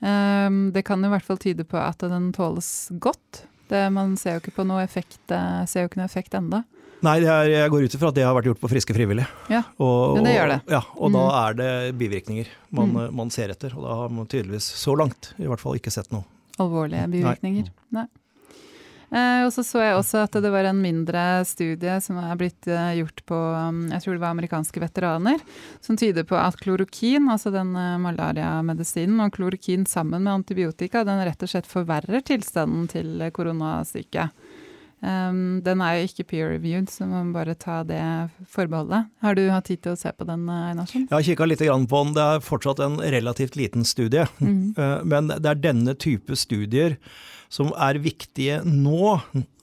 Eh, 0.00 0.50
Det 0.72 0.84
kan 0.86 1.04
i 1.04 1.10
hvert 1.10 1.26
fall 1.26 1.40
tyde 1.42 1.66
på 1.68 1.76
at 1.82 1.98
den 2.06 2.30
tåles 2.32 2.88
godt. 3.02 3.42
Det, 3.72 3.82
man 3.94 4.14
ser 4.20 4.36
jo 4.36 4.42
ikke 4.44 4.54
på 4.60 4.66
noe 4.68 4.82
effekt, 4.84 5.18
eh, 5.32 5.64
ser 5.70 5.86
jo 5.86 5.90
ikke 5.90 6.00
noe 6.02 6.08
effekt 6.10 6.34
enda. 6.38 6.62
Nei, 7.02 7.16
er, 7.26 7.48
jeg 7.50 7.70
går 7.72 7.82
ut 7.88 7.94
ifra 7.98 8.10
at 8.12 8.14
det 8.14 8.22
har 8.22 8.34
vært 8.36 8.46
gjort 8.46 8.60
på 8.62 8.68
friske 8.70 8.94
frivillige. 8.94 9.26
Ja, 9.50 9.64
Og, 9.82 10.14
men 10.20 10.28
det 10.28 10.36
gjør 10.36 10.52
det. 10.52 10.58
Og, 10.68 10.70
ja, 10.76 10.80
og 10.94 11.10
Mm. 11.10 11.16
da 11.16 11.22
er 11.48 11.54
det 11.58 11.70
bivirkninger 11.98 12.46
man, 12.70 12.92
Mm. 12.94 13.14
man 13.18 13.30
ser 13.34 13.50
etter. 13.50 13.74
Og 13.74 13.82
da 13.82 13.94
har 14.04 14.08
man 14.14 14.26
tydeligvis, 14.30 14.68
så 14.78 14.94
langt, 14.96 15.32
i 15.40 15.48
hvert 15.50 15.58
fall 15.58 15.74
ikke 15.80 15.90
sett 15.90 16.12
noe. 16.14 16.22
Alvorlige 16.62 17.08
bivirkninger. 17.10 17.72
Nei. 17.90 18.04
Eh, 18.04 18.21
og 19.12 19.50
så 19.52 19.64
så 19.66 19.82
jeg 19.82 19.96
også 19.98 20.22
at 20.24 20.38
det 20.40 20.52
var 20.54 20.64
en 20.64 20.80
mindre 20.80 21.42
studie 21.44 21.98
som 22.00 22.16
er 22.22 22.38
blitt 22.40 22.68
eh, 22.70 22.94
gjort 23.02 23.20
på 23.28 23.36
um, 23.36 23.82
jeg 23.92 24.04
tror 24.04 24.16
det 24.16 24.22
var 24.22 24.32
amerikanske 24.32 24.80
veteraner, 24.80 25.42
som 25.84 25.98
tyder 26.00 26.24
på 26.28 26.38
at 26.38 26.56
klorokin, 26.62 27.28
altså 27.32 27.52
den 27.52 27.74
eh, 27.76 27.98
malariamedisinen, 28.00 29.20
og 29.20 29.36
klorokin 29.36 29.84
sammen 29.88 30.24
med 30.24 30.38
antibiotika, 30.40 31.04
den 31.04 31.20
rett 31.28 31.44
og 31.44 31.52
slett 31.52 31.68
forverrer 31.68 32.24
tilstanden 32.24 32.88
til 32.92 33.20
eh, 33.20 33.32
koronasyke. 33.36 34.30
Um, 35.02 35.58
den 35.66 35.80
er 35.82 35.96
jo 35.98 36.06
ikke 36.06 36.24
peer-reviewed, 36.30 36.86
så 36.92 37.08
man 37.10 37.32
må 37.32 37.40
bare 37.40 37.56
ta 37.58 37.80
det 37.82 37.98
forbeholdet. 38.52 39.08
Har 39.24 39.34
du 39.34 39.42
hatt 39.50 39.66
tid 39.66 39.80
til 39.82 39.96
å 39.96 39.98
se 39.98 40.12
på 40.14 40.26
den, 40.28 40.46
eh, 40.46 40.78
Jeg 40.78 41.08
har 41.10 41.26
kikka 41.26 41.48
litt 41.48 41.64
grann 41.64 41.88
på 41.90 42.04
den. 42.04 42.14
Det 42.14 42.22
er 42.22 42.44
fortsatt 42.46 42.78
en 42.78 43.00
relativt 43.02 43.58
liten 43.58 43.84
studie. 43.84 44.28
Mm. 44.38 44.74
Eh, 44.82 45.02
Men 45.04 45.26
det 45.28 45.44
er 45.44 45.58
denne 45.58 45.94
type 45.98 46.36
studier 46.38 46.96
som 47.52 47.72
er 47.76 48.00
viktige 48.02 48.62
nå 48.64 49.18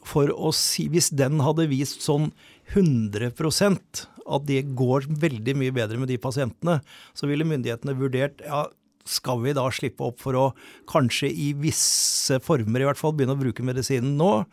for 0.10 0.32
å 0.32 0.54
si 0.56 0.88
Hvis 0.90 1.10
den 1.18 1.42
hadde 1.44 1.68
vist 1.70 2.06
sånn 2.06 2.30
100% 2.72 4.06
at 4.30 4.46
det 4.46 4.62
går 4.78 5.08
veldig 5.10 5.56
mye 5.58 5.74
bedre 5.74 5.98
med 5.98 6.12
de 6.12 6.20
pasientene, 6.22 6.80
så 7.18 7.30
ville 7.30 7.48
myndighetene 7.50 7.98
vurdert 7.98 8.44
ja, 8.46 8.68
skal 9.10 9.42
vi 9.42 9.56
da 9.58 9.66
slippe 9.74 10.06
opp 10.06 10.20
for 10.22 10.38
å 10.38 10.46
kanskje 10.90 11.32
i 11.34 11.50
visse 11.58 12.38
former 12.46 12.84
i 12.84 12.88
hvert 12.88 13.00
fall 13.00 13.16
begynne 13.18 13.34
å 13.38 13.42
bruke 13.42 13.66
medisinen 13.66 14.14
nå? 14.20 14.44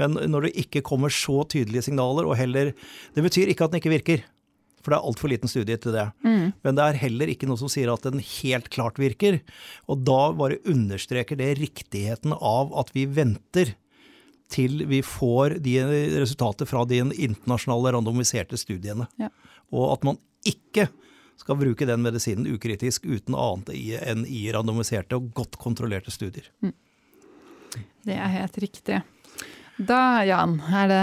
Men 0.00 0.16
når 0.16 0.48
det 0.48 0.54
ikke 0.64 0.84
kommer 0.86 1.12
så 1.12 1.42
tydelige 1.44 1.84
signaler, 1.90 2.24
og 2.24 2.38
heller 2.40 2.72
Det 3.12 3.24
betyr 3.24 3.52
ikke 3.52 3.66
at 3.66 3.74
den 3.74 3.82
ikke 3.82 3.92
virker, 3.92 4.24
for 4.82 4.92
det 4.92 4.98
er 4.98 5.06
altfor 5.08 5.30
liten 5.30 5.50
studie 5.50 5.78
til 5.80 5.94
det. 5.94 6.08
Mm. 6.26 6.52
Men 6.64 6.78
det 6.78 6.84
er 6.84 7.00
heller 7.04 7.30
ikke 7.32 7.48
noe 7.48 7.60
som 7.60 7.70
sier 7.72 7.92
at 7.92 8.04
den 8.06 8.22
helt 8.22 8.68
klart 8.74 8.98
virker. 9.00 9.40
Og 9.90 10.02
da 10.06 10.20
bare 10.36 10.60
understreker 10.68 11.38
det 11.38 11.54
riktigheten 11.60 12.34
av 12.38 12.74
at 12.82 12.92
vi 12.96 13.06
venter 13.06 13.76
til 14.52 14.82
vi 14.90 15.00
får 15.06 15.56
de 15.64 15.78
resultater 16.20 16.68
fra 16.68 16.84
de 16.88 17.00
internasjonale 17.00 17.94
randomiserte 17.96 18.58
studiene. 18.60 19.08
Ja. 19.20 19.30
Og 19.72 19.94
at 19.94 20.04
man 20.06 20.20
ikke 20.48 20.90
skal 21.40 21.58
bruke 21.58 21.86
den 21.88 22.02
medisinen 22.04 22.46
ukritisk 22.50 23.06
uten 23.08 23.34
annet 23.38 23.72
enn 24.02 24.26
i 24.28 24.44
randomiserte 24.54 25.18
og 25.18 25.32
godt 25.36 25.58
kontrollerte 25.62 26.12
studier. 26.14 26.50
Det 28.02 28.14
er 28.14 28.30
helt 28.36 28.58
riktig. 28.62 29.00
Da, 29.80 30.22
Jan, 30.28 30.58
er 30.68 30.90
det, 30.90 31.02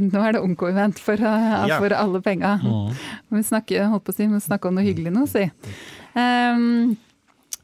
nå 0.00 0.22
er 0.24 0.36
det 0.36 0.42
Onko-event 0.42 1.00
for, 1.02 1.20
uh, 1.20 1.66
Ja. 1.68 1.78
for 1.78 1.92
alle 1.92 2.22
penga. 2.24 2.56
Vi 3.28 3.42
snakker, 3.42 3.88
holdt 3.92 4.06
på 4.06 4.14
å 4.14 4.16
si, 4.16 4.26
vi 4.26 4.40
snakker 4.40 4.70
om 4.70 4.78
noe 4.78 4.86
hyggelig 4.86 5.12
nå, 5.12 5.26
si. 5.28 5.44
Um, 6.16 6.96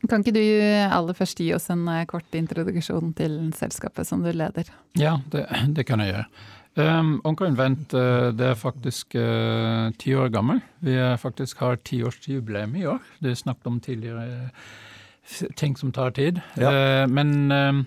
kan 0.09 0.21
ikke 0.21 0.35
du 0.35 0.43
aller 0.43 1.15
først 1.15 1.39
gi 1.41 1.53
oss 1.55 1.71
en 1.71 1.87
eh, 1.89 2.05
kort 2.11 2.35
introduksjon 2.35 3.13
til 3.15 3.37
selskapet 3.55 4.07
som 4.07 4.25
du 4.25 4.33
leder? 4.35 4.67
Ja, 4.99 5.21
det, 5.31 5.47
det 5.77 5.87
kan 5.87 6.03
jeg 6.03 6.13
gjøre. 6.13 6.27
Um, 6.75 7.21
Onkoinvent 7.29 7.93
uh, 7.95 8.31
det 8.33 8.47
er 8.49 8.57
faktisk 8.57 9.13
ti 9.13 9.25
ti 10.01 10.15
år 10.17 10.31
gammel. 10.33 10.63
Vi 10.81 10.95
er 10.97 11.21
faktisk 11.21 11.61
har 11.61 11.77
tiårsjubileum 11.85 12.77
i 12.77 12.87
år. 12.89 13.01
Det 13.21 13.31
er 13.31 13.41
snakket 13.41 13.67
om 13.67 13.81
tidligere 13.81 14.25
eh, 14.49 15.49
ting 15.57 15.77
som 15.77 15.93
tar 15.93 16.11
tid. 16.11 16.41
Ja. 16.57 16.73
Uh, 17.05 17.11
men 17.11 17.53
um, 17.53 17.79
eh, 17.79 17.85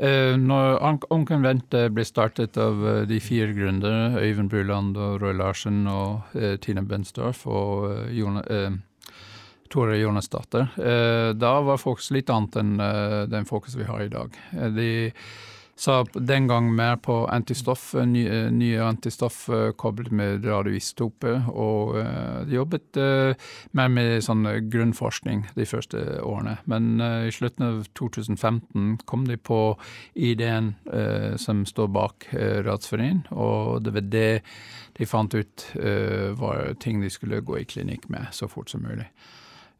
når 0.00 0.78
Onkoinvent 1.12 1.74
ble 1.92 2.04
startet 2.08 2.56
av 2.56 2.84
eh, 2.88 3.02
de 3.10 3.18
fire 3.20 3.52
gründerne, 3.52 4.20
Øyvind 4.20 4.48
Bruland 4.48 4.96
og 4.96 5.20
Roy 5.20 5.34
Larsen 5.36 5.82
og 5.90 6.36
eh, 6.38 6.56
Tina 6.62 6.80
Bensdorf 6.80 7.46
og 7.46 7.84
uh, 7.90 8.06
Jon, 8.08 8.40
eh, 8.40 8.78
Tore 9.70 9.98
Jonasdatter. 10.00 10.72
eh, 10.80 11.30
da 11.36 11.52
var 11.62 11.78
fokus 11.78 12.10
litt 12.10 12.30
annet 12.32 12.56
enn 12.58 12.80
eh, 12.80 13.26
den 13.30 13.46
fokus 13.46 13.76
vi 13.78 13.86
har 13.86 14.02
i 14.02 14.10
dag. 14.10 14.34
Eh, 14.56 14.70
de 14.74 14.90
sa 15.80 16.04
den 16.12 16.48
gang 16.50 16.68
mer 16.76 16.98
på 17.00 17.22
antistoff, 17.32 17.94
nye, 17.94 18.28
eh, 18.28 18.50
nye 18.52 18.82
antistoff 18.84 19.46
eh, 19.48 19.70
koblet 19.80 20.12
med 20.12 20.44
radioisotoper, 20.44 21.46
og 21.48 21.96
uh, 21.96 22.44
jobbet 22.52 23.00
uh, 23.00 23.32
mer 23.76 23.88
med 23.92 24.18
sånn 24.24 24.44
eh, 24.50 24.60
grunnforskning 24.72 25.46
de 25.56 25.66
første 25.68 26.02
årene. 26.20 26.58
Men 26.68 26.92
uh, 27.00 27.24
i 27.28 27.32
slutten 27.32 27.64
av 27.64 27.80
2015 27.96 29.00
kom 29.08 29.24
de 29.28 29.38
på 29.40 29.60
ideen 30.14 30.74
eh, 30.92 31.36
som 31.40 31.64
står 31.68 31.88
bak 31.96 32.28
uh, 32.34 32.60
Radsforeningen, 32.66 33.24
og 33.32 33.80
det 33.86 33.96
var 33.96 34.08
det 34.12 34.30
de 35.00 35.06
fant 35.08 35.34
ut 35.34 35.66
eh, 35.80 36.30
var 36.36 36.74
ting 36.80 37.00
de 37.00 37.10
skulle 37.10 37.40
gå 37.40 37.60
i 37.60 37.64
klinikk 37.64 38.08
med 38.12 38.28
så 38.36 38.48
fort 38.48 38.68
som 38.68 38.84
mulig. 38.84 39.08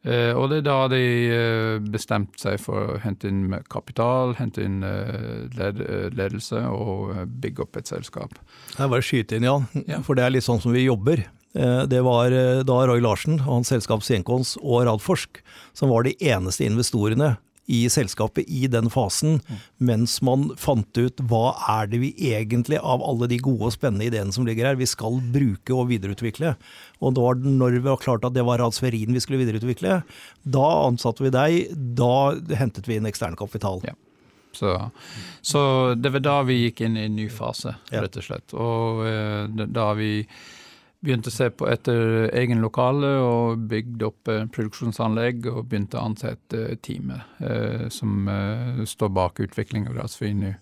Eh, 0.01 0.31
og 0.33 0.47
det 0.49 0.61
er 0.61 0.65
da 0.65 0.77
de 0.89 1.01
eh, 1.29 1.75
bestemte 1.93 2.41
seg 2.41 2.57
for 2.63 2.95
å 2.95 2.99
hente 3.03 3.29
inn 3.29 3.51
kapital, 3.69 4.33
hente 4.39 4.63
inn 4.65 4.79
eh, 4.81 5.43
led 5.59 5.83
ledelse 6.17 6.63
og 6.73 7.11
bygge 7.43 7.67
opp 7.67 7.77
et 7.77 7.91
selskap. 7.91 8.33
Jeg 8.79 8.89
bare 8.89 9.05
skyte 9.05 9.37
inn, 9.37 9.45
Jan, 9.45 9.67
Ja. 9.85 10.01
for 10.01 10.17
det 10.17 10.25
er 10.25 10.33
litt 10.33 10.47
sånn 10.47 10.61
som 10.63 10.73
vi 10.73 10.87
jobber. 10.87 11.23
Det 11.51 11.99
var 11.99 12.31
da 12.63 12.75
Roy 12.87 13.01
Larsen 13.03 13.33
og 13.41 13.57
hans 13.57 13.67
selskap 13.73 14.05
Sienkons 14.07 14.53
og 14.63 14.85
Radforsk 14.87 15.41
som 15.75 15.91
var 15.91 16.05
de 16.07 16.13
eneste 16.23 16.63
investorene 16.63 17.33
i 17.71 17.81
selskapet 17.91 18.49
i 18.51 18.67
den 18.71 18.89
fasen, 18.91 19.39
mens 19.79 20.17
man 20.25 20.49
fant 20.59 20.97
ut 20.99 21.23
hva 21.31 21.55
er 21.71 21.89
det 21.91 22.01
vi 22.03 22.11
egentlig, 22.31 22.79
av 22.81 23.03
alle 23.05 23.29
de 23.31 23.39
gode 23.41 23.69
og 23.69 23.75
spennende 23.75 24.09
ideene 24.09 24.35
som 24.35 24.47
ligger 24.47 24.71
her, 24.71 24.79
vi 24.79 24.89
skal 24.89 25.21
bruke 25.33 25.75
og 25.75 25.89
videreutvikle. 25.93 26.55
Og 27.01 27.15
da, 27.17 27.31
når 27.41 27.79
vi 27.79 27.83
var 27.87 28.01
klart 28.03 28.27
at 28.27 28.35
det 28.35 28.45
var 28.47 28.61
Radsferin 28.61 29.15
vi 29.15 29.23
skulle 29.23 29.41
videreutvikle, 29.41 30.01
da 30.43 30.69
ansatte 30.85 31.25
vi 31.25 31.33
deg, 31.33 31.75
da 31.97 32.13
hentet 32.59 32.89
vi 32.89 32.99
inn 32.99 33.09
ekstern 33.09 33.39
kapital. 33.39 33.81
Ja. 33.87 33.97
Så, 34.51 34.91
så, 35.41 35.61
det 35.95 36.11
var 36.11 36.23
da 36.25 36.39
vi 36.43 36.65
gikk 36.65 36.83
inn 36.83 36.97
i 36.99 37.05
en 37.07 37.15
ny 37.15 37.29
fase, 37.31 37.77
rett 37.91 38.17
og 38.19 38.25
slett. 38.25 38.55
Og 38.57 39.05
eh, 39.07 39.67
da 39.71 39.93
vi 39.95 40.11
begynte 41.01 41.31
å 41.31 41.33
se 41.33 41.49
på 41.49 41.67
etter 41.69 42.29
egen 42.37 42.61
lokale 42.61 43.11
og 43.25 43.65
bygde 43.71 44.07
opp 44.07 44.31
eh, 44.31 44.45
produksjonsanlegg 44.53 45.47
og 45.51 45.65
begynte 45.71 45.97
å 45.99 46.07
ansette 46.11 46.77
teamet 46.85 47.41
eh, 47.41 47.87
som 47.93 48.27
eh, 48.29 48.83
står 48.87 49.13
bak 49.17 49.41
utvikling 49.43 49.89
av 49.89 49.97
Rasfri 50.01 50.33
nå. 50.37 50.53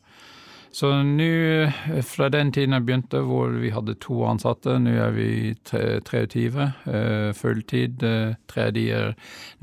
Så 0.72 0.92
nå, 1.04 1.28
eh, 1.66 2.02
fra 2.06 2.30
den 2.32 2.54
tiden 2.56 2.78
jeg 2.78 2.86
begynte, 2.88 3.24
hvor 3.26 3.52
vi 3.60 3.74
hadde 3.74 3.98
to 4.00 4.22
ansatte, 4.30 4.78
nå 4.80 4.94
er 5.02 5.16
vi 5.18 5.30
23 5.68 6.46
eh, 6.62 7.32
fulltid. 7.36 8.00
Tredje 8.00 8.48
tre 8.48 8.68
er 8.70 9.16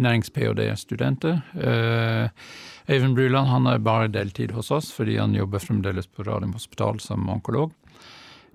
nærings-ph.d.-studenter. 0.03 1.41
Eivind 2.87 3.17
Bruland 3.19 3.51
han 3.51 3.67
er 3.71 3.83
bare 3.83 4.13
deltid 4.13 4.53
hos 4.55 4.71
oss, 4.75 4.93
fordi 4.95 5.17
han 5.19 5.35
jobber 5.35 5.63
fremdeles 5.63 6.07
på 6.11 6.27
Radiumhospitalet 6.27 7.03
som 7.03 7.25
onkolog. 7.33 7.73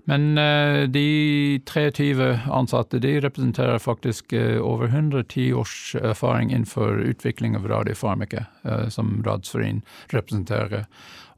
Men 0.04 0.38
uh, 0.38 0.88
de 0.88 1.62
23 1.66 2.38
ansatte 2.50 2.98
de 2.98 3.20
representerer 3.20 3.78
faktisk 3.78 4.32
uh, 4.32 4.58
over 4.62 4.86
110 4.86 5.52
års 5.54 5.94
erfaring 5.94 6.50
innenfor 6.50 7.00
utvikling 7.00 7.56
av 7.56 7.68
radiofarmika, 7.68 8.44
uh, 8.62 8.88
som 8.88 9.22
Radsforin 9.26 9.82
representerer. 10.10 10.86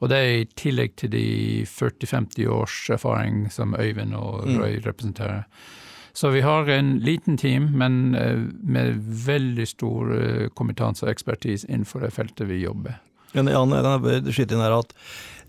Og 0.00 0.08
det 0.08 0.16
er 0.16 0.32
i 0.38 0.48
tillegg 0.56 0.96
til 0.96 1.12
de 1.12 1.26
40-50 1.68 2.48
års 2.48 2.90
erfaring 2.90 3.50
som 3.52 3.76
Øyvind 3.78 4.16
og. 4.16 4.44
Røy 4.44 4.78
mm. 4.78 4.84
representerer. 4.84 5.44
Så 6.12 6.30
vi 6.30 6.40
har 6.40 6.68
en 6.70 6.98
liten 7.02 7.36
team, 7.36 7.72
men 7.74 8.14
med 8.62 9.00
veldig 9.26 9.66
stor 9.66 10.12
kompetanse 10.54 11.02
og 11.06 11.10
ekspertise 11.10 11.66
innenfor 11.66 12.04
det 12.04 12.12
feltet 12.14 12.46
vi 12.46 12.60
jobber. 12.62 13.00
Jan, 13.34 13.50
jeg 13.50 14.34
skyte 14.36 14.54
inn 14.54 14.62
her 14.62 14.76
at 14.76 14.92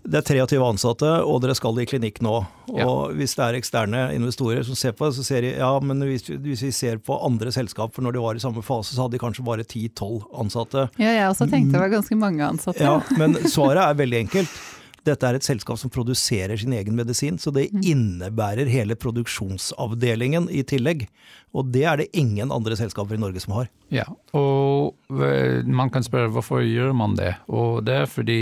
det 0.06 0.20
er 0.20 0.26
23 0.46 0.60
ansatte, 0.62 1.08
og 1.26 1.40
dere 1.42 1.56
skal 1.58 1.80
i 1.82 1.86
klinikk 1.88 2.20
nå. 2.24 2.36
Og 2.70 2.78
ja. 2.78 2.86
Hvis 3.18 3.34
det 3.38 3.44
er 3.46 3.58
eksterne 3.58 4.04
investorer 4.14 4.62
som 4.66 4.78
ser 4.78 4.94
på 4.96 5.08
det, 5.08 5.16
så 5.18 5.26
ser 5.26 5.42
de 5.46 5.52
ja, 5.56 5.72
men 5.82 6.02
hvis, 6.06 6.28
hvis, 6.30 6.62
vi 6.68 6.72
ser 6.74 7.02
på 7.02 7.18
andre 7.26 7.52
selskaper 7.54 8.04
når 8.04 8.16
de 8.16 8.22
var 8.24 8.38
i 8.38 8.42
samme 8.42 8.62
fase, 8.66 8.94
så 8.94 9.04
hadde 9.04 9.18
de 9.18 9.22
kanskje 9.22 9.46
bare 9.46 9.66
10-12 9.66 10.24
ansatte. 10.42 10.86
Ja, 11.02 11.10
jeg 11.10 11.28
også 11.32 11.50
tenkte 11.50 11.76
det 11.76 11.84
var 11.84 11.94
ganske 11.98 12.18
mange 12.18 12.46
ansatte. 12.46 12.82
Ja, 12.86 13.00
Men 13.18 13.38
svaret 13.50 13.82
er 13.82 13.98
veldig 13.98 14.24
enkelt. 14.26 14.64
Dette 15.06 15.28
er 15.28 15.36
et 15.38 15.46
selskap 15.46 15.78
som 15.78 15.90
produserer 15.92 16.58
sin 16.58 16.72
egen 16.74 16.96
medisin, 16.98 17.36
så 17.38 17.52
det 17.54 17.68
mm. 17.70 17.82
innebærer 17.86 18.66
hele 18.70 18.96
produksjonsavdelingen 18.98 20.48
i 20.50 20.64
tillegg. 20.66 21.06
Og 21.54 21.70
det 21.74 21.84
er 21.86 22.00
det 22.00 22.08
ingen 22.18 22.50
andre 22.52 22.78
selskaper 22.78 23.14
i 23.14 23.22
Norge 23.22 23.42
som 23.44 23.54
har. 23.60 23.70
Ja, 23.94 24.06
og 24.34 24.98
man 25.08 25.92
kan 25.94 26.04
spørre 26.06 26.32
hvorfor 26.34 26.64
gjør 26.66 26.90
man 26.98 27.14
det? 27.18 27.36
Og 27.46 27.84
det 27.86 28.00
er 28.02 28.10
fordi 28.10 28.40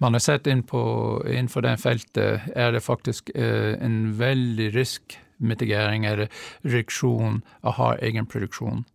man 0.00 0.16
har 0.16 0.22
sett 0.24 0.46
inn 0.48 0.62
på, 0.64 0.80
innenfor 1.28 1.64
det 1.66 1.76
feltet 1.82 2.52
er 2.56 2.72
det 2.72 2.80
faktisk 2.84 3.30
eh, 3.34 3.74
en 3.84 4.14
veldig 4.18 4.70
riskmitigering 4.72 6.06
eller 6.08 6.30
reduksjon 6.64 7.42
å 7.60 7.74
ha 7.76 7.90
egen 8.00 8.28
produksjon. 8.30 8.86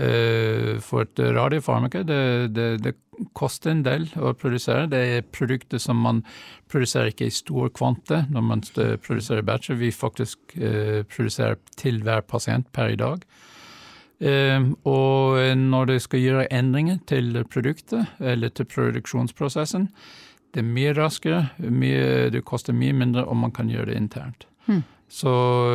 Eh, 0.00 0.78
for 0.82 1.04
et 1.04 1.22
radiofarmaka, 1.36 2.02
det, 2.08 2.24
det, 2.56 2.72
det, 2.86 2.96
koster 3.36 3.74
en 3.74 3.82
del 3.84 4.06
å 4.16 4.30
produsere. 4.32 4.88
Det 4.88 5.00
er 5.12 5.26
produkter 5.28 5.78
som 5.82 5.98
man 6.00 6.22
produserer 6.72 7.10
ikke 7.10 7.26
i 7.28 7.34
stor 7.36 7.68
kvante 7.76 8.22
når 8.32 8.46
man 8.46 8.62
produserer 9.04 9.44
batcher. 9.44 9.76
Vi 9.76 9.90
faktisk 9.92 10.56
eh, 10.56 11.02
produserer 11.04 11.60
til 11.76 12.00
hver 12.06 12.24
pasient 12.24 12.70
per 12.72 12.94
i 12.94 12.98
dag. 12.98 13.26
Uh, 14.20 14.76
og 14.84 15.38
når 15.56 15.86
du 15.88 15.94
skal 16.04 16.20
gjøre 16.20 16.48
endringer 16.52 16.98
til 17.08 17.38
produktet 17.48 18.18
eller 18.20 18.52
til 18.52 18.66
produksjonsprosessen, 18.68 19.86
det 20.54 20.62
er 20.62 20.66
mye 20.66 20.94
raskere, 20.96 21.42
mye, 21.58 22.30
det 22.34 22.44
koster 22.46 22.74
mye 22.74 22.94
mindre, 22.96 23.24
og 23.24 23.38
man 23.38 23.52
kan 23.54 23.70
gjøre 23.70 23.92
det 23.92 24.00
internt. 24.00 24.46
Mm. 24.66 24.82
Så 25.10 25.30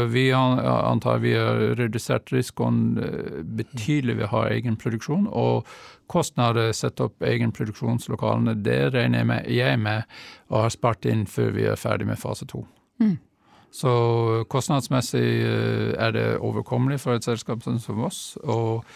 vi 0.05 0.29
antar 0.31 1.17
vi 1.19 1.33
har 1.35 1.57
redusert 1.75 2.31
risikoen 2.31 2.97
eh, 3.03 3.41
betydelig 3.43 4.15
ved 4.21 4.25
å 4.29 4.31
ha 4.31 4.43
egen 4.55 4.77
produksjon. 4.79 5.27
Og 5.27 5.67
kostnader 6.07 6.71
sette 6.71 7.09
opp 7.09 7.23
egen 7.27 7.51
produksjonslokalene, 7.55 8.55
det 8.63 8.93
regner 8.95 9.19
jeg 9.19 9.29
med, 9.33 9.51
jeg 9.51 9.81
med 9.83 10.17
og 10.47 10.61
har 10.61 10.71
spart 10.71 11.07
inn 11.11 11.25
før 11.27 11.51
vi 11.57 11.67
er 11.67 11.79
ferdig 11.79 12.07
med 12.07 12.21
fase 12.21 12.47
to. 12.47 12.63
Mm. 13.03 13.17
Så 13.75 13.91
kostnadsmessig 14.47 15.27
eh, 15.43 15.91
er 15.99 16.15
det 16.15 16.27
overkommelig 16.39 17.01
for 17.03 17.19
et 17.19 17.27
selskap 17.27 17.63
som 17.67 18.03
oss, 18.07 18.37
og 18.43 18.87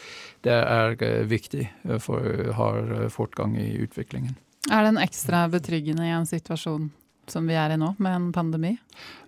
det 0.48 0.56
er 0.56 0.96
eh, 1.04 1.26
viktig 1.28 1.68
for 2.00 2.24
å 2.24 2.56
ha 2.56 2.70
fortgang 3.12 3.60
i 3.60 3.74
utviklingen. 3.84 4.40
Er 4.68 4.84
den 4.84 5.00
ekstra 5.00 5.48
betryggende 5.48 6.04
i 6.04 6.12
en 6.12 6.28
situasjon 6.28 6.90
som 7.30 7.48
vi 7.48 7.56
er 7.56 7.74
i 7.74 7.78
nå, 7.78 7.94
med 8.02 8.16
en 8.16 8.28
pandemi? 8.34 8.74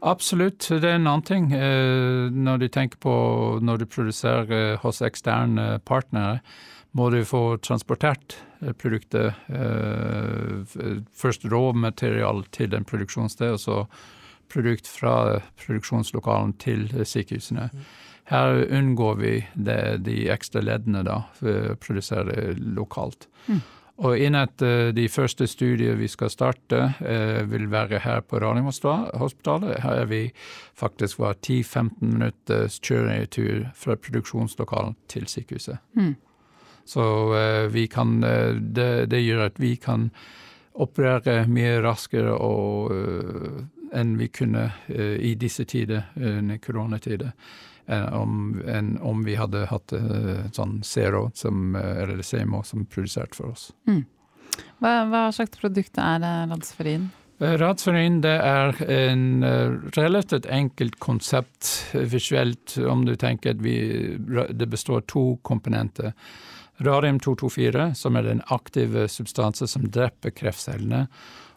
Absolutt. 0.01 0.67
Det 0.67 0.89
er 0.89 0.97
en 0.97 1.07
annen 1.07 1.25
ting. 1.25 1.51
Eh, 1.53 2.27
når 2.33 2.63
du 2.63 2.67
tenker 2.73 2.99
på 3.01 3.15
når 3.61 3.83
du 3.83 3.89
produserer 3.89 4.51
eh, 4.57 4.77
hos 4.81 5.01
eksterne 5.05 5.79
partnere, 5.85 6.41
må 6.97 7.09
du 7.13 7.21
få 7.23 7.57
transportert 7.63 8.35
eh, 8.59 8.73
produktet. 8.73 9.37
Først 11.15 11.45
råmaterial 11.45 12.43
til 12.51 12.73
den 12.73 12.87
produksjonsstedet, 12.87 13.53
og 13.53 13.61
så 13.61 13.85
produkt 14.51 14.89
fra 14.89 15.39
produksjonslokalen 15.61 16.57
til 16.59 16.89
sykehusene. 17.07 17.69
Her 18.31 18.65
unngår 18.71 19.15
vi 19.19 19.35
det, 19.55 20.03
de 20.05 20.17
ekstra 20.31 20.63
leddene 20.63 21.03
da, 21.07 21.21
for 21.35 21.71
å 21.71 21.77
produsere 21.79 22.51
lokalt. 22.59 23.27
Mm. 23.47 23.61
Og 23.97 24.17
en 24.17 24.35
av 24.35 24.63
de 24.95 25.05
første 25.11 25.45
studiene 25.47 25.99
vi 25.99 26.07
skal 26.09 26.31
starte, 26.31 26.79
eh, 27.05 27.41
vil 27.45 27.67
være 27.69 27.99
her 27.99 28.21
på 28.21 28.39
Radiumhospitalet. 28.39 29.81
Her 29.83 30.01
er 30.01 30.05
vi 30.05 30.21
faktisk 30.73 31.19
var 31.19 31.33
10-15 31.33 31.91
minutters 32.01 32.79
kjøretur 32.79 33.69
fra 33.75 33.95
produksjonslokalen 33.95 34.95
til 35.07 35.27
sykehuset. 35.27 35.77
Mm. 35.93 36.15
Så 36.85 37.03
eh, 37.37 37.67
vi 37.67 37.87
kan, 37.87 38.23
eh, 38.23 38.55
det, 38.55 39.09
det, 39.11 39.21
gjør 39.21 39.45
at 39.45 39.59
vi 39.59 39.75
kan 39.75 40.09
operere 40.73 41.45
mye 41.51 41.81
raskere 41.83 42.31
og, 42.31 42.91
enn 43.93 44.15
vi 44.17 44.29
kunne 44.31 44.69
i 44.87 45.35
disse 45.35 45.65
tider, 45.67 46.07
under 46.15 46.57
koronatider 46.63 47.33
om, 47.87 48.61
enn 48.67 48.97
om 49.01 49.23
vi 49.23 49.35
hadde 49.35 49.65
hatt 49.71 49.93
uh, 49.93 50.45
sånn 50.55 50.81
Zero, 50.83 51.29
som, 51.35 51.75
eh, 51.75 52.03
eller 52.03 52.21
Semo, 52.25 52.63
som 52.63 52.85
produserte 52.85 53.35
for 53.35 53.55
oss. 53.55 53.71
Mm. 53.87 54.03
Hva, 54.81 54.93
hva, 55.09 55.25
slags 55.33 55.57
produkt 55.61 55.97
er 56.01 56.23
Radsferin? 56.51 57.09
Eh, 57.39 57.57
Radsferin 57.59 58.21
det 58.23 58.37
er 58.45 58.81
en 58.91 59.43
relativt 59.97 60.45
enkelt 60.45 60.99
konsept 60.99 61.93
visuelt, 61.93 62.77
om 62.77 63.05
du 63.07 63.15
tenker 63.15 63.55
at 63.55 63.61
vi, 63.63 63.75
det 64.49 64.69
består 64.69 65.01
av 65.01 65.07
to 65.11 65.25
komponenter. 65.47 66.13
Radium-224, 66.81 67.91
som 67.93 68.17
er 68.17 68.25
den 68.25 68.41
aktive 68.49 69.05
substansen 69.11 69.69
som 69.69 69.85
dreper 69.85 70.33
kreftcellene. 70.33 71.05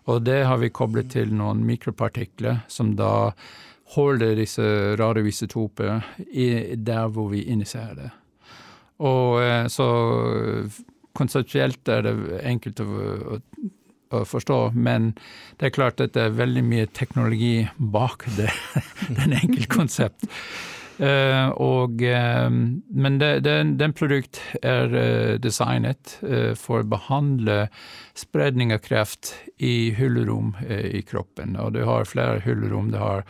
Og 0.04 0.24
det 0.26 0.42
har 0.44 0.60
vi 0.60 0.68
koblet 0.68 1.14
til 1.14 1.32
noen 1.32 1.62
mikropartikler 1.64 2.60
som 2.68 2.92
da 2.98 3.32
holder 3.94 4.34
disse 4.38 4.64
radioisotoper 4.96 6.00
der 6.76 7.08
hvor 7.12 7.28
vi 7.32 7.44
initierer 7.52 7.94
det. 7.98 8.10
Og 9.04 9.42
eh, 9.42 9.66
så 9.68 9.86
konseptuelt 11.14 11.88
er 11.88 12.04
det 12.06 12.14
enkelt 12.46 12.80
å, 12.82 12.86
å, 12.86 13.38
å, 14.14 14.22
forstå, 14.26 14.58
men 14.74 15.12
det 15.58 15.68
er 15.68 15.74
klart 15.74 16.02
at 16.02 16.14
det 16.16 16.28
er 16.28 16.38
veldig 16.38 16.64
mye 16.66 16.90
teknologi 16.94 17.66
bak 17.78 18.26
det, 18.38 18.50
den 19.18 19.36
enkeltkonsept. 19.40 20.26
Uh, 20.94 21.50
og, 21.58 22.02
um, 22.46 22.58
men 22.94 23.18
det, 23.18 23.40
det, 23.42 23.54
den 23.80 23.94
produkt 23.98 24.38
er 24.62 24.92
uh, 24.94 25.34
designet 25.42 26.18
for 26.60 26.84
å 26.84 26.88
behandle 26.88 27.66
spredning 28.14 28.70
av 28.74 28.84
kreft 28.84 29.32
i 29.58 29.90
hullerom 29.98 30.54
i 30.70 31.02
kroppen. 31.02 31.58
Og 31.58 31.74
du 31.74 31.82
har 31.88 32.06
flere 32.06 32.42
hullerom. 32.44 32.92
Du 32.94 33.00
har 33.02 33.24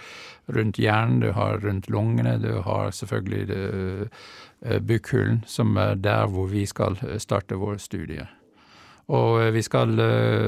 rundt 0.52 0.78
hjernen, 0.78 1.22
du 1.24 1.32
har 1.32 1.62
rundt 1.64 1.88
lungene, 1.88 2.36
du 2.42 2.60
har 2.66 2.92
selvfølgelig 2.92 3.44
det, 3.48 4.78
bukkhulen, 4.84 5.42
som 5.48 5.76
er 5.80 5.96
der 6.00 6.28
hvor 6.32 6.50
vi 6.52 6.66
skal 6.68 6.98
starte 7.20 7.56
vår 7.60 7.80
studier. 7.80 8.28
Og 9.12 9.52
vi 9.52 9.60
skal 9.60 9.98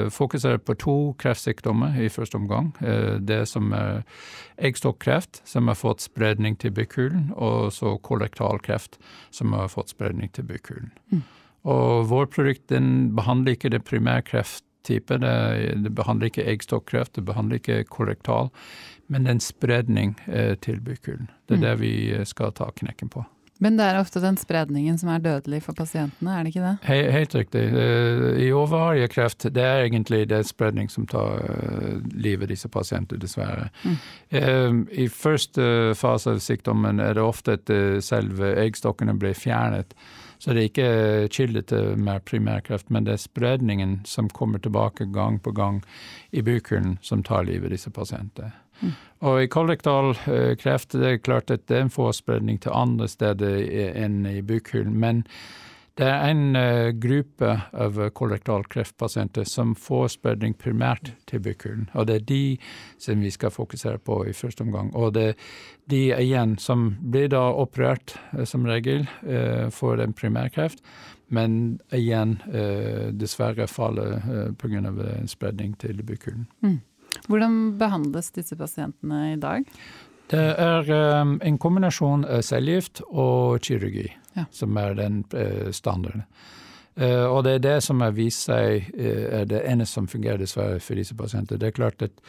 fokusere 0.08 0.58
på 0.64 0.74
to 0.80 0.96
kreftsykdommer 1.20 1.98
i 2.00 2.08
første 2.08 2.38
omgang. 2.38 2.70
Det 3.20 3.42
som 3.50 3.72
er 3.76 4.06
eggstokkreft, 4.56 5.42
som 5.44 5.68
har 5.68 5.76
fått 5.76 6.00
spredning 6.00 6.56
til 6.56 6.72
bykulen, 6.72 7.34
og 7.36 7.68
så 7.76 7.98
kollektalkreft, 8.00 8.96
som 9.30 9.52
har 9.52 9.68
fått 9.68 9.92
spredning 9.92 10.32
til 10.32 10.48
bykulen. 10.48 10.88
Mm. 11.12 11.22
Og 11.68 12.08
vår 12.08 12.32
produkt 12.32 12.68
den 12.72 13.12
behandler 13.16 13.58
ikke 13.58 13.74
det 13.76 13.84
primærkrefttype. 13.84 15.20
Det, 15.20 15.36
det 15.84 15.92
behandler 15.92 16.32
ikke 16.32 16.48
eggstokkreft, 16.48 17.16
det 17.20 17.26
behandler 17.28 17.60
ikke 17.60 17.84
kollektal, 17.92 18.48
men 19.08 19.26
det 19.26 19.34
er 19.34 19.36
en 19.36 19.48
spredning 19.52 20.16
til 20.64 20.80
bykulen. 20.80 21.28
Det 21.44 21.58
er 21.58 21.60
mm. 21.60 21.66
det 21.68 21.78
vi 21.84 21.94
skal 22.24 22.56
ta 22.56 22.72
knekken 22.72 23.12
på. 23.12 23.28
Men 23.58 23.78
det 23.78 23.86
er 23.88 24.00
ofte 24.00 24.20
den 24.20 24.36
spredningen 24.36 24.98
som 25.00 25.08
er 25.12 25.22
dødelig 25.24 25.62
for 25.64 25.76
pasientene, 25.76 26.34
er 26.34 26.44
det 26.44 26.52
ikke 26.52 26.64
det? 26.64 26.74
He 26.88 26.98
helt 27.14 27.36
riktig. 27.38 27.62
Eh, 27.72 28.42
I 28.44 29.08
kreft, 29.08 29.46
det 29.54 29.62
er 29.62 29.84
egentlig 29.86 30.28
det 30.28 30.42
spredning 30.46 30.90
som 30.90 31.06
tar 31.06 31.40
uh, 31.40 32.02
livet 32.12 32.46
av 32.46 32.52
disse 32.52 32.68
pasientene, 32.68 33.20
dessverre. 33.20 33.70
Mm. 33.84 33.96
Uh, 34.32 34.84
I 34.92 35.08
første 35.08 35.94
fase 35.96 36.36
av 36.36 36.42
sykdommen 36.44 37.00
er 37.00 37.14
det 37.14 37.24
ofte 37.24 37.56
at 37.56 37.72
selve 38.04 38.54
eggstokkene 38.60 39.16
blir 39.16 39.34
fjernet. 39.34 39.94
Så 40.38 40.52
det 40.52 40.60
er 40.60 40.68
ikke 40.68 41.28
kilde 41.32 41.62
til 41.70 41.96
mer 41.96 42.20
primærkreft, 42.20 42.90
men 42.92 43.06
det 43.06 43.14
er 43.14 43.22
spredningen 43.24 44.00
som 44.04 44.28
kommer 44.28 44.60
tilbake 44.60 45.08
gang 45.14 45.40
på 45.40 45.54
gang 45.56 45.80
i 46.30 46.44
bukhulen 46.44 46.98
som 47.02 47.24
tar 47.24 47.48
livet 47.48 47.70
av 47.70 47.76
disse 47.78 47.90
pasientene. 47.90 48.52
Mm. 48.80 48.94
Og 49.26 49.42
i 49.42 49.48
kollektal 49.48 50.12
uh, 50.26 50.54
kreft 50.60 50.96
det 50.98 51.22
klart 51.24 51.50
at 51.50 51.66
det 51.70 51.78
er 51.78 51.86
en 51.86 51.92
forspredning 51.92 52.60
til 52.62 52.74
andre 52.76 53.08
steder 53.08 53.62
enn 53.96 54.26
i 54.28 54.42
bukhulen. 54.44 54.98
Men 55.00 55.24
det 55.96 56.04
er 56.04 56.26
en 56.28 56.56
uh, 56.56 56.92
gruppe 57.00 57.54
av 57.72 57.96
kollektalkreftpasienter 58.18 59.48
som 59.48 59.72
får 59.80 60.10
spredning 60.18 60.52
primært 60.60 61.14
til 61.30 61.40
bukhulen. 61.40 61.88
Og 61.96 62.10
det 62.10 62.18
er 62.18 62.26
de 62.28 62.42
som 63.00 63.24
vi 63.24 63.32
skal 63.32 63.54
fokusere 63.54 63.98
på 64.04 64.20
i 64.28 64.36
første 64.36 64.66
omgang. 64.66 64.92
Og 64.92 65.14
det 65.16 65.26
er 65.30 65.38
de 65.88 66.02
igjen 66.18 66.58
som 66.60 66.90
blir 67.00 67.30
da 67.32 67.46
operert 67.48 68.18
uh, 68.34 68.44
som 68.44 68.68
regel 68.68 69.06
for 69.72 70.02
en 70.02 70.12
primærkreft. 70.12 70.84
Men 71.32 71.80
igjen 71.90 72.36
dessverre 73.18 73.66
faller 73.66 74.20
uh, 74.20 74.52
pga. 74.54 74.92
spredning 75.26 75.74
til 75.80 76.04
bukhulen. 76.06 76.46
Mm. 76.60 76.78
Hvordan 77.26 77.78
behandles 77.80 78.30
disse 78.36 78.56
pasientene 78.58 79.32
i 79.32 79.40
dag? 79.40 79.64
Det 80.30 80.42
er 80.58 80.88
um, 81.22 81.36
en 81.42 81.58
kombinasjon 81.62 82.26
av 82.26 82.42
cellegift 82.42 83.02
og 83.06 83.62
kirurgi 83.62 84.08
ja. 84.34 84.46
som 84.50 84.74
er 84.80 84.96
den 84.98 85.22
uh, 85.34 85.70
standarden. 85.74 86.26
Uh, 86.96 87.28
og 87.28 87.44
det 87.46 87.56
er 87.56 87.64
det 87.66 87.76
som 87.84 88.02
har 88.02 88.16
vist 88.16 88.48
seg 88.48 88.88
uh, 88.96 89.40
er 89.42 89.46
det 89.52 89.62
eneste 89.68 90.00
som 90.00 90.10
fungerer 90.10 90.42
dessverre 90.42 90.82
for 90.82 90.98
disse 90.98 91.14
pasientene. 91.14 91.60
Det 91.62 91.70
er 91.70 91.78
klart 91.78 92.06
at 92.08 92.22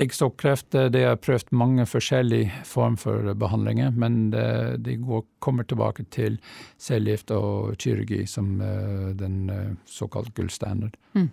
eggstokkreft 0.00 0.72
det 0.94 1.02
har 1.04 1.18
prøvd 1.20 1.50
mange 1.52 1.84
forskjellige 1.84 2.62
former 2.64 2.96
for 2.96 3.34
behandlinger, 3.36 3.90
men 3.92 4.30
det, 4.32 4.46
de 4.80 4.94
går, 4.96 5.26
kommer 5.44 5.66
tilbake 5.68 6.06
til 6.08 6.38
cellegift 6.80 7.34
og 7.36 7.74
kirurgi 7.76 8.22
som 8.24 8.54
den 9.20 9.76
såkalt 9.84 10.32
gullstandard. 10.32 10.96
Mm. 11.12 11.28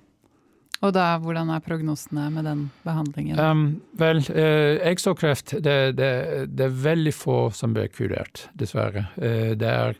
Og 0.84 0.92
da, 0.92 1.14
hvordan 1.24 1.52
er 1.54 1.64
prognosene 1.64 2.28
med 2.34 2.44
den 2.48 2.64
behandlingen? 2.84 3.40
Um, 3.40 3.66
vel, 4.00 4.20
eh, 4.36 4.82
eggstokkreft 4.90 5.56
det, 5.64 5.78
det, 6.00 6.10
det, 6.52 6.66
er 6.66 6.82
veldig 6.84 7.14
få 7.16 7.38
som 7.56 7.76
blir 7.76 7.88
kurert, 7.94 8.48
dessverre. 8.60 9.06
Eh, 9.16 9.54
det 9.60 9.70
er 9.70 9.96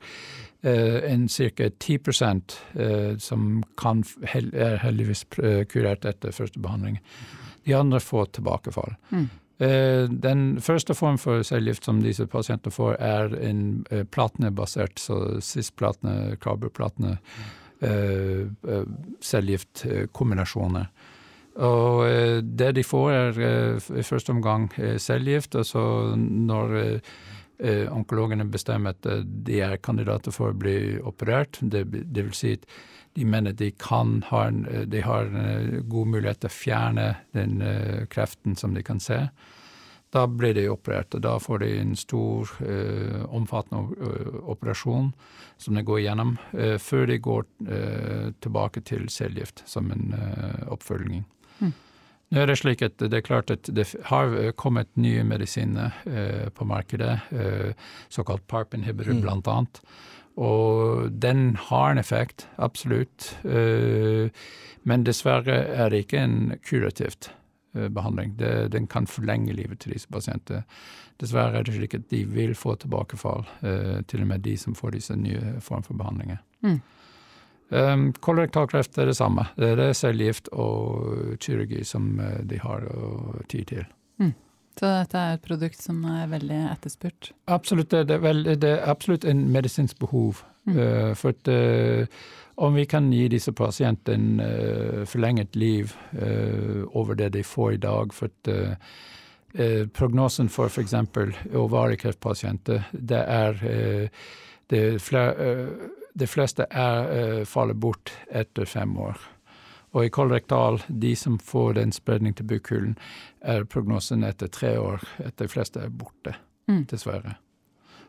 eh, 0.68 1.00
en 1.08 1.30
ca. 1.32 1.70
10 1.80 2.00
eh, 2.76 3.16
som 3.18 3.64
kan, 3.80 4.04
hel, 4.34 4.52
er 4.52 4.82
heldigvis 4.84 5.24
eh, 5.40 5.64
kurert 5.72 6.04
etter 6.10 6.36
første 6.36 6.60
behandling. 6.60 7.00
De 7.64 7.80
andre 7.80 8.04
får 8.04 8.34
tilbakefall. 8.42 8.98
Mm. 9.16 9.30
Eh, 9.64 10.04
den 10.28 10.46
første 10.60 10.98
form 11.00 11.16
for 11.18 11.48
cellegift 11.48 11.88
som 11.88 12.04
disse 12.04 12.28
pasientene 12.28 12.76
får, 12.76 13.00
er 13.00 13.40
en 13.40 13.66
platnebasert, 14.12 15.00
så 15.00 15.40
cis-platene, 15.40 16.36
kabelplatne. 16.44 17.20
Mm 17.24 17.52
Eh, 17.54 17.54
eh, 17.54 17.63
cellegiftkombinasjoner. 19.24 20.88
Og 21.64 22.00
eh, 22.08 22.40
det 22.42 22.72
de 22.80 22.84
får, 22.86 23.12
er 23.12 23.38
i 24.00 24.06
første 24.08 24.34
omgang 24.34 24.70
cellegift, 24.98 25.56
og 25.60 25.66
så 25.70 25.86
når 26.18 26.76
onkologene 27.94 28.44
bestemmer 28.52 28.96
at 28.96 29.06
de 29.46 29.60
er 29.64 29.78
kandidater 29.80 30.34
for 30.36 30.52
å 30.52 30.58
bli 30.58 30.98
operert, 31.00 31.60
det, 31.62 31.86
det 32.12 32.26
vil 32.26 32.36
si 32.36 32.56
at 32.58 32.66
de 33.14 33.28
mener 33.30 33.54
de, 33.56 33.70
kan 33.80 34.18
ha 34.32 34.48
de 34.50 35.04
har 35.06 35.30
en 35.30 35.86
god 35.88 36.10
mulighet 36.16 36.42
til 36.44 36.50
å 36.50 36.56
fjerne 36.58 37.06
den 37.38 37.62
kreften 38.12 38.58
som 38.60 38.74
de 38.76 38.84
kan 38.84 39.00
se. 39.00 39.22
Da 40.14 40.28
blir 40.30 40.54
de 40.54 40.68
operert, 40.70 41.16
og 41.18 41.24
da 41.26 41.38
får 41.42 41.64
de 41.64 41.70
en 41.80 41.96
stor, 41.98 42.50
eh, 42.62 43.24
omfattende 43.34 43.96
eh, 43.98 44.36
operasjon 44.54 45.10
som 45.58 45.74
de 45.74 45.82
går 45.82 46.04
gjennom, 46.04 46.36
eh, 46.54 46.78
før 46.78 47.08
de 47.10 47.18
går 47.18 47.48
eh, 47.66 48.28
tilbake 48.46 48.84
til 48.86 49.10
cellegift 49.10 49.64
som 49.66 49.90
en 49.92 50.14
eh, 50.14 50.70
oppfølging. 50.70 51.26
Mm. 51.60 51.74
Nå 52.30 52.42
er 52.42 52.50
det 52.50 52.60
slik 52.62 52.86
at 52.86 53.02
det 53.02 53.14
er 53.24 53.26
klart 53.26 53.50
at 53.54 53.66
det 53.74 53.88
har 54.12 54.38
eh, 54.38 54.52
kommet 54.54 54.94
nye 54.94 55.26
medisiner 55.26 55.98
på 56.54 56.66
markedet, 56.66 57.20
såkalt 58.10 58.46
PARP-inhibitor 58.48 59.18
mm. 59.18 59.22
blant 59.26 59.50
annet. 59.50 59.82
Og 60.38 61.10
den 61.10 61.56
har 61.70 61.92
en 61.92 62.02
effekt, 62.02 62.48
absolutt. 62.58 63.36
men 63.44 65.04
dessverre 65.06 65.60
er 65.78 65.90
det 65.90 66.06
ikke 66.06 66.24
en 66.26 66.60
kurativt. 66.66 67.30
Eh, 67.76 67.90
behandling. 67.90 68.38
Det, 68.38 68.68
den 68.68 68.88
kan 68.88 69.08
forlenge 69.08 69.54
livet 69.54 69.80
til 69.80 69.96
disse 69.96 70.10
pasientene. 70.14 70.62
Dessverre 71.18 71.58
er 71.58 71.66
det 71.66 71.74
slik 71.74 71.96
at 71.98 72.04
de 72.12 72.20
vil 72.30 72.54
få 72.54 72.76
tilbakefall, 72.78 73.48
eh, 73.66 74.02
til 74.06 74.22
og 74.22 74.28
med 74.30 74.44
de 74.46 74.54
som 74.58 74.76
får 74.78 74.92
disse 74.94 75.16
nye 75.18 75.56
form 75.60 75.82
for 75.82 75.98
behandlinger. 75.98 76.38
Mm. 76.62 76.82
Um, 77.74 78.04
Kolorektalkreft 78.14 78.98
er 78.98 79.10
det 79.10 79.16
samme. 79.18 79.48
Det 79.58 79.72
er 79.80 79.94
cellegift 79.98 80.52
og 80.54 81.34
kirurgi 81.42 81.82
som 81.84 82.20
eh, 82.20 82.44
de 82.46 82.62
har 82.62 82.86
tid 83.50 83.66
til. 83.66 83.90
Mm. 84.22 84.36
Så 84.78 84.86
dette 84.86 85.18
er 85.18 85.34
et 85.34 85.48
produkt 85.50 85.82
som 85.82 86.06
er 86.06 86.30
veldig 86.30 86.62
etterspurt? 86.76 87.32
Absolutt. 87.48 87.90
Det 87.90 88.20
er, 88.20 88.22
vel, 88.22 88.44
det 88.46 88.70
er 88.70 88.86
absolutt 88.90 89.26
en 89.26 89.48
medisinsk 89.50 89.98
behov. 90.00 90.46
Mm. 90.70 90.78
Uh, 90.78 91.14
for 91.18 91.34
at 91.34 91.50
uh, 91.50 92.06
om 92.56 92.74
vi 92.74 92.86
kan 92.86 93.12
gi 93.14 93.28
disse 93.28 93.52
pasientene 93.52 94.46
uh, 94.46 95.02
forlenget 95.06 95.56
liv 95.56 95.94
uh, 96.22 96.84
over 96.94 97.16
det 97.16 97.30
de 97.34 97.44
får 97.44 97.74
i 97.74 97.82
dag. 97.82 98.14
For 98.14 98.30
at 98.30 98.52
uh, 98.54 99.88
prognosen 99.94 100.50
for 100.50 100.70
f.eks. 100.70 100.94
ovarikreftpasienter, 101.54 102.90
det 102.92 103.22
er 103.22 103.60
det, 104.70 105.02
flere, 105.02 105.68
de 106.14 106.28
fleste 106.28 106.66
er, 106.72 107.44
faller 107.46 107.78
bort 107.78 108.10
etter 108.34 108.66
fem 108.66 108.98
år. 108.98 109.20
Og 109.94 110.08
i 110.08 110.10
kolorektal, 110.10 110.82
de 110.88 111.14
som 111.16 111.38
får 111.38 111.78
den 111.78 111.94
spredning 111.94 112.34
til 112.34 112.50
bukhulen, 112.50 112.98
er 113.42 113.70
prognosen 113.70 114.26
etter 114.26 114.50
tre 114.50 114.74
år 114.82 115.06
at 115.22 115.38
de 115.38 115.48
fleste 115.48 115.86
er 115.86 115.94
borte, 115.94 116.34
mm. 116.66 116.88
dessverre. 116.90 117.38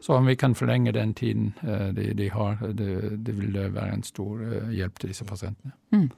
Så 0.04 0.12
om 0.14 0.26
vi 0.28 0.36
kan 0.36 0.52
forlenge 0.54 0.92
den 0.92 1.14
tiden 1.16 1.54
eh, 1.62 1.86
de, 1.96 2.10
de 2.12 2.28
har, 2.28 2.58
det, 2.60 2.90
det, 3.24 3.32
vil 3.32 3.56
være 3.56 3.94
en 3.94 4.02
stor 4.04 4.42
eh, 4.44 4.74
hjelp 4.76 5.00
til 5.00 5.14
disse 5.14 5.24
pasientene. 5.24 5.72
Mm. 5.96 6.10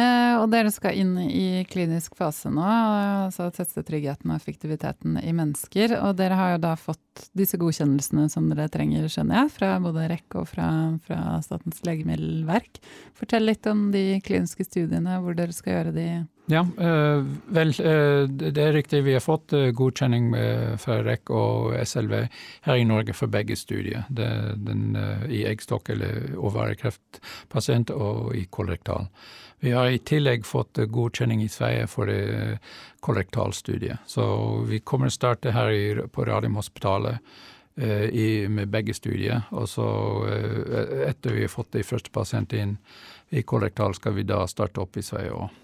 Eh, 0.00 0.36
og 0.40 0.48
dere 0.50 0.72
skal 0.72 0.96
inn 0.96 1.12
i 1.20 1.62
klinisk 1.68 2.16
fase 2.16 2.48
nå, 2.50 2.64
altså 2.64 3.50
teste 3.52 3.84
tryggheten 3.84 4.32
og 4.32 4.40
effektiviteten 4.40 5.20
i 5.20 5.34
mennesker. 5.36 5.92
Og 6.00 6.16
dere 6.16 6.38
har 6.40 6.54
jo 6.54 6.62
da 6.64 6.72
fått 6.80 7.28
disse 7.36 7.60
godkjennelsene 7.60 8.30
som 8.32 8.48
dere 8.48 8.70
trenger, 8.72 9.06
skjønner 9.12 9.42
jeg, 9.42 9.52
fra 9.58 9.76
både 9.84 10.08
REC 10.14 10.40
og 10.40 10.48
fra, 10.50 10.70
fra 11.04 11.20
Statens 11.44 11.84
legemiddelverk. 11.84 12.80
Fortell 13.20 13.44
litt 13.44 13.68
om 13.68 13.90
de 13.92 14.22
kliniske 14.24 14.64
studiene, 14.66 15.20
hvor 15.20 15.36
dere 15.36 15.52
skal 15.52 15.76
gjøre 15.76 15.94
de 16.00 16.08
ja, 16.50 16.60
øh, 16.78 17.26
vel, 17.56 17.74
øh, 17.80 18.28
det 18.28 18.58
er 18.58 18.72
riktig. 18.72 19.04
Vi 19.04 19.12
har 19.12 19.24
fått 19.24 19.52
øh, 19.52 19.72
godkjenning 19.74 20.34
fra 20.80 21.00
REC 21.02 21.30
og 21.30 21.86
SLV 21.86 22.26
her 22.62 22.74
i 22.74 22.84
Norge 22.84 23.12
for 23.12 23.26
begge 23.26 23.56
studier. 23.56 24.04
Den, 24.10 24.96
I 25.28 25.44
eggstokk- 25.46 25.90
eller 25.90 26.36
overvarekreftpasient 26.36 27.90
og 27.90 28.36
i 28.36 28.44
kollektal. 28.50 29.08
Vi 29.60 29.70
har 29.70 29.88
i 29.88 29.98
tillegg 29.98 30.44
fått 30.44 30.76
godkjenning 30.92 31.42
i 31.42 31.48
Sverige 31.48 31.86
for 31.88 32.10
kollektalstudiet. 33.04 33.98
Så 34.06 34.24
vi 34.68 34.80
kommer 34.80 35.08
til 35.08 35.14
å 35.14 35.20
starte 35.20 35.52
her 35.52 35.72
i, 35.72 35.84
på 36.12 36.24
Radiumhospitalet 36.24 37.18
eh, 37.76 38.06
i, 38.08 38.28
med 38.48 38.70
begge 38.72 38.94
studier. 38.96 39.42
Og 39.52 39.68
så, 39.68 39.88
eh, 40.28 40.94
etter 41.10 41.36
vi 41.36 41.44
har 41.44 41.52
fått 41.52 41.74
de 41.76 41.84
første 41.84 42.12
pasientene 42.14 42.62
inn 42.62 42.78
i 43.34 43.42
kollektal, 43.42 43.96
skal 43.96 44.16
vi 44.16 44.24
da 44.28 44.44
starte 44.48 44.80
opp 44.80 44.96
i 44.96 45.04
Sverige 45.04 45.36
òg. 45.36 45.63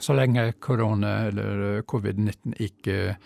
Så 0.00 0.14
lenge 0.16 0.52
korona 0.64 1.26
eller 1.28 1.64
eh, 1.66 1.82
covid-19 1.84 2.54
ikke 2.64 3.16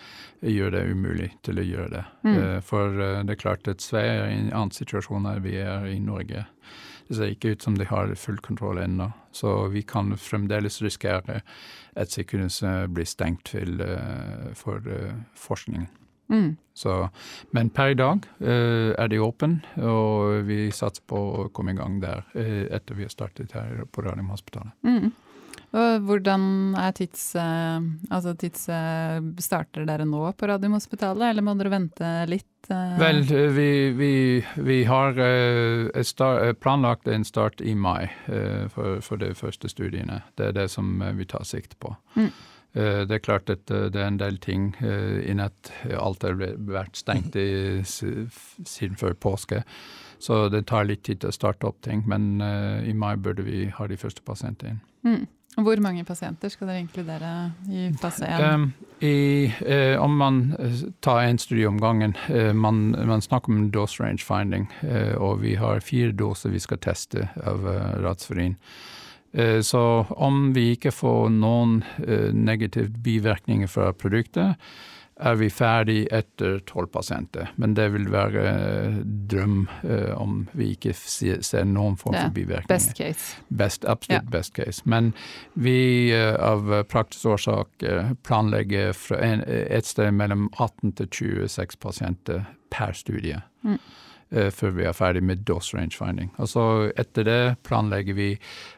gjør 0.42 0.72
det 0.74 0.82
umulig 0.90 1.28
til 1.46 1.60
å 1.62 1.64
gjøre 1.66 1.92
det. 1.92 2.02
Mm. 2.26 2.38
For 2.66 2.96
det 2.98 3.36
er 3.36 3.38
klart 3.40 3.68
at 3.70 3.84
Sverige 3.84 4.16
er 4.16 4.32
i 4.32 4.40
en 4.40 4.50
annen 4.50 4.74
situasjon 4.74 5.28
enn 5.30 5.44
vi 5.44 5.54
er 5.62 5.86
i 5.88 6.00
Norge. 6.02 6.44
det 7.08 7.16
ser 7.16 7.30
ikke 7.30 7.54
ut 7.54 7.62
som 7.62 7.78
de 7.78 7.86
har 7.86 8.14
full 8.18 8.38
kontroll 8.42 8.78
ennå. 8.82 9.12
Så 9.32 9.68
vi 9.72 9.82
kan 9.82 10.16
fremdeles 10.18 10.82
risikere 10.82 11.40
at 11.94 12.10
sykehuset 12.10 12.90
blir 12.90 13.06
stengt 13.06 13.46
til, 13.54 13.80
for 14.54 14.82
forskningen. 15.34 15.86
Mm. 16.28 16.56
Så, 16.74 17.08
men 17.50 17.70
per 17.70 17.94
i 17.94 17.98
dag 17.98 18.24
uh, 18.40 18.92
er 18.98 19.08
de 19.08 19.20
åpne, 19.22 19.62
og 19.80 20.42
vi 20.48 20.66
satser 20.74 21.04
på 21.08 21.16
å 21.16 21.46
komme 21.54 21.72
i 21.72 21.78
gang 21.78 22.00
der 22.02 22.26
uh, 22.34 22.66
etter 22.74 22.98
vi 22.98 23.06
har 23.06 23.14
startet 23.14 23.54
her 23.56 23.84
på 23.92 24.04
Radiumhospitalet. 24.04 24.74
Mm. 24.86 25.12
Hvordan 25.76 26.74
er 26.80 26.94
tids... 26.96 27.28
Uh, 27.36 27.84
altså 28.10 28.34
tids 28.38 28.66
Starter 29.44 29.86
dere 29.88 30.06
nå 30.08 30.22
på 30.38 30.48
Radiumhospitalet, 30.48 31.30
eller 31.30 31.44
må 31.44 31.56
dere 31.58 31.74
vente 31.74 32.12
litt? 32.30 32.48
Vel, 32.66 33.20
vi, 33.54 33.68
vi, 33.94 34.12
vi 34.66 34.80
har 34.88 35.14
start, 36.02 36.58
planlagt 36.58 37.06
en 37.06 37.22
start 37.22 37.60
i 37.62 37.76
mai 37.78 38.08
for, 38.74 38.98
for, 39.06 39.20
de 39.22 39.28
første 39.38 39.70
studiene. 39.70 40.18
Det 40.34 40.48
er 40.48 40.56
det 40.56 40.64
som 40.72 40.98
vi 41.14 41.28
tar 41.30 41.46
sikte 41.46 41.78
på. 41.78 41.92
Mm. 42.16 42.32
Eh, 42.76 43.02
det 43.08 43.14
er 43.14 43.24
klart 43.24 43.50
at 43.52 43.70
eh, 43.72 43.86
det 43.92 44.00
er 44.02 44.10
en 44.10 44.18
del 44.20 44.36
ting 44.42 44.68
innen 44.82 45.46
at. 45.46 45.70
Alt 45.96 46.26
har 46.26 46.36
vært 46.36 46.98
stengt 46.98 47.36
i, 47.40 47.80
siden 47.86 48.98
før 49.00 49.16
påske. 49.16 49.62
Så 50.18 50.46
det 50.52 50.66
tar 50.68 50.88
litt 50.88 51.04
tid 51.06 51.22
til 51.22 51.32
å 51.32 51.36
starte 51.36 51.68
opp 51.68 51.80
ting, 51.84 52.02
men 52.08 52.40
i 52.40 52.94
mai 52.96 53.16
burde 53.20 53.44
vi 53.44 53.66
ha 53.76 53.88
de 53.88 53.98
første 54.00 54.24
pasientene 54.24 54.74
inn. 54.74 54.84
Mm. 55.06 55.26
Hvor 55.56 55.80
mange 55.80 56.04
pasienter 56.04 56.52
skal 56.52 56.68
dere 56.68 56.82
inkludere 56.84 57.30
i 57.72 57.86
fase 57.96 58.28
1? 58.28 58.42
Um, 58.44 58.66
i, 59.00 59.48
uh, 59.64 60.02
om 60.02 60.18
man 60.20 60.42
tar 61.04 61.22
én 61.24 61.40
studie 61.40 61.68
om 61.68 61.78
gangen, 61.80 62.12
eh, 62.28 62.52
man, 62.52 62.90
man, 63.08 63.24
snakker 63.24 63.52
om 63.52 63.70
dose 63.72 64.02
range 64.02 64.24
finding, 64.24 64.68
eh, 64.82 65.14
og 65.16 65.40
vi 65.40 65.54
har 65.56 65.80
fire 65.80 66.12
doser 66.12 66.52
vi 66.52 66.60
skal 66.60 66.80
teste 66.84 67.28
av 67.44 67.64
eh, 67.72 67.96
Ratsferin. 68.04 68.56
Eh, 69.36 69.60
så 69.60 70.06
om 70.10 70.52
vi 70.56 70.70
ikke 70.74 70.92
får 70.92 71.28
noen 71.34 71.82
eh, 72.06 72.32
negative 72.32 72.88
bivirkninger 73.04 73.68
fra 73.68 73.90
produktet, 73.92 74.56
er 75.16 75.36
vi 75.40 75.48
ferdig 75.50 76.06
etter 76.12 76.58
tolv 76.68 76.90
pasienter. 76.92 77.48
Men 77.56 77.74
det 77.78 77.88
vil 77.94 78.08
være 78.12 78.44
eh, 78.50 78.98
drøm 79.32 79.66
om 80.16 80.38
vi 80.52 80.72
ikke 80.74 80.92
ser 80.96 81.64
noen 81.68 81.96
form 81.96 82.16
for 82.16 82.34
bivirkninger. 82.36 82.68
Best 82.68 82.96
case. 82.98 83.36
Best, 83.48 83.84
absolutt 83.88 84.28
ja. 84.28 84.32
best 84.32 84.54
case. 84.56 84.84
Men 84.84 85.12
vi 85.54 86.12
av 86.12 86.68
praktisk 86.90 87.32
årsak 87.36 87.84
planlegger 88.26 88.92
et 89.48 89.88
sted 89.88 90.12
mellom 90.12 90.50
18 90.52 90.96
til 91.00 91.08
26 91.48 91.78
pasienter 91.80 92.44
per 92.72 92.92
studie. 92.96 93.40
Mm. 93.64 93.78
Før 94.52 94.72
vi 94.74 94.84
er 94.84 94.96
ferdig 94.96 95.22
med 95.22 95.44
dose 95.46 95.76
range 95.76 95.96
finding. 95.96 96.32
Og 96.42 96.50
så 96.50 96.64
etter 96.98 97.26
det 97.28 97.42
planlegger 97.64 98.16
vi 98.18 98.32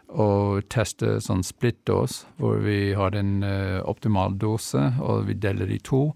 og 0.09 0.65
teste 0.73 1.19
sånn 1.21 1.45
split 1.45 1.81
dose, 1.89 2.27
hvor 2.41 2.63
vi 2.65 2.95
har 2.97 3.17
en 3.17 3.43
uh, 3.45 3.81
optimal 3.89 4.39
dose, 4.41 4.81
og 5.05 5.27
vi 5.29 5.37
deler 5.37 5.71
i 5.71 5.81
to. 5.85 6.09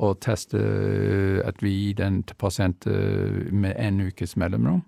Og 0.00 0.20
teste 0.24 0.60
at 1.44 1.60
vi 1.60 1.72
gir 1.74 1.96
den 1.98 2.22
til 2.24 2.36
pasienter 2.40 3.50
med 3.52 3.74
en 3.76 4.00
ukes 4.06 4.36
mellomrom. 4.40 4.84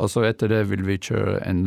Og 0.00 0.08
så 0.12 0.22
etter 0.28 0.48
det 0.48 0.62
vil 0.70 0.84
vi 0.86 0.96
kjøre 1.02 1.40
en 1.44 1.66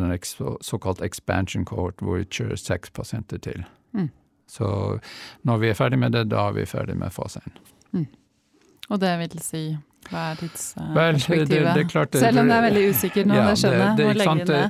såkalt 0.63 1.03
expansion 1.05 1.65
cohort, 1.65 2.01
hvor 2.01 2.21
vi 2.21 2.29
kjører 2.31 2.57
seks 2.57 2.89
pasienter 2.89 3.37
til. 3.37 3.65
Mm. 3.93 4.09
Så 4.49 4.99
når 5.43 5.61
vi 5.61 5.69
er 5.69 5.77
ferdig 5.77 5.99
med 5.99 6.15
det, 6.15 6.29
da 6.31 6.47
er 6.49 6.57
vi 6.57 6.65
ferdig 6.65 6.95
med 6.97 7.13
fase 7.13 7.43
1. 7.45 7.59
Mm. 7.91 8.07
Og 8.89 9.01
det 9.01 9.13
vil 9.19 9.39
si 9.43 9.63
hva 10.09 10.23
er 10.31 10.39
tidsperspektivet? 10.41 11.93
Selv 12.19 12.41
om 12.41 12.49
det 12.49 12.55
er 12.57 12.65
veldig 12.67 12.83
usikkert 12.91 13.29
nå, 13.29 13.37
ja, 13.37 13.47
det 13.49 13.57
skjønner 13.61 13.83
jeg. 13.83 13.95
Hvor 13.99 14.19
lenge 14.21 14.47
det 14.49 14.61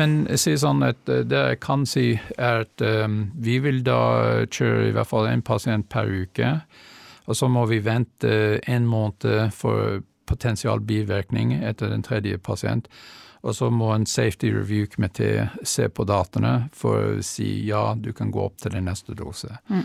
Men 0.00 0.16
si 0.42 0.56
sånn 0.60 0.86
at 0.86 1.12
eh, 1.12 1.22
det 1.28 1.42
jeg 1.50 1.60
kan 1.64 1.86
si, 1.88 2.06
er 2.36 2.64
at 2.66 2.84
um, 2.84 3.20
vi 3.34 3.58
vil 3.64 3.82
da 3.86 4.00
kjøre 4.46 4.90
i 4.90 4.96
hvert 4.96 5.10
fall 5.10 5.30
en 5.30 5.44
pasient 5.46 5.88
per 5.92 6.10
uke. 6.10 6.52
Og 7.26 7.38
så 7.38 7.48
må 7.50 7.66
vi 7.70 7.80
vente 7.82 8.60
en 8.70 8.86
måned 8.86 9.54
for 9.54 10.02
potensial 10.26 10.82
bivirkning 10.82 11.54
etter 11.58 11.90
den 11.90 12.04
tredje 12.06 12.38
pasient. 12.38 12.90
Og 13.46 13.54
så 13.54 13.70
må 13.70 13.92
en 13.94 14.06
safety 14.06 14.50
review-komité 14.54 15.48
se 15.62 15.86
på 15.88 16.06
dataene 16.08 16.68
for 16.74 17.18
å 17.18 17.24
si 17.26 17.66
ja, 17.68 17.92
du 17.94 18.12
kan 18.16 18.32
gå 18.34 18.42
opp 18.42 18.58
til 18.62 18.74
den 18.74 18.88
neste 18.90 19.14
dose. 19.14 19.58
Mm. 19.70 19.84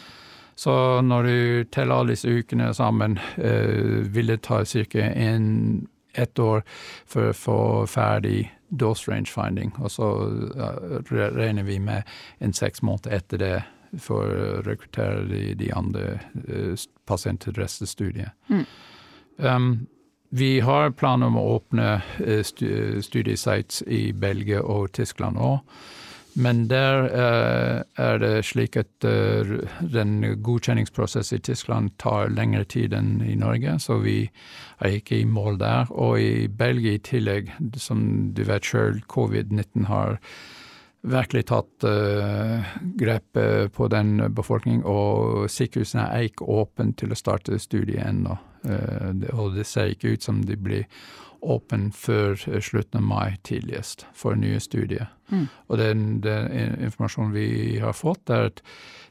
Så 0.61 1.01
når 1.01 1.23
du 1.23 1.63
teller 1.73 1.95
alle 1.95 2.13
disse 2.13 2.29
ukene 2.29 2.67
sammen, 2.77 3.17
eh, 3.37 4.05
vil 4.13 4.27
det 4.29 4.43
ta 4.45 4.63
ca. 4.65 5.07
ett 6.13 6.39
år 6.39 6.61
for 7.07 7.29
å 7.29 7.33
få 7.33 7.87
ferdig 7.87 8.51
dose 8.69 9.11
range 9.11 9.31
finding. 9.31 9.71
Og 9.79 9.91
så 9.91 10.07
regner 11.09 11.63
vi 11.63 11.79
med 11.79 12.03
en 12.39 12.53
seks 12.53 12.81
måneder 12.81 13.15
etter 13.15 13.37
det 13.37 13.63
for 13.99 14.27
å 14.27 14.61
rekruttere 14.67 15.23
de, 15.27 15.55
de 15.55 15.71
andre 15.75 16.19
uh, 16.47 16.75
pasienter 17.07 17.51
til 17.51 17.63
resten 17.63 17.87
av 17.87 17.91
studiet. 17.91 18.31
Mm. 18.47 18.65
Um, 19.37 19.71
vi 20.29 20.59
har 20.59 20.91
planer 20.91 21.31
om 21.31 21.39
å 21.39 21.47
åpne 21.57 21.89
uh, 22.21 22.43
studiesites 23.01 23.81
i 23.87 24.11
Belgia 24.13 24.61
og 24.61 24.91
Tyskland 24.95 25.41
òg. 25.41 25.59
Men 26.33 26.67
der 26.69 27.03
uh, 27.11 27.81
er 27.99 28.19
det 28.21 28.45
slik 28.47 28.77
at 28.79 29.03
uh, 29.03 29.57
den 29.83 30.21
godkjenningsprosessen 30.43 31.37
i 31.37 31.43
Tyskland 31.43 31.91
tar 31.99 32.31
lengre 32.31 32.63
tid 32.63 32.95
enn 32.95 33.19
i 33.25 33.35
Norge, 33.35 33.75
så 33.83 33.99
vi 33.99 34.23
er 34.79 34.95
ikke 34.95 35.19
i 35.19 35.27
mål 35.27 35.59
der. 35.59 35.91
Og 35.91 36.21
i 36.21 36.47
Belgia 36.47 36.95
i 36.95 37.03
tillegg, 37.03 37.51
som 37.75 38.31
du 38.35 38.45
vet 38.47 38.67
sjøl, 38.67 39.01
covid-19 39.11 39.89
har 39.91 40.21
virkelig 41.01 41.47
tatt 41.49 41.87
uh, 41.89 42.71
grep 42.95 43.41
på 43.75 43.89
den 43.91 44.21
befolkningen, 44.31 44.85
og 44.85 45.49
sykehusene 45.51 46.07
er 46.13 46.29
ikke 46.29 46.47
åpne 46.47 46.93
til 46.95 47.11
å 47.11 47.19
starte 47.19 47.59
studiet 47.59 48.05
ennå. 48.07 48.37
og 49.33 49.55
det 49.55 49.65
ser 49.65 49.89
ikke 49.89 50.13
ut 50.13 50.23
som 50.23 50.43
de 50.45 50.53
blir 50.55 50.83
åpen 51.41 51.89
før 51.91 52.37
eh, 52.47 52.61
slutten 52.61 53.01
av 53.01 53.07
mai 53.07 53.37
tidligst 53.47 54.05
for 54.13 54.37
nye 54.37 54.59
studier. 54.61 55.09
Mm. 55.31 55.45
Og 55.67 55.77
den, 55.79 56.01
den, 56.21 56.51
informasjonen 56.83 57.33
vi 57.33 57.79
har 57.79 57.93
fått, 57.95 58.29
er 58.29 58.49
at 58.51 58.61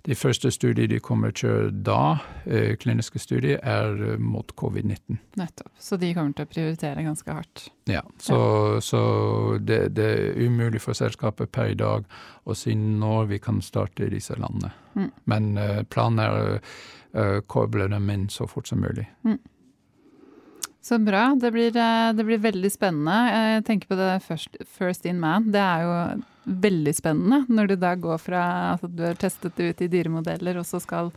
de 0.04 0.16
første 0.16 0.50
studiene 0.52 0.94
de 0.94 1.00
kommer 1.04 1.32
til 1.36 1.48
å 1.48 1.52
kjøre 1.52 1.72
da, 1.84 2.02
eh, 2.44 2.76
kliniske 2.80 3.20
studier, 3.20 3.60
er 3.62 3.96
eh, 4.12 4.20
mot 4.20 4.52
covid-19. 4.56 5.18
Nettopp. 5.40 5.72
Så 5.78 5.98
de 6.00 6.12
kommer 6.16 6.36
til 6.36 6.48
å 6.48 6.52
prioritere 6.52 7.04
ganske 7.04 7.36
hardt. 7.36 7.66
Ja. 7.90 8.02
Så, 8.18 8.38
ja. 8.38 8.80
så 8.84 9.02
det, 9.60 9.80
det, 9.96 10.08
er 10.08 10.40
umulig 10.40 10.82
for 10.84 10.96
selskapet 10.96 11.52
per 11.52 11.72
i 11.72 11.78
dag 11.78 12.08
å 12.44 12.56
si 12.56 12.76
når 12.76 13.32
vi 13.34 13.40
kan 13.42 13.60
starte 13.64 14.06
i 14.06 14.12
disse 14.12 14.36
landene. 14.40 14.72
Mm. 14.94 15.10
Men 15.32 15.54
eh, 15.60 15.82
planen 15.88 16.24
er 16.24 16.36
å 16.36 16.58
eh, 16.58 17.40
koble 17.46 17.88
dem 17.92 18.12
inn 18.12 18.28
så 18.32 18.48
fort 18.48 18.68
som 18.68 18.80
mulig. 18.84 19.08
Mm. 19.24 19.40
Så 20.82 20.98
bra. 20.98 21.36
Det 21.40 21.50
blir, 21.50 21.76
eh, 21.76 22.12
det 22.12 22.24
blir, 22.24 22.38
veldig 22.38 22.72
spennende. 22.72 23.16
Jeg 23.30 23.64
tenker 23.64 23.88
på 23.88 23.96
det 23.96 24.22
first, 24.24 24.56
first, 24.64 25.06
in 25.06 25.20
man. 25.20 25.50
Det 25.52 25.60
er 25.60 25.82
jo 25.84 26.22
veldig 26.44 26.94
spennende 26.96 27.44
når 27.48 27.68
du 27.68 27.76
da 27.76 27.94
går 27.94 28.18
fra 28.18 28.44
at 28.72 28.80
altså 28.80 28.88
du 28.88 29.04
har 29.04 29.14
testet 29.14 29.56
det 29.56 29.68
ut 29.70 29.82
i 29.82 29.90
dyremodeller, 29.92 30.56
og 30.58 30.66
så 30.66 30.80
skal 30.80 31.12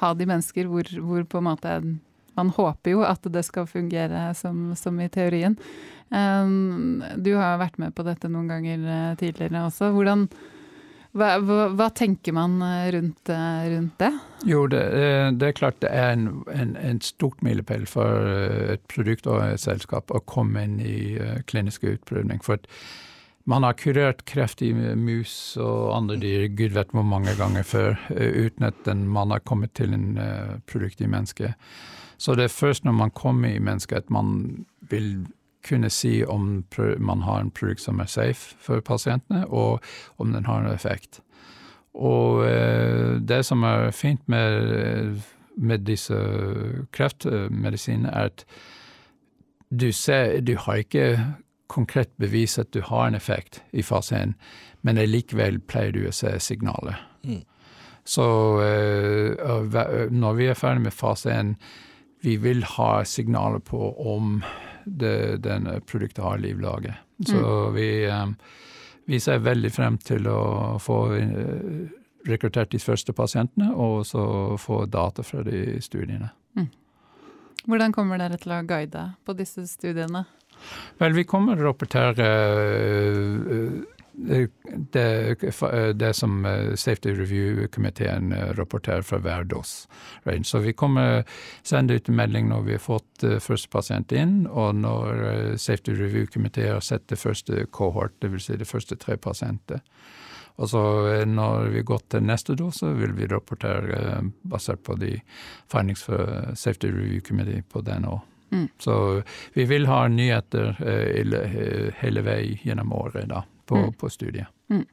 ha 0.00 0.12
de 0.14 0.26
mennesker 0.26 0.70
hvor, 0.70 0.86
hvor 1.02 1.24
på 1.24 1.38
en 1.38 1.50
måte 1.50 1.80
Man 2.38 2.48
håper 2.54 2.92
jo 2.92 3.00
at 3.02 3.20
det 3.26 3.42
skal 3.44 3.66
fungere 3.66 4.30
som, 4.38 4.70
som 4.78 5.00
i 5.00 5.08
teorien. 5.08 5.56
Um, 6.08 7.02
du 7.18 7.34
har 7.34 7.58
vært 7.58 7.76
med 7.78 7.92
på 7.92 8.04
dette 8.06 8.30
noen 8.30 8.48
ganger 8.48 8.86
eh, 8.86 9.16
tidligere 9.18 9.64
også. 9.66 9.90
Hvordan, 9.92 10.28
hva, 11.10 11.30
hva, 11.42 11.64
hva, 11.74 11.88
tenker 11.90 12.34
man 12.36 12.60
eh, 12.62 12.86
rundt, 12.94 13.28
eh, 13.32 13.66
rundt 13.72 13.98
det? 13.98 14.10
Jo, 14.46 14.64
det, 14.70 14.82
eh, 14.94 15.26
det, 15.34 15.48
er 15.48 15.56
klart 15.58 15.80
det 15.82 15.90
er 15.90 16.14
en, 16.14 16.26
en, 16.54 16.76
en 16.78 17.00
stort 17.02 17.42
milepæl 17.42 17.86
for 17.90 18.30
et 18.76 18.84
produkt 18.92 19.26
og 19.26 19.42
et 19.42 19.62
selskap 19.62 20.14
å 20.14 20.22
komme 20.22 20.62
inn 20.68 20.78
i 20.78 20.98
klinisk 21.50 21.88
utprøvning. 21.90 22.42
For 22.46 22.62
man 23.50 23.66
har 23.66 23.78
kurert 23.80 24.22
kreft 24.30 24.62
i 24.62 24.70
mus 24.72 25.34
og 25.58 25.96
andre 25.96 26.20
dyr 26.22 26.46
gud 26.54 26.76
vet 26.76 26.94
hvor 26.94 27.06
mange 27.06 27.34
ganger 27.38 27.66
før, 27.66 27.98
uten 28.14 28.68
at 28.68 28.90
man 28.94 29.34
har 29.34 29.42
kommet 29.42 29.74
til 29.74 29.96
en 29.96 30.12
produkt 30.70 31.02
i 31.02 31.10
mennesket. 31.10 31.58
Så 32.20 32.36
det 32.36 32.46
er 32.46 32.54
først 32.54 32.84
når 32.86 32.94
man 32.94 33.14
kommer 33.16 33.50
i 33.50 33.62
mennesket 33.62 34.04
at 34.04 34.14
man 34.14 34.66
vil 34.92 35.24
kunne 35.66 35.90
si 35.90 36.24
om 36.24 36.64
man 36.98 37.22
har 37.22 37.40
en 37.40 37.50
produkt 37.50 37.80
som 37.80 38.00
er 38.00 38.06
safe 38.06 38.56
for 38.58 38.80
pasientene, 38.80 39.46
og 39.48 39.80
om 40.18 40.32
den 40.32 40.46
har 40.46 40.60
en 40.60 40.72
effekt. 40.72 41.20
Og 41.94 42.46
eh, 42.46 43.18
det 43.20 43.44
som 43.46 43.62
er 43.62 43.90
fint 43.90 44.22
med, 44.28 45.20
med 45.56 45.78
disse 45.78 46.16
kreftmedisinene, 46.92 48.08
er 48.08 48.30
at 48.30 48.44
du 49.70 49.92
ser 49.92 50.40
Du 50.40 50.56
har 50.56 50.74
ikke 50.74 51.26
konkret 51.68 52.10
bevis 52.18 52.58
at 52.58 52.72
du 52.74 52.80
har 52.82 53.06
en 53.06 53.14
effekt 53.14 53.62
i 53.72 53.82
fase 53.82 54.16
1, 54.16 54.32
men 54.82 54.96
likevel 54.96 55.60
pleier 55.60 55.92
du 55.94 56.08
å 56.08 56.14
se 56.14 56.32
signaler. 56.42 56.98
Mm. 57.22 57.44
Så 58.04 58.24
uh, 58.58 60.10
når 60.10 60.34
vi 60.34 60.48
er 60.50 60.58
ferdig 60.58 60.82
med 60.88 60.96
fase 60.96 61.30
1, 61.30 61.54
vi 62.22 62.36
vil 62.36 62.64
ha 62.64 63.04
signaler 63.04 63.62
på 63.64 63.92
om 64.14 64.40
det, 64.98 65.42
denne 65.44 65.78
produktet 65.86 66.24
har 66.24 66.40
livlaget. 66.42 66.94
Så 67.26 67.38
mm. 67.38 67.74
vi, 67.74 67.88
vi, 69.04 69.20
ser 69.20 69.44
veldig 69.44 69.70
frem 69.72 69.98
til 70.02 70.26
å 70.30 70.78
få 70.82 70.98
rekruttert 72.28 72.72
de 72.72 72.80
første 72.82 73.12
pasientene, 73.16 73.70
og 73.74 74.04
så 74.08 74.56
få 74.60 74.84
data 74.90 75.24
fra 75.24 75.44
de 75.46 75.80
studiene. 75.84 76.32
Mm. 76.56 76.68
Hvordan 77.68 77.92
kommer 77.92 78.20
dere 78.20 78.40
til 78.40 78.54
å 78.56 78.62
guide 78.66 79.10
på 79.24 79.36
disse 79.36 79.66
studiene? 79.68 80.24
Vel, 81.00 81.14
vi 81.16 81.24
kommer 81.28 81.56
til 81.56 81.64
å 81.64 81.70
rapportere 81.70 82.28
det, 84.92 85.34
det, 85.94 86.14
som 86.14 86.46
eh, 86.46 86.74
Safety 86.74 87.10
Review-komiteen 87.10 88.32
eh, 88.32 88.52
rapporterer 88.54 89.02
fra 89.02 89.18
hver. 89.18 89.46
Right? 90.22 90.46
Så 90.46 90.58
vi 90.58 90.72
kommer 90.72 91.24
sende 91.62 91.94
ut 91.94 92.08
en 92.08 92.16
melding 92.16 92.48
når 92.48 92.62
vi 92.62 92.72
har 92.76 92.82
fått 92.84 93.24
uh, 93.24 93.38
første 93.40 93.68
pasient 93.72 94.12
inn, 94.12 94.46
og 94.46 94.74
når 94.74 95.56
Safety 95.56 95.94
Review-komiteen 95.96 96.74
har 96.74 96.84
sett 96.84 97.08
det 97.08 97.18
første 97.18 97.66
kohort, 97.70 98.12
dvs. 98.20 98.50
Si 98.50 98.56
de 98.56 98.68
første 98.68 98.96
tre 98.96 99.16
pasienter. 99.16 99.80
Og 100.60 100.68
så 100.68 100.82
når 101.24 101.70
vi 101.72 101.82
går 101.86 102.02
til 102.12 102.24
neste 102.26 102.54
dose, 102.58 102.90
vil 102.98 103.14
vi 103.16 103.28
rapportere 103.30 104.20
basert 104.42 104.82
på 104.84 104.96
de 105.00 105.14
findings 105.72 106.02
fra 106.04 106.52
Safety 106.54 106.90
Review-komiteen 106.92 107.64
på 107.72 107.80
den 107.86 108.04
òg. 108.10 108.20
Mm. 108.50 108.66
Så 108.82 109.22
vi 109.54 109.64
vil 109.70 109.86
ha 109.86 110.02
nyheter 110.10 110.74
hele 112.02 112.26
vei 112.26 112.42
gjennom 112.66 112.92
året 112.98 113.30
da 113.30 113.44
på, 113.70 113.84
mm. 113.86 113.94
på 114.00 114.10
studiet. 114.12 114.50
Mm. 114.72 114.84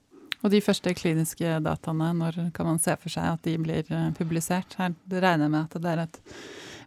Og 0.45 0.53
de 0.53 0.61
første 0.61 0.93
kliniske 0.93 1.57
dataene, 1.65 2.11
når 2.13 2.39
kan 2.55 2.69
man 2.69 2.79
se 2.81 2.93
for 3.01 3.11
seg 3.11 3.33
at 3.33 3.45
de 3.47 3.57
blir 3.61 3.87
eh, 3.89 4.09
publisert? 4.17 4.77
Her 4.77 4.93
det 5.09 5.23
regner 5.23 5.47
jeg 5.47 5.55
med 5.55 5.63
at 5.65 5.81
det 5.81 5.93
er 5.93 6.03
et 6.05 6.19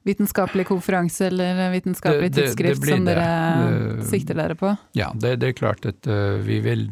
vitenskapelig 0.06 0.64
konferanse 0.70 1.26
eller 1.26 1.58
vitenskapelig 1.74 2.30
tidsskrift 2.32 2.86
som 2.88 3.04
dere 3.04 3.26
det, 3.60 4.06
sikter 4.08 4.38
dere 4.38 4.56
på? 4.56 4.70
Ja, 4.96 5.10
det, 5.14 5.34
det 5.42 5.50
er 5.50 5.58
klart 5.58 5.84
at 5.88 6.08
uh, 6.08 6.38
vi 6.40 6.60
vil 6.64 6.86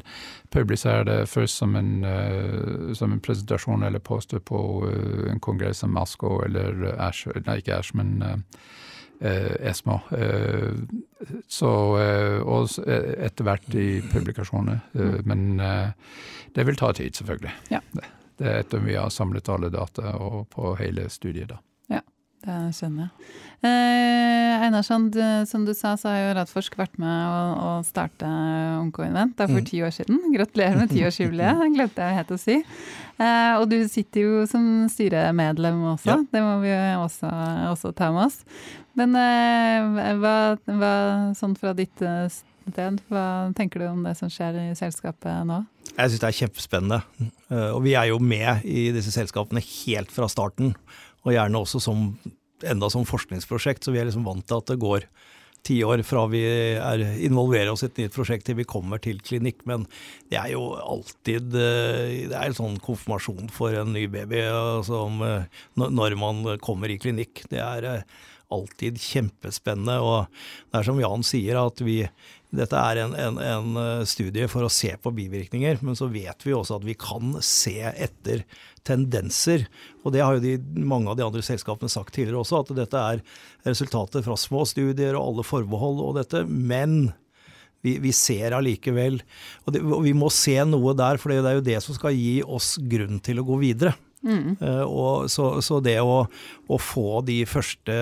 publisere 0.52 1.06
det 1.08 1.16
først 1.30 1.62
som 1.62 1.76
en, 1.78 2.04
uh, 2.04 2.92
som 2.98 3.14
en 3.14 3.22
presentasjon 3.24 3.86
eller 3.88 4.02
poster 4.04 4.42
på 4.44 4.60
uh, 4.84 5.24
en 5.32 5.40
kongress 5.40 5.80
som 5.84 5.94
Masco 5.94 6.42
eller 6.44 6.84
Ash, 6.98 7.30
nei 7.46 7.62
ikke 7.62 7.78
Ash, 7.78 7.96
men 7.96 8.18
Eh, 9.20 9.68
ESMA. 9.70 10.00
Eh, 10.10 10.72
så, 11.48 11.98
eh, 11.98 12.38
og 12.38 12.68
etter 12.78 13.44
hvert 13.44 13.74
i 13.74 13.88
publikasjoner. 14.12 14.78
Mm. 14.92 15.16
Men 15.26 15.62
det 16.54 16.66
vil 16.66 16.78
ta 16.78 16.92
tid, 16.92 17.16
selvfølgelig. 17.18 17.54
Ja. 17.74 17.80
Det, 17.92 18.04
det 18.38 18.46
er 18.46 18.60
etter 18.62 18.84
vi 18.84 18.94
har 18.94 19.10
samlet 19.10 19.48
alle 19.50 19.72
data 19.74 20.14
på 20.54 20.76
hele 20.78 21.08
studiet. 21.10 21.48
da. 21.48 21.58
Det 22.44 22.56
skjønner 22.76 23.08
jeg. 23.08 23.30
Eh, 23.66 24.64
Einarsson, 24.68 25.08
som 25.50 25.64
du 25.66 25.72
sa, 25.74 25.96
så 25.98 26.12
har 26.12 26.20
jo 26.20 26.34
Radforsk 26.38 26.76
vært 26.78 26.94
med 27.02 27.10
å, 27.10 27.38
å 27.58 27.70
starte 27.86 28.28
Onkoinvent. 28.78 29.40
Er 29.42 29.50
for 29.50 29.62
mm. 29.62 29.66
ti 29.66 29.82
år 29.82 29.94
siden. 29.94 30.20
Gratulerer 30.34 30.78
med 30.78 30.92
tiårsjubileet, 30.94 31.64
glemte 31.76 32.06
jeg 32.06 32.18
helt 32.20 32.34
å 32.34 32.40
si. 32.40 32.58
Eh, 33.18 33.54
og 33.58 33.66
du 33.72 33.80
sitter 33.90 34.22
jo 34.22 34.44
som 34.50 34.86
styremedlem 34.92 35.80
også, 35.96 36.12
ja. 36.12 36.18
det 36.30 36.42
må 36.44 36.60
vi 36.62 36.74
også, 37.00 37.30
også, 37.72 37.90
ta 37.98 38.12
med 38.14 38.28
oss. 38.28 38.38
Men 38.98 39.18
eh, 39.18 40.12
hva, 40.22 40.36
hva, 40.70 40.92
sånn 41.38 41.58
fra 41.58 41.74
ditt 41.78 42.02
eh, 42.06 42.28
sted, 42.30 43.02
hva 43.10 43.24
tenker 43.58 43.82
du 43.82 43.88
om 43.90 44.06
det 44.06 44.14
som 44.18 44.30
skjer 44.30 44.60
i 44.62 44.68
selskapet 44.78 45.46
nå? 45.48 45.64
Jeg 45.98 46.12
syns 46.12 46.22
det 46.22 46.28
er 46.28 46.38
kjempespennende. 46.44 47.00
Eh, 47.50 47.70
og 47.72 47.82
vi 47.86 47.96
er 47.98 48.10
jo 48.12 48.20
med 48.22 48.62
i 48.68 48.88
disse 48.94 49.10
selskapene 49.14 49.62
helt 49.64 50.14
fra 50.14 50.28
starten. 50.30 50.76
Og 51.28 51.34
gjerne 51.34 51.60
også 51.60 51.82
som 51.84 52.12
enda 52.66 52.88
som 52.90 53.04
forskningsprosjekt, 53.06 53.84
så 53.84 53.92
vi 53.94 54.00
er 54.00 54.08
liksom 54.08 54.24
vant 54.26 54.46
til 54.48 54.58
at 54.58 54.70
det 54.72 54.80
går 54.82 55.04
ti 55.66 55.76
år 55.84 56.02
fra 56.06 56.24
vi 56.30 56.40
er, 56.46 57.02
involverer 57.26 57.72
oss 57.72 57.82
i 57.84 57.88
et 57.88 58.00
nytt 58.00 58.14
prosjekt 58.14 58.46
til 58.48 58.58
vi 58.60 58.66
kommer 58.68 59.02
til 59.02 59.20
klinikk. 59.24 59.64
Men 59.68 59.84
det 60.30 60.38
er 60.40 60.54
jo 60.54 60.70
alltid 60.78 61.54
eh, 61.58 62.30
Det 62.30 62.34
er 62.34 62.48
en 62.48 62.56
sånn 62.56 62.80
konfirmasjon 62.84 63.52
for 63.54 63.76
en 63.76 63.92
ny 63.94 64.06
baby 64.10 64.46
som, 64.86 65.22
når 65.76 66.18
man 66.20 66.42
kommer 66.64 66.90
i 66.90 66.98
klinikk. 67.02 67.44
Det 67.52 67.60
er 67.62 67.88
eh, 67.90 68.18
alltid 68.54 69.00
kjempespennende. 69.02 69.98
Og 70.00 70.26
det 70.70 70.80
er 70.80 70.88
som 70.88 71.02
Jan 71.02 71.26
sier, 71.26 71.60
at 71.60 71.82
vi, 71.84 72.00
dette 72.54 72.80
er 72.80 73.02
en, 73.04 73.16
en, 73.18 73.42
en, 73.42 73.78
studie 74.08 74.48
for 74.50 74.66
å 74.66 74.72
se 74.72 74.94
på 74.96 75.12
bivirkninger, 75.16 75.82
men 75.84 75.98
så 75.98 76.08
vet 76.12 76.46
vi 76.46 76.56
også 76.56 76.78
at 76.78 76.88
vi 76.88 76.96
kan 76.98 77.36
se 77.44 77.76
etter 77.90 78.46
tendenser. 78.88 79.66
Og 80.02 80.14
det 80.14 80.24
har 80.24 80.38
jo 80.38 80.44
de, 80.44 80.56
mange 80.80 81.12
av 81.12 81.18
de 81.18 81.26
andre 81.26 81.44
selskapene 81.44 81.92
sagt 81.92 82.14
tidligere 82.16 82.40
også, 82.40 82.64
at 82.64 82.74
dette 82.78 83.04
er 83.14 83.22
resultater 83.68 84.24
fra 84.24 84.36
små 84.40 84.64
studier 84.68 85.18
og 85.18 85.24
alle 85.24 85.46
forbehold 85.46 86.02
og 86.06 86.18
dette. 86.18 86.44
Men 86.48 87.12
vi, 87.84 87.98
vi 88.02 88.12
ser 88.16 88.56
allikevel 88.56 89.20
og, 89.20 89.72
det, 89.74 89.82
og, 89.84 90.00
vi 90.06 90.14
må 90.16 90.30
se 90.34 90.56
noe 90.66 90.96
der, 90.98 91.20
for 91.20 91.30
det 91.32 91.44
er 91.44 91.58
jo 91.60 91.66
det 91.68 91.78
som 91.84 91.96
skal 91.96 92.16
gi 92.16 92.40
oss 92.42 92.76
grunn 92.90 93.20
til 93.24 93.42
å 93.42 93.46
gå 93.46 93.60
videre. 93.62 93.94
Mm. 94.26 94.56
Uh, 94.58 94.82
og 94.82 95.30
så, 95.30 95.60
så, 95.62 95.78
det 95.84 96.00
å, 96.02 96.24
å, 96.66 96.78
få 96.82 97.20
de 97.26 97.44
første 97.46 97.94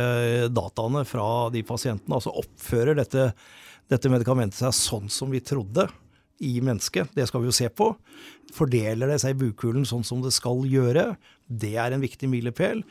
dataene 0.49 1.05
fra 1.09 1.51
de 1.53 1.61
pasientene, 1.67 2.17
altså 2.17 2.33
oppfører 2.41 2.97
dette, 2.97 3.29
dette 3.93 4.13
medikamentet 4.13 4.63
seg 4.63 4.77
sånn 4.79 5.13
som 5.13 5.33
vi 5.33 5.43
trodde, 5.45 5.91
i 6.39 6.59
mennesket, 6.61 7.15
det 7.17 7.27
skal 7.31 7.43
vi 7.43 7.49
jo 7.49 7.55
se 7.57 7.69
på. 7.73 7.91
Fordeler 8.55 9.09
det 9.11 9.19
seg 9.23 9.35
i 9.35 9.41
bukhulen 9.47 9.87
sånn 9.89 10.05
som 10.07 10.21
det 10.25 10.35
skal 10.37 10.65
gjøre? 10.69 11.15
Det 11.47 11.75
er 11.81 11.95
en 11.95 12.03
viktig 12.03 12.29
milepæl. 12.29 12.83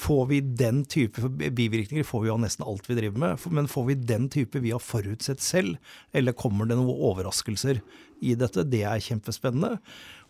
Får 0.00 0.22
vi 0.30 0.40
den 0.40 0.82
type 0.90 1.30
bivirkninger, 1.38 2.06
får 2.06 2.24
vi 2.24 2.30
jo 2.30 2.38
nesten 2.42 2.66
alt 2.68 2.88
vi 2.90 2.98
driver 2.98 3.24
med. 3.24 3.48
Men 3.56 3.70
får 3.70 3.88
vi 3.88 3.98
den 4.12 4.28
type 4.32 4.62
vi 4.62 4.74
har 4.74 4.84
forutsett 4.84 5.42
selv, 5.44 5.80
eller 6.12 6.36
kommer 6.36 6.68
det 6.68 6.78
noen 6.78 6.92
overraskelser 7.10 7.82
i 8.20 8.36
dette? 8.38 8.66
Det 8.68 8.84
er 8.88 9.04
kjempespennende. 9.04 9.78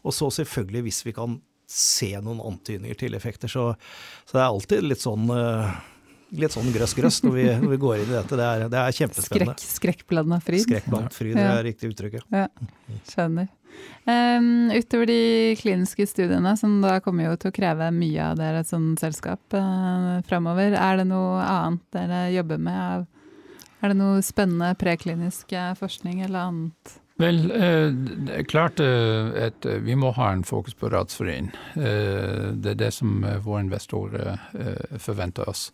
Og 0.05 0.17
så 0.17 0.31
selvfølgelig, 0.41 0.87
hvis 0.89 1.05
vi 1.09 1.17
kan 1.17 1.41
se 1.71 2.13
noen 2.19 2.43
antydninger 2.43 2.99
til 2.99 3.15
effekter, 3.15 3.51
så, 3.51 3.73
så 4.27 4.37
det 4.37 4.43
er 4.43 4.49
alltid 4.49 4.87
litt 4.87 5.03
sånn 5.05 5.31
uh, 5.31 5.71
litt 6.39 6.55
sånn 6.55 6.69
grøss-grøss 6.75 7.23
når, 7.27 7.39
når, 7.63 7.71
vi 7.75 7.79
går 7.83 8.03
inn 8.03 8.11
i 8.11 8.17
dette. 8.17 8.39
Det 8.39 8.49
er, 8.49 8.67
det 8.71 8.83
er 8.83 8.99
kjempespennende. 8.99 9.57
Skrekk, 9.59 9.73
skrekkblanda 9.79 10.41
fryd. 10.45 10.67
Skrekkblandet 10.67 11.17
fryd, 11.17 11.35
det 11.39 11.47
er 11.47 11.65
riktig 11.67 11.95
uttrykk. 11.95 12.21
Ja, 12.31 12.47
skjønner. 13.11 13.51
Um, 14.05 14.71
utover 14.73 15.07
de 15.07 15.57
kliniske 15.61 16.07
studiene, 16.09 16.57
som 16.57 16.81
da 16.83 16.99
kommer 17.05 17.29
jo 17.29 17.37
til 17.41 17.53
å 17.53 17.55
kreve 17.55 17.91
mye 17.95 18.31
av 18.33 18.39
dere 18.41 18.63
som 18.67 18.95
selskap 19.01 19.55
uh, 19.55 20.19
framover, 20.29 20.75
er 20.75 21.01
det 21.01 21.07
noe 21.11 21.45
annet 21.45 21.85
dere 21.95 22.25
jobber 22.35 22.63
med? 22.65 23.07
Er 23.81 23.93
det 23.93 24.01
noe 24.01 24.25
spennende 24.25 24.75
preklinisk 24.77 25.55
eh, 25.57 25.71
forskning 25.79 26.19
eller 26.27 26.51
annet? 26.51 26.99
Vel, 27.21 27.39
eh, 27.53 27.87
det 27.93 28.35
er 28.37 28.49
klart 28.49 28.81
at 28.81 29.65
vi 29.85 29.97
må 29.97 30.11
ha 30.17 30.27
en 30.35 30.45
fokus 30.45 30.77
på 30.77 30.91
Ratsforening 30.93 31.49
Det 31.77 32.75
er 32.75 32.77
det 32.81 32.91
som 32.97 33.25
våre 33.45 33.63
investorer 33.65 34.37
forventer 35.01 35.49
oss. 35.49 35.71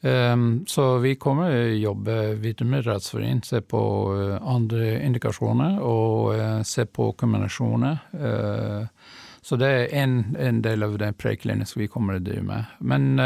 Um, 0.00 0.64
så 0.66 0.98
vi 1.02 1.16
kommer 1.18 1.50
å 1.50 1.74
jobbe 1.74 2.16
videre 2.38 2.70
med 2.70 2.86
rettsforening, 2.86 3.42
se 3.42 3.58
på 3.66 3.80
uh, 4.14 4.36
andre 4.46 4.92
indikasjoner 5.02 5.80
og 5.82 6.36
uh, 6.38 6.60
se 6.62 6.84
på 6.86 7.10
kombinasjoner. 7.18 8.04
Uh, 8.14 9.16
så 9.42 9.58
det 9.58 9.70
er 9.72 9.94
en, 9.98 10.20
en 10.38 10.60
del 10.62 10.86
av 10.86 10.94
den 11.02 11.16
prekliniske 11.18 11.80
vi 11.80 11.88
kommer 11.90 12.18
å 12.18 12.22
drive 12.22 12.44
med. 12.46 12.74
Men 12.78 13.16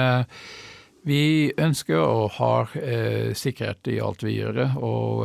vi 1.03 1.51
ønsker 1.59 1.99
å 1.99 2.29
ha 2.37 2.51
sikkerhet 3.35 3.89
i 3.91 3.97
alt 4.05 4.23
vi 4.23 4.37
gjør, 4.37 4.61
og 4.77 5.25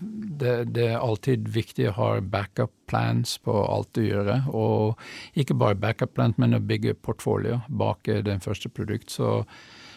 det, 0.00 0.56
det, 0.74 0.88
er 0.88 1.04
alltid 1.04 1.46
viktig 1.54 1.86
å 1.92 1.94
ha 2.00 2.08
backup 2.18 2.72
plans 2.90 3.36
på 3.44 3.54
alt 3.62 3.92
du 3.94 4.08
gjør. 4.08 4.32
Og 4.50 5.38
ikke 5.38 5.54
bare 5.60 5.78
backup 5.78 6.16
plans, 6.16 6.40
men 6.40 6.58
å 6.58 6.64
bygge 6.64 6.96
portfolio 6.98 7.60
bak 7.68 8.10
den 8.26 8.42
første 8.42 8.72
produkt. 8.74 9.14
Så 9.14 9.44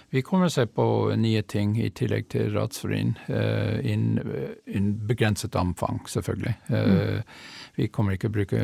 vi 0.10 0.22
kommer 0.22 0.48
å 0.48 0.52
se 0.52 0.64
på 0.72 0.84
nye 1.20 1.42
ting 1.44 1.74
i 1.84 1.90
tillegg 1.92 2.30
til 2.32 2.54
ratsfurin, 2.56 3.14
uh, 3.28 3.36
eh, 3.36 3.90
innen 3.92 4.94
begrenset 5.08 5.56
omfang, 5.60 6.00
selvfølgelig. 6.08 6.54
Uh, 6.70 6.78
mm. 6.78 7.34
Vi 7.76 7.88
kommer 7.94 8.16
ikke 8.16 8.32
å 8.32 8.36
bruke 8.38 8.62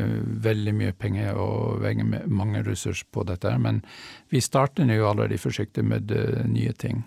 veldig 0.48 0.74
mye 0.78 0.94
penger 0.96 1.38
og 1.38 1.84
mange 2.32 2.64
ressurser 2.64 3.10
på 3.12 3.26
dette, 3.28 3.52
men 3.60 3.84
vi 4.32 4.42
starter 4.42 4.88
jo 4.88 5.10
allerede 5.10 5.42
forsiktig 5.42 5.84
med 5.84 6.16
uh, 6.16 6.46
nye 6.48 6.74
ting. 6.74 7.04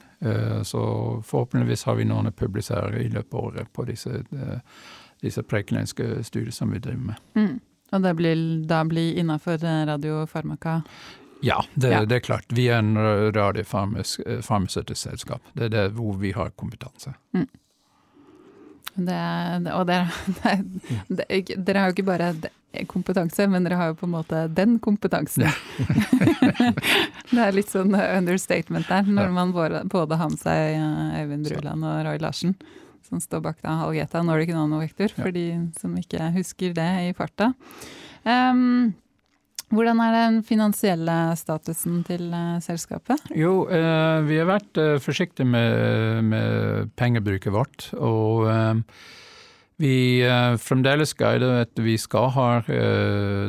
så 0.65 0.83
forhåpentligvis 1.29 1.83
har 1.85 1.95
vi 1.99 2.05
noen 2.09 2.31
å 2.31 2.33
publisere 2.33 3.03
i 3.03 3.09
løpet 3.13 3.35
av 3.35 3.41
året 3.45 3.69
på 3.73 3.85
disse, 3.85 4.23
disse 5.21 5.43
prekenenske 5.45 6.23
studier 6.25 6.55
som 6.57 6.73
vi 6.73 6.81
driver 6.81 7.11
med. 7.11 7.21
Mm. 7.37 7.59
Og 7.93 8.03
det 8.03 8.15
blir 8.17 8.41
da 8.67 8.81
blir 8.89 9.19
innafor 9.21 9.61
radiofarmaka? 9.61 10.81
Ja, 11.45 11.61
det, 11.75 11.91
ja. 11.93 12.05
det, 12.05 12.15
er 12.15 12.25
klart. 12.25 12.45
Vi 12.49 12.69
er 12.73 12.81
en 12.81 12.97
radiofarmasøytisk 13.37 15.01
selskap. 15.01 15.43
Det 15.53 15.69
er 15.69 15.75
det 15.75 15.87
hvor 15.99 16.17
vi 16.21 16.33
har 16.33 16.55
kompetanse. 16.57 17.13
Mm. 17.37 17.49
Det, 18.97 19.73
og 19.77 19.85
dere, 19.91 20.09
dere 21.67 21.83
har 21.83 21.91
jo 21.91 21.97
ikke 21.97 22.07
bare 22.09 22.31
kompetanse, 22.89 23.47
men 23.49 23.67
dere 23.67 23.77
har 23.77 23.93
jo 23.93 23.99
på 24.01 24.09
en 24.09 24.15
måte 24.15 24.47
den 24.57 24.79
kompetansen. 24.83 25.47
Ja. 25.47 25.53
det 27.31 27.43
er 27.45 27.55
litt 27.57 27.73
sånn 27.73 27.93
understatement 27.93 28.89
der, 28.89 29.09
når 29.09 29.33
man 29.37 29.53
både, 29.57 29.85
både 29.93 30.19
har 30.21 30.33
med 30.33 30.41
seg 30.41 30.79
eh, 30.79 31.23
Øyvind 31.23 31.49
Bruland 31.51 31.87
og 31.89 32.03
Roy 32.09 32.21
Larsen. 32.25 32.57
som 33.07 33.21
står 33.23 33.45
bak 33.45 33.61
da, 33.63 33.77
Halgeta 33.85 34.23
Nordic 34.25 34.51
Nanovektor, 34.51 35.13
Ja. 35.13 35.23
for 35.23 35.31
de 35.31 35.47
som 35.79 35.97
ikke 35.97 36.33
husker 36.35 36.73
det 36.75 36.91
i 37.07 37.13
farta. 37.15 37.53
Um, 38.25 38.95
hvordan 39.75 39.99
er 39.99 40.15
den 40.15 40.43
finansielle 40.47 41.15
statusen 41.39 42.03
til 42.07 42.31
eh, 42.31 42.59
selskapet? 42.63 43.33
Jo, 43.35 43.67
eh, 43.67 44.23
vi 44.27 44.39
har 44.39 44.47
vært 44.47 44.79
eh, 44.79 44.97
forsiktige 45.03 45.49
med, 45.49 46.23
med 46.31 46.93
pengebruket 46.97 47.53
vårt. 47.55 47.89
Og 47.99 48.47
vi 49.77 50.25
fremdeles 50.57 51.13
guider 51.19 51.67
at 51.67 51.81
vi 51.85 51.99
skal 52.01 52.31
ha 52.33 52.47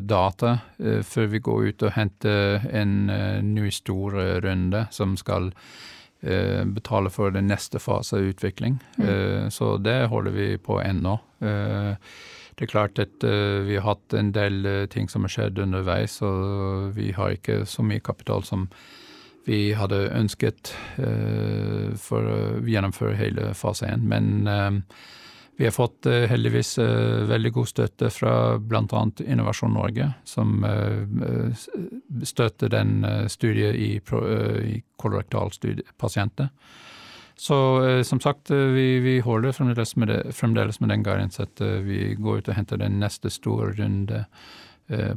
data 0.04 0.58
før 1.08 1.30
vi 1.32 1.40
går 1.40 1.70
ut 1.70 1.86
og 1.88 1.94
henter 1.96 2.66
en 2.76 3.08
ny 3.48 3.70
stor 3.72 4.18
runde 4.44 4.82
som 4.92 5.16
skal 5.16 5.54
betale 6.20 7.14
for 7.16 7.32
den 7.32 7.48
neste 7.48 7.80
fase 7.80 8.20
av 8.20 8.28
utvikling. 8.28 8.76
Mm. 9.00 9.48
så 9.56 9.78
det 9.80 10.10
holder 10.12 10.36
vi 10.36 10.50
på 10.60 10.82
ennå. 10.84 11.16
Det 12.58 12.66
er 12.66 12.72
klart 12.72 12.98
at 12.98 13.22
eh, 13.22 13.60
vi 13.68 13.76
har 13.78 13.86
hatt 13.86 14.14
en 14.18 14.32
del 14.34 14.66
eh, 14.66 14.86
ting 14.90 15.06
som 15.12 15.28
har 15.28 15.34
skjedd 15.34 15.60
underveis, 15.62 16.18
og 16.26 16.96
vi 16.96 17.12
har 17.14 17.36
ikke 17.36 17.62
så 17.70 17.86
mye 17.86 18.02
kapital 18.02 18.42
som 18.48 18.66
vi 19.46 19.76
hadde 19.78 20.08
ønsket 20.18 20.74
eh, 20.98 21.94
for 22.02 22.26
å 22.26 22.40
gjennomføre 22.66 23.20
hele 23.20 23.54
fase 23.56 23.92
1. 23.94 24.10
Men 24.10 24.82
vi 25.58 25.66
har 25.68 25.74
fått 25.74 26.06
heldigvis 26.06 26.76
veldig 27.30 27.52
god 27.56 27.70
støtte 27.70 28.10
fra 28.14 28.34
bl.a. 28.62 29.06
Innovasjon 29.26 29.74
Norge, 29.74 30.12
som 30.28 30.60
støtter 32.30 32.70
den 32.70 33.00
studiet 33.34 33.74
i, 33.74 33.96
i 33.98 34.76
kolorektalpasienter. 35.02 36.52
Så 37.40 37.88
eh, 37.88 38.04
som 38.04 38.20
sagt, 38.20 38.52
eh, 38.52 38.58
vi, 38.58 39.00
vi 39.00 39.20
holder 39.20 39.52
fremdeles 39.52 39.96
med, 39.96 40.08
det, 40.08 40.34
fremdeles 40.34 40.80
med 40.80 40.90
den 40.90 41.04
guidance 41.04 41.44
at 41.44 41.62
eh, 41.62 41.80
vi 41.86 42.16
går 42.18 42.42
ut 42.42 42.50
og 42.50 42.58
henter 42.58 42.82
den 42.82 42.98
neste 43.00 43.30
store 43.34 43.76
runde 43.78 44.26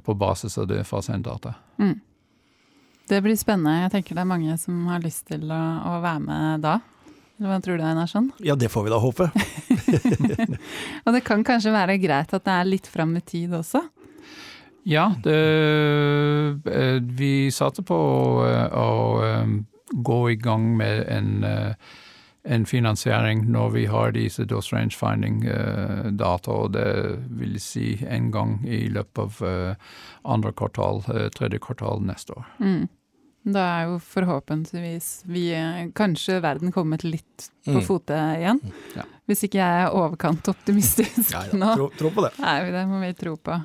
på 0.02 0.14
basis 0.18 0.56
av 0.58 0.64
det 0.66 0.80
fase 0.82 1.12
1-data. 1.14 1.52
Mm. 1.78 2.00
Det 3.06 3.20
blir 3.22 3.36
spennende. 3.38 3.84
Jeg 3.84 3.92
tenker 3.92 4.16
det 4.18 4.24
er 4.24 4.26
mange 4.26 4.56
som 4.58 4.80
har 4.90 4.98
lyst 5.04 5.28
til 5.28 5.44
å, 5.46 5.58
å 5.86 5.92
være 6.02 6.22
med 6.24 6.64
da. 6.64 6.72
Eller 7.38 7.52
hva 7.52 7.58
tror 7.62 7.78
du, 7.78 7.84
Einarsson? 7.86 8.26
Ja, 8.42 8.56
det 8.58 8.72
får 8.74 8.88
vi 8.88 8.90
da 8.90 8.98
håpe. 8.98 9.28
Og 11.04 11.14
det 11.14 11.22
kan 11.22 11.46
kanskje 11.46 11.76
være 11.76 12.00
greit 12.02 12.34
at 12.34 12.48
det 12.48 12.56
er 12.56 12.66
litt 12.66 12.90
fram 12.90 13.14
i 13.14 13.22
tid 13.22 13.54
også? 13.60 13.84
Ja, 14.90 15.06
det, 15.22 15.38
vi 17.14 17.32
satser 17.54 17.86
på 17.86 17.94
å, 17.94 18.50
å 18.74 19.94
gå 20.10 20.20
i 20.34 20.38
gang 20.42 20.66
med 20.82 21.06
en, 21.14 21.32
en 22.44 22.64
finansiering 22.66 23.42
når 23.52 23.70
vi 23.74 23.82
har 23.86 24.12
disse 24.16 24.44
dose 24.48 24.72
range 24.72 24.96
finding-data, 24.96 26.50
og 26.50 26.72
det 26.72 26.86
vil 27.36 27.58
si 27.60 27.98
en 28.08 28.30
gang 28.32 28.54
i 28.64 28.86
løpet 28.92 29.18
av 29.26 29.42
eh, 29.48 29.74
andre 30.24 30.52
kvartal, 30.56 31.02
eh, 31.14 31.28
tredje 31.36 31.60
kvartal 31.60 32.00
neste 32.06 32.32
år. 32.38 32.46
Mm. 32.60 32.88
Da 33.50 33.60
er 33.80 33.86
jo 33.88 33.98
forhåpentligvis 34.04 35.06
vi, 35.32 35.46
eh, 35.56 35.86
kanskje 35.96 36.40
verden 36.44 36.72
kommet 36.72 37.04
litt 37.04 37.50
på 37.64 37.78
Mm. 37.80 37.84
fote 37.86 38.16
igjen. 38.36 38.60
Ja. 38.96 39.02
Hvis 39.28 39.44
ikke 39.44 39.60
jeg 39.60 39.84
er 39.86 39.94
overkant 39.96 40.48
optimistisk 40.48 41.32
Ja, 41.36 41.44
ja, 41.44 41.56
nå. 41.56 41.74
tro, 41.76 41.90
tro 41.96 42.10
på 42.10 42.24
det. 42.26 42.32
er 42.40 42.64
vi 42.64 42.70
det, 42.74 42.86
må 42.88 43.00
vi 43.00 43.12
tro 43.14 43.36
på. 43.36 43.60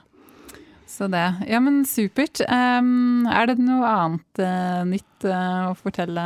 Så 0.88 1.07
det. 1.11 1.47
Ja, 1.49 1.59
men 1.59 1.84
supert. 1.84 2.39
Um, 2.47 3.26
er 3.28 3.47
det 3.47 3.57
noe 3.59 3.84
annet 3.89 4.39
uh, 4.39 4.84
nytt 4.88 5.26
uh, 5.26 5.71
å 5.71 5.76
fortelle? 5.76 6.23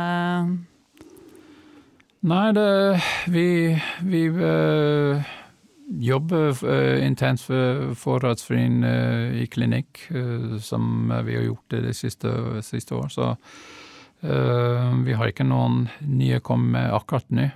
Nei, 2.20 2.52
det, 2.52 3.00
vi, 3.32 3.44
vi 4.04 4.26
eh, 4.28 5.30
jobber 6.04 6.64
eh, 6.68 7.06
intenst 7.06 7.46
for 7.48 7.94
forratsfrien 7.96 8.84
uh, 8.84 9.32
i 9.40 9.46
klinikk, 9.48 10.02
eh, 10.12 10.58
som 10.60 11.08
vi 11.24 11.38
har 11.38 11.46
gjort 11.48 11.72
det 11.72 11.80
de 11.86 11.94
siste, 11.96 12.34
siste 12.62 12.94
år. 12.94 13.08
Så 13.08 13.30
eh, 14.20 14.92
vi 15.06 15.16
har 15.16 15.32
ikke 15.32 15.48
noen 15.48 15.86
nye 16.04 16.42
å 16.42 16.44
komme 16.44 16.76
med 16.76 16.92
akkurat 16.94 17.32
nå. 17.32 17.48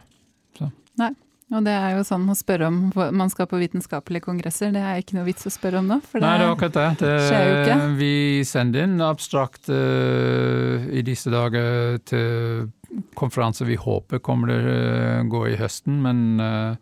Og 1.52 1.64
det 1.66 1.74
er 1.76 1.98
jo 1.98 2.04
sånn 2.08 2.24
å 2.32 2.34
spørre 2.38 2.70
om 2.70 2.78
man 3.12 3.30
skal 3.30 3.46
på 3.50 3.58
vitenskapelige 3.60 4.24
kongresser. 4.24 4.72
Det 4.72 4.80
er 4.80 5.02
ikke 5.02 5.18
noe 5.18 5.26
vits 5.28 5.44
å 5.46 5.52
spørre 5.52 5.82
om 5.82 5.90
nå. 5.92 5.98
For 6.08 6.18
det, 6.18 6.24
Nei, 6.24 6.38
det 6.40 6.46
er 6.46 6.54
akkurat 6.54 6.78
det. 6.78 6.86
det 7.02 7.18
skjer 7.28 7.44
jo 7.44 7.58
ikke. 7.60 7.76
Vi 8.00 8.14
sender 8.48 8.86
inn 8.88 8.96
abstrakt 9.04 9.68
uh, 9.68 10.88
i 10.88 11.04
disse 11.04 11.30
dager 11.34 11.98
til 12.08 12.70
konferanser 13.18 13.68
vi 13.68 13.76
håper 13.80 14.22
kommer 14.24 14.54
til 14.54 14.70
å 14.70 15.28
gå 15.34 15.44
i 15.52 15.56
høsten, 15.60 16.00
men 16.04 16.24
uh, 16.40 16.76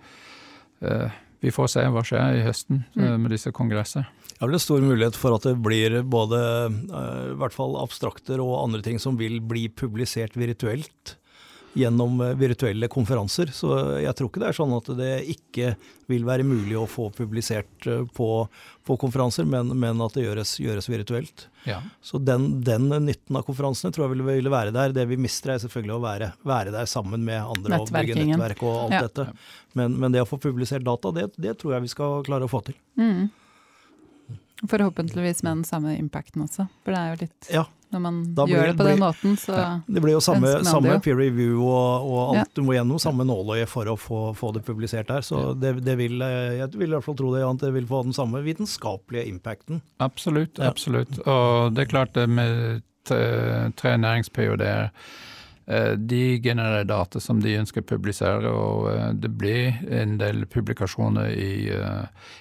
eh, 0.84 1.14
vi 1.42 1.50
får 1.50 1.70
se 1.72 1.84
hva 1.88 2.02
skjer 2.06 2.38
i 2.38 2.44
høsten 2.46 2.84
eh, 2.94 3.02
Mm. 3.02 3.22
med 3.24 3.32
disse 3.34 3.50
kongresser. 3.50 4.06
Det 4.28 4.38
er 4.42 4.50
vel 4.50 4.58
en 4.58 4.62
stor 4.62 4.82
mulighet 4.82 5.16
for 5.18 5.34
at 5.36 5.46
det 5.46 5.56
blir 5.62 6.02
både 6.06 6.38
eh, 6.68 7.32
i 7.32 7.38
hvert 7.40 7.56
fall 7.56 7.74
abstrakter 7.80 8.42
og 8.42 8.60
andre 8.60 8.82
ting 8.84 9.00
som 9.02 9.16
vil 9.18 9.40
bli 9.40 9.68
publisert 9.68 10.36
virtuelt 10.38 11.16
gjennom 11.78 12.20
eh, 12.20 12.34
virtuelle 12.36 12.88
konferanser. 12.92 13.52
Så 13.54 13.72
jeg 14.02 14.14
tror 14.18 14.30
ikke 14.30 14.42
det 14.42 14.50
er 14.50 14.58
sånn 14.58 14.74
at 14.76 14.90
det 14.98 15.12
ikke 15.32 15.72
vil 16.10 16.26
være 16.28 16.44
mulig 16.44 16.76
å 16.76 16.84
få 16.90 17.08
publisert 17.16 17.86
eh, 17.88 18.04
på, 18.16 18.28
på 18.84 18.96
konferanser, 19.00 19.48
men, 19.48 19.72
men 19.80 20.02
at 20.04 20.16
det 20.18 20.26
gjøres, 20.26 20.54
gjøres 20.62 20.90
virtuelt. 20.92 21.46
Ja. 21.68 21.80
Så 22.04 22.20
den, 22.20 22.60
den 22.66 22.90
nytten 23.06 23.38
av 23.38 23.46
konferansene 23.48 23.94
tror 23.94 24.06
jeg 24.08 24.16
ville, 24.16 24.28
vil, 24.28 24.52
være 24.52 24.74
der. 24.74 24.94
Det 24.96 25.06
vi 25.10 25.20
mister 25.20 25.54
er 25.54 25.62
selvfølgelig 25.64 25.96
å 25.96 26.02
være, 26.04 26.32
være 26.48 26.74
der 26.74 26.90
sammen 26.90 27.24
med 27.26 27.40
andre 27.40 27.80
og 27.80 27.92
bygge 27.94 28.18
nettverk 28.20 28.64
og 28.66 28.80
alt 28.86 28.98
Ja. 28.98 29.04
dette. 29.08 29.28
Men, 29.78 29.94
men 30.00 30.12
det 30.12 30.24
å 30.24 30.28
få 30.28 30.36
publisert 30.42 30.84
data, 30.84 31.14
det, 31.16 31.30
det 31.40 31.56
tror 31.60 31.78
jeg 31.78 31.86
vi 31.86 31.94
skal 31.94 32.20
klare 32.26 32.48
å 32.48 32.52
få 32.52 32.60
til. 32.66 32.76
Mm. 33.00 33.30
Forhåpentligvis 34.68 35.40
med 35.42 35.56
den 35.56 35.64
samme 35.66 35.96
impacten 35.98 36.44
også. 36.44 36.68
For 36.84 36.94
det 36.94 37.00
er 37.00 37.14
jo 37.14 37.22
litt 37.24 37.48
Ja. 37.50 37.64
Når 37.92 38.00
man 38.00 38.34
Da 38.34 38.46
gjør 38.46 38.62
det- 38.62 38.66
det 38.72 38.76
på 38.78 38.84
den 38.88 38.96
blir- 38.98 39.04
måten, 39.04 39.36
så 39.36 39.82
Det 39.86 40.02
blir 40.02 40.12
jo 40.12 40.20
samme, 40.20 40.64
samme 40.64 41.00
peer 41.02 41.16
review 41.16 41.60
og, 41.62 42.06
og 42.10 42.36
alt 42.36 42.38
Ja. 42.38 42.44
du 42.54 42.62
må 42.62 42.72
gjennom, 42.74 42.98
samme 42.98 43.24
nåløye 43.24 43.66
for 43.68 43.84
å 43.84 43.96
få, 43.98 44.34
få 44.34 44.52
det 44.54 44.64
publisert 44.64 45.08
der. 45.08 45.20
Så 45.20 45.58
det, 45.58 45.84
det 45.84 45.96
vil, 45.98 46.20
eh, 46.22 46.56
jeg 46.58 46.72
vil 46.72 46.88
i 46.88 46.94
hvert 46.96 47.04
fall 47.04 47.14
tro 47.16 47.32
det, 47.34 47.40
Jan, 47.42 47.56
det 47.58 47.72
vil 47.74 47.86
få 47.86 48.02
den 48.04 48.12
samme 48.12 48.42
vitenskapelige 48.42 49.28
impacten. 49.28 49.82
Absolutt, 50.00 50.58
Ja. 50.58 50.70
absolutt. 50.70 51.18
Og 51.26 51.74
det 51.74 51.82
er 51.86 51.90
klart 51.92 52.12
det 52.14 52.28
med 52.28 52.82
tre, 53.04 53.96
nærings-ph.d.-er 53.98 54.90
eh, 55.68 55.94
de 55.96 56.38
genererer 56.40 56.84
data 56.86 57.20
som 57.20 57.40
de 57.40 57.56
ønsker 57.58 57.82
å 57.82 57.86
publisere, 57.86 58.46
og 58.50 58.88
eh, 58.90 59.12
det 59.12 59.30
blir 59.38 59.78
en 59.90 60.16
del 60.18 60.44
publikasjoner 60.46 61.30
i, 61.36 61.70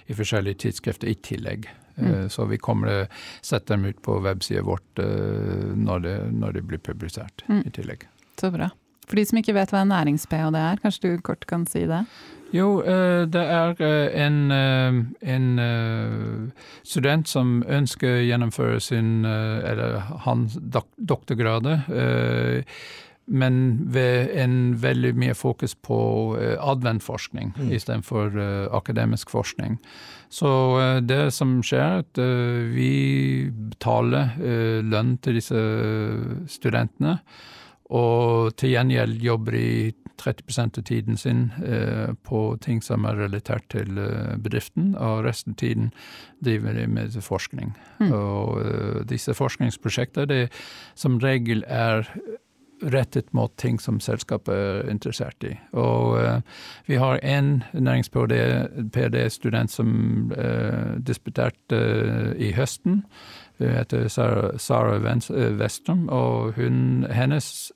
i 0.10 0.14
forskjellige 0.14 0.58
tidsskrifter 0.66 1.10
i 1.10 1.16
tillegg. 1.16 1.68
Eh, 1.98 2.04
Mm. 2.12 2.30
Så 2.30 2.46
vi 2.50 2.58
kommer 2.58 2.88
til 2.88 3.06
å 3.06 3.10
sette 3.42 3.74
dem 3.74 3.86
ut 3.86 4.02
på 4.02 4.22
websida 4.24 4.62
vårt 4.64 5.00
eh, 5.00 5.76
når 5.76 6.02
det, 6.02 6.18
når 6.34 6.54
det 6.54 6.64
blir 6.68 6.78
publisert 6.80 7.44
Mm. 7.50 7.64
i 7.68 7.70
tillegg. 7.70 8.08
så 8.38 8.52
bra. 8.52 8.70
For 9.08 9.16
de 9.16 9.26
som 9.26 9.38
ikke 9.38 9.54
vet 9.54 9.70
hva 9.72 9.82
en 9.82 9.90
nærings-ph.d. 9.92 10.56
er, 10.56 10.78
kanskje 10.82 11.02
du 11.18 11.22
kort 11.22 11.46
kan 11.46 11.66
si 11.68 11.86
det? 11.86 12.06
Jo, 12.54 12.82
eh, 12.82 13.26
det 13.26 13.42
er 13.44 13.76
eh, 13.82 14.26
en, 14.26 14.52
eh, 14.52 15.04
en 15.34 15.60
eh, 15.60 16.52
student 16.84 17.28
som 17.28 17.62
ønsker 17.68 18.08
å 18.08 18.26
gjennomføre 18.28 18.80
sin, 18.82 19.26
eh, 19.26 19.70
eller 19.72 20.00
hans 20.26 20.56
dok 20.60 20.88
doktorgrad, 20.98 21.68
eh, 21.92 22.64
men 23.28 23.86
ved 23.94 24.30
en 24.36 24.76
veldig 24.82 25.14
mye 25.16 25.34
fokus 25.36 25.76
på 25.76 26.38
eh, 26.42 26.58
adventforskning 26.60 27.54
Mm. 27.58 27.72
istedenfor 27.72 28.40
akademisk 28.72 29.30
forskning. 29.30 29.78
Så 30.32 30.50
eh, 30.80 30.98
det 31.04 31.32
som 31.36 31.60
skjer, 31.66 31.82
er 31.82 32.04
at 32.06 32.20
eh, 32.22 32.68
vi 32.72 32.92
betaler 33.52 34.38
eh, 34.40 34.80
lønn 34.88 35.18
til 35.24 35.42
disse 35.42 35.64
studentene, 36.52 37.18
og 37.92 38.54
til 38.56 38.72
gjengjeld 38.72 39.20
jobber 39.20 39.58
de 39.58 39.66
30 40.22 40.62
av 40.62 40.84
tiden 40.86 41.18
sin 41.18 41.40
på 42.24 42.42
ting 42.62 42.78
som 42.86 43.08
er 43.10 43.18
relatert 43.18 43.66
til 43.74 43.98
bedriften, 44.40 44.94
og 44.96 45.26
resten 45.26 45.56
av 45.56 45.58
tiden 45.60 45.90
driver 46.46 46.78
de 46.78 46.86
med 46.88 47.18
forskning. 47.26 47.74
Mm. 48.00 48.14
Og 48.14 49.10
disse 49.10 49.34
forskningsprosjektene 49.36 50.30
det 50.30 50.40
som 50.94 51.18
regel 51.20 51.66
er 51.68 52.06
rettet 52.82 53.34
mot 53.34 53.54
ting 53.58 53.80
som 53.82 54.00
selskapet 54.00 54.54
er 54.56 54.90
interessert 54.92 55.44
i. 55.44 55.54
Og 55.78 56.18
eh, 56.22 56.42
vi 56.88 56.96
har 57.02 57.20
en 57.24 57.64
nærings-ph.d.-student 57.74 59.72
som 59.72 60.32
eh, 60.38 60.98
disputerte 61.08 61.78
eh, 61.78 62.32
i 62.50 62.52
høsten. 62.58 63.04
Hun 63.62 63.70
heter 63.76 64.08
Sara, 64.10 64.58
Sara 64.58 64.98
og 66.10 66.54
hun, 66.58 67.06
hennes 67.12 67.72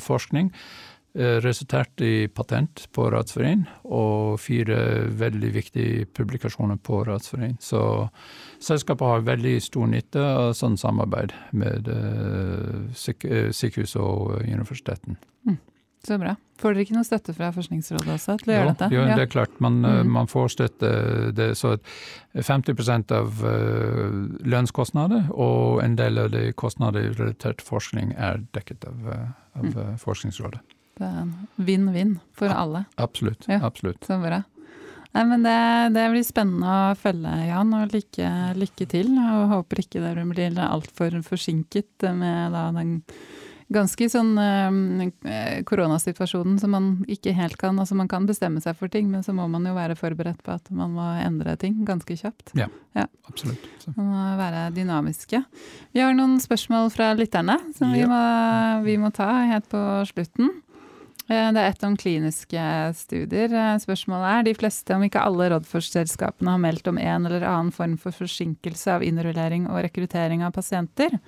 forskning 0.00 0.48
resulterte 1.14 2.04
i 2.04 2.28
patent 2.28 2.88
på 2.92 3.06
Radsforening 3.12 3.66
og 3.84 4.40
fire 4.42 4.78
veldig 5.14 5.50
viktige 5.54 6.06
publikasjoner 6.10 6.76
på 6.82 7.04
Radsforening. 7.06 7.56
Så 7.62 8.08
selskapet 8.58 9.06
har 9.06 9.20
veldig 9.28 9.54
stor 9.62 9.86
nytte 9.86 10.18
av 10.24 10.52
sånn 10.58 10.76
samarbeid 10.80 11.32
med 11.52 11.86
eh, 11.88 12.90
eh, 13.30 14.00
og 14.00 14.42
universiteten. 14.42 15.16
universiteten. 15.16 15.16
Så 16.04 16.18
bra. 16.20 16.34
Får 16.60 16.74
dere 16.74 16.84
ikke 16.84 16.94
noe 16.98 17.06
støtte 17.08 17.32
fra 17.34 17.48
Forskningsrådet 17.54 18.10
også 18.12 18.34
til 18.42 18.50
å 18.52 18.56
gjøre 18.58 18.72
dette? 18.74 18.88
Jo, 18.92 19.04
det 19.08 19.22
er 19.24 19.30
klart. 19.32 19.54
Man, 19.64 19.84
eh, 19.84 20.02
Mm. 20.02 20.10
man 20.12 20.26
får 20.26 20.48
støtte. 20.52 20.90
Det, 21.34 21.56
så 21.56 21.72
at 21.78 21.80
50% 22.44 23.10
av 23.10 23.40
eh, 23.44 24.10
lønnskostnader 24.44 25.30
og 25.32 25.82
en 25.82 25.96
del 25.96 26.18
av 26.18 26.30
de 26.30 26.52
kostnader 26.52 27.08
relatert 27.14 27.58
til 27.62 27.66
forskning 27.66 28.12
er 28.18 28.44
dekket 28.52 28.84
av, 28.84 29.08
eh, 29.12 29.26
av 29.56 29.64
Mm. 29.64 29.78
eh, 29.78 29.96
Forskningsrådet. 29.96 30.60
Det 30.98 31.12
vinn-vinn 31.56 32.18
for 32.32 32.48
Ja. 32.48 32.60
alle. 32.64 32.84
Absolutt. 32.96 33.46
Ja. 33.48 33.60
absolutt. 33.66 34.04
Så 34.04 34.18
bra. 34.22 34.42
Nei, 35.14 35.24
men 35.30 35.44
det, 35.46 35.94
det 35.94 36.08
blir 36.10 36.24
spennende 36.26 36.66
å 36.66 36.94
følge, 36.98 37.32
Jan, 37.46 37.70
og 37.78 37.92
lykke, 37.94 38.30
lykke 38.58 38.86
til. 38.90 39.12
Og 39.14 39.52
håper 39.52 39.84
ikke 39.84 40.02
dere 40.02 40.24
blir 40.26 40.58
altfor 40.58 41.20
forsinket 41.22 42.08
med 42.18 42.50
da, 42.56 42.64
den 42.74 42.96
ganske 43.74 44.08
sånn 44.12 44.32
eh, 44.38 45.62
koronasituasjonen 45.66 46.58
som 46.60 46.74
man 46.74 46.88
ikke 47.10 47.32
helt 47.36 47.56
kan 47.60 47.78
Altså 47.80 47.96
man 47.96 48.10
kan 48.10 48.26
bestemme 48.28 48.60
seg 48.62 48.76
for 48.78 48.92
ting, 48.92 49.08
men 49.10 49.24
så 49.24 49.32
må 49.36 49.46
man 49.50 49.64
jo 49.66 49.72
være 49.76 49.96
forberedt 49.98 50.42
på 50.44 50.54
at 50.54 50.68
man 50.74 50.92
må 50.96 51.06
endre 51.22 51.56
ting 51.60 51.80
ganske 51.88 52.16
kjapt. 52.18 52.52
absolutt. 53.28 53.64
Så. 53.82 53.94
Man 53.96 54.10
må 54.12 54.26
være 54.40 54.66
dynamiske. 54.76 55.40
Vi 55.94 56.02
har 56.02 56.14
noen 56.16 56.36
spørsmål 56.42 56.90
fra 56.94 57.12
lytterne 57.18 57.56
som 57.76 57.94
vi, 57.94 58.04
må, 58.08 58.20
vi 58.86 58.98
må 59.00 59.10
ta 59.14 59.30
helt 59.50 59.70
på 59.72 59.80
slutten. 60.10 60.50
Eh, 61.28 61.52
Det 61.52 61.60
er 61.60 61.70
ett 61.70 61.82
om 61.84 61.96
kliniske 61.96 62.94
studier. 62.94 63.52
Eh, 63.52 63.78
Spørsmålet 63.78 64.28
er 64.30 64.42
de 64.44 64.54
fleste, 64.54 64.94
om 64.94 65.02
ikke 65.02 65.22
alle 65.24 65.48
rådforselskapene, 65.50 66.50
har 66.50 66.58
meldt 66.60 66.86
om 66.88 66.98
en 66.98 67.26
eller 67.26 67.40
annen 67.40 67.72
form 67.72 67.96
for 67.96 68.12
forsinkelse 68.12 68.92
av 68.92 69.02
innrullering 69.02 69.66
og 69.70 69.82
rekruttering 69.84 70.44
av 70.44 70.52
pasienter. 70.52 71.18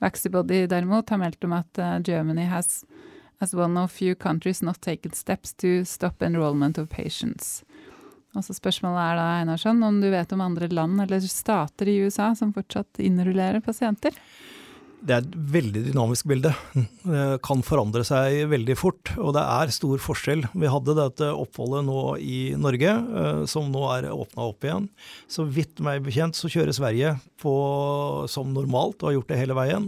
Vaxibody 0.00 0.66
derimot 0.66 1.08
har 1.10 1.18
meldt 1.18 1.44
om 1.44 1.52
at 1.56 1.78
eh, 1.78 1.98
Germany 2.04 2.44
has 2.44 2.84
as 3.40 3.54
one 3.54 3.78
of 3.78 3.92
few 3.92 4.14
countries 4.14 4.62
not 4.62 4.80
taken 4.80 5.12
steps 5.12 5.54
to 5.54 5.84
stop 5.84 6.22
enrollment 6.22 6.78
of 6.78 6.88
patients. 6.90 7.62
Og 8.36 8.44
så 8.44 8.52
Spørsmålet 8.52 9.00
er 9.00 9.16
da 9.16 9.26
Einarsson, 9.40 9.82
om 9.82 10.00
du 10.02 10.10
vet 10.10 10.32
om 10.32 10.40
andre 10.44 10.68
land 10.68 11.00
eller 11.00 11.20
stater 11.20 11.88
i 11.88 12.00
USA 12.04 12.34
som 12.34 12.52
fortsatt 12.52 13.00
innrullerer 13.00 13.62
pasienter? 13.64 14.12
Det 14.98 15.14
er 15.14 15.22
et 15.22 15.34
veldig 15.52 15.82
dynamisk 15.86 16.26
bilde. 16.28 16.50
Det 16.74 17.24
kan 17.46 17.62
forandre 17.64 18.02
seg 18.06 18.48
veldig 18.50 18.74
fort, 18.78 19.12
og 19.16 19.32
det 19.36 19.44
er 19.44 19.72
stor 19.74 20.00
forskjell. 20.02 20.42
Vi 20.58 20.70
hadde 20.70 20.96
dette 20.98 21.28
oppholdet 21.30 21.86
nå 21.86 22.02
i 22.18 22.40
Norge, 22.58 22.94
eh, 23.22 23.42
som 23.50 23.70
nå 23.72 23.84
er 23.94 24.10
åpna 24.10 24.48
opp 24.50 24.66
igjen. 24.66 24.88
Så 25.30 25.46
vidt 25.46 25.78
meg 25.84 26.02
bekjent 26.06 26.38
så 26.38 26.50
kjører 26.50 26.74
Sverige 26.74 27.14
på 27.42 27.54
som 28.30 28.50
normalt, 28.54 28.98
og 29.00 29.12
har 29.12 29.18
gjort 29.20 29.30
det 29.30 29.42
hele 29.42 29.58
veien. 29.58 29.86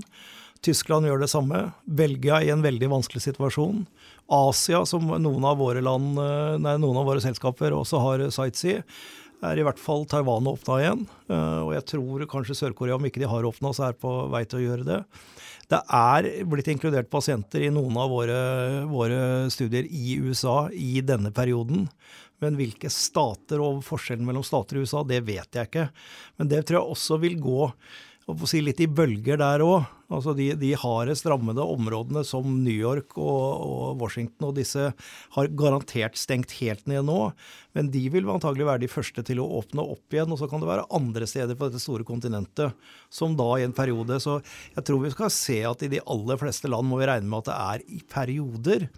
Tyskland 0.62 1.08
gjør 1.08 1.24
det 1.24 1.32
samme. 1.32 1.64
Belgia 1.84 2.42
i 2.44 2.52
en 2.54 2.62
veldig 2.62 2.92
vanskelig 2.92 3.24
situasjon. 3.26 3.86
Asia, 4.30 4.84
som 4.86 5.08
noen 5.10 5.46
av 5.48 5.58
våre 5.58 5.82
land, 5.82 6.14
eh, 6.22 6.58
nei, 6.62 6.76
noen 6.78 7.02
av 7.02 7.10
våre 7.10 7.24
selskaper 7.24 7.74
også 7.74 8.04
har 8.04 8.28
sightsee, 8.30 8.84
er 9.46 9.60
i 9.60 9.64
hvert 9.66 9.80
fall 9.80 10.06
Taiwan 10.08 10.48
åpna 10.50 10.78
igjen. 10.82 11.04
eh, 11.30 11.60
Og 11.64 11.74
jeg 11.76 11.86
tror 11.94 12.26
kanskje 12.30 12.56
Sør-Korea, 12.58 12.96
om 12.96 13.06
ikke 13.08 13.22
de 13.22 13.30
har 13.30 13.46
åpna, 13.48 13.72
så 13.76 13.88
er 13.88 13.98
på 14.00 14.12
vei 14.32 14.44
til 14.44 14.60
å 14.60 14.64
gjøre 14.66 14.88
det. 14.88 15.00
Det 15.70 15.80
er 15.86 16.28
blitt 16.50 16.68
inkludert 16.72 17.10
pasienter 17.12 17.62
i 17.62 17.70
noen 17.70 17.94
av 17.96 18.10
våre, 18.10 18.40
våre 18.90 19.20
studier 19.54 19.86
i 19.86 20.18
USA 20.18 20.64
i 20.74 21.00
denne 21.00 21.30
perioden. 21.30 21.86
Men 22.42 22.56
hvilke 22.58 22.90
stater 22.90 23.60
og 23.62 23.82
forskjellen 23.86 24.26
mellom 24.26 24.42
stater 24.42 24.78
i 24.78 24.82
USA, 24.82 25.04
det 25.06 25.20
vet 25.28 25.54
jeg 25.54 25.68
ikke. 25.68 25.90
Men 26.40 26.50
det 26.50 26.64
tror 26.66 26.80
jeg 26.80 26.96
også 26.96 27.20
vil 27.22 27.36
gå 27.38 27.68
si 28.48 28.60
litt 28.64 28.80
i 28.82 28.88
bølger 28.90 29.40
der 29.40 29.62
òg. 29.64 29.88
Altså 30.10 30.32
de, 30.34 30.48
de 30.58 30.72
hardest 30.74 31.26
rammede 31.30 31.62
områdene 31.62 32.24
som 32.26 32.46
New 32.64 32.74
York 32.74 33.14
og, 33.14 33.44
og 33.62 34.00
Washington 34.00 34.48
og 34.48 34.56
disse 34.56 34.88
har 35.36 35.50
garantert 35.54 36.18
stengt 36.18 36.56
helt 36.58 36.82
ned 36.90 37.06
nå. 37.06 37.18
Men 37.78 37.92
de 37.94 38.02
vil 38.10 38.26
antagelig 38.32 38.66
være 38.66 38.82
de 38.82 38.90
første 38.90 39.22
til 39.26 39.38
å 39.38 39.46
åpne 39.60 39.84
opp 39.94 40.16
igjen. 40.16 40.34
Og 40.34 40.40
så 40.40 40.48
kan 40.50 40.62
det 40.62 40.70
være 40.70 40.88
andre 40.98 41.28
steder 41.30 41.54
på 41.54 41.68
dette 41.68 41.82
store 41.82 42.06
kontinentet 42.08 42.74
som 43.12 43.36
da 43.38 43.52
i 43.58 43.66
en 43.66 43.76
periode 43.76 44.18
Så 44.22 44.40
jeg 44.74 44.86
tror 44.86 45.04
vi 45.04 45.14
skal 45.14 45.30
se 45.34 45.60
at 45.68 45.86
i 45.86 45.92
de 45.94 46.02
aller 46.02 46.42
fleste 46.42 46.70
land 46.70 46.90
må 46.90 46.98
vi 46.98 47.08
regne 47.10 47.30
med 47.30 47.44
at 47.44 47.52
det 47.52 47.60
er 47.60 47.86
i 48.00 48.02
perioder. 48.10 48.90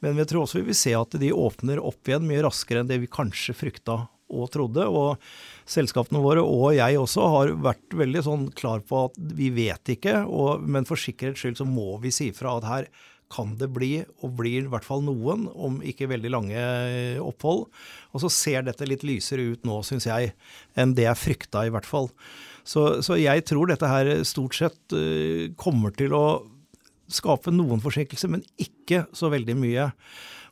Men 0.00 0.16
jeg 0.20 0.32
tror 0.32 0.46
også 0.46 0.62
vi 0.62 0.70
vil 0.72 0.80
se 0.80 0.96
at 0.96 1.20
de 1.20 1.32
åpner 1.36 1.80
opp 1.80 2.08
igjen 2.08 2.24
mye 2.28 2.42
raskere 2.44 2.80
enn 2.80 2.88
det 2.88 3.02
vi 3.04 3.12
kanskje 3.12 3.56
frykta 3.56 4.02
og 4.34 4.50
trodde. 4.54 4.84
Og 4.90 5.22
selskapene 5.70 6.22
våre, 6.24 6.44
og 6.44 6.74
jeg 6.76 7.00
også, 7.00 7.26
har 7.36 7.54
vært 7.70 7.96
veldig 7.96 8.22
sånn 8.26 8.46
klar 8.56 8.84
på 8.84 9.06
at 9.08 9.18
vi 9.38 9.50
vet 9.54 9.94
ikke, 9.96 10.20
og, 10.26 10.64
men 10.66 10.86
for 10.88 11.00
sikkerhets 11.00 11.44
skyld 11.44 11.60
så 11.62 11.68
må 11.68 11.94
vi 12.02 12.12
si 12.14 12.30
fra 12.36 12.58
at 12.58 12.68
her 12.68 12.88
kan 13.34 13.54
det 13.58 13.70
bli, 13.74 14.04
og 14.22 14.34
blir 14.38 14.66
i 14.66 14.70
hvert 14.70 14.84
fall 14.86 15.02
noen, 15.02 15.48
om 15.54 15.80
ikke 15.82 16.10
veldig 16.10 16.30
lange 16.30 16.64
opphold. 17.24 17.64
Og 18.12 18.22
så 18.22 18.30
ser 18.30 18.66
dette 18.66 18.86
litt 18.86 19.02
lysere 19.06 19.46
ut 19.54 19.64
nå, 19.66 19.80
syns 19.86 20.06
jeg, 20.06 20.34
enn 20.78 20.94
det 20.94 21.08
jeg 21.08 21.20
frykta 21.20 21.64
i 21.66 21.72
hvert 21.74 21.88
fall. 21.88 22.10
Så, 22.64 23.02
så 23.04 23.18
jeg 23.20 23.44
tror 23.48 23.68
dette 23.68 23.90
her 23.90 24.12
stort 24.28 24.56
sett 24.56 24.96
uh, 24.96 25.50
kommer 25.60 25.92
til 25.96 26.14
å 26.16 26.26
skape 27.12 27.52
noen 27.52 27.82
forsinkelser, 27.84 28.30
men 28.32 28.44
ikke 28.60 29.04
så 29.16 29.28
veldig 29.32 29.56
mye. 29.60 29.90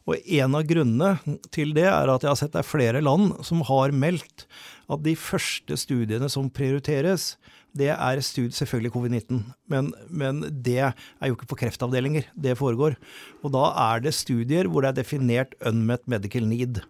Og 0.09 0.19
en 0.19 0.57
av 0.59 0.67
grunnene 0.67 1.39
til 1.55 1.75
det 1.77 1.87
er 1.87 2.11
at 2.11 2.25
jeg 2.25 2.33
har 2.33 2.39
sett 2.41 2.55
det 2.55 2.63
er 2.63 2.69
flere 2.69 3.03
land 3.05 3.37
som 3.47 3.63
har 3.69 3.95
meldt 3.95 4.47
at 4.93 5.03
de 5.05 5.15
første 5.19 5.77
studiene 5.79 6.29
som 6.33 6.51
prioriteres, 6.53 7.37
det 7.73 7.89
er 7.95 8.21
studier, 8.21 8.53
selvfølgelig 8.53 8.93
covid-19, 8.93 9.45
men, 9.73 9.93
men 10.11 10.43
det 10.65 10.81
er 10.83 10.95
jo 11.25 11.37
ikke 11.37 11.49
på 11.55 11.61
kreftavdelinger 11.63 12.27
det 12.35 12.59
foregår. 12.59 12.99
Og 13.41 13.55
da 13.55 13.71
er 13.87 14.03
det 14.05 14.13
studier 14.17 14.69
hvor 14.69 14.85
det 14.85 14.93
er 14.93 14.99
definert 15.01 15.55
unmet 15.65 16.05
medical 16.11 16.45
need. 16.51 16.83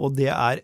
Og 0.00 0.16
det 0.16 0.30
er 0.32 0.62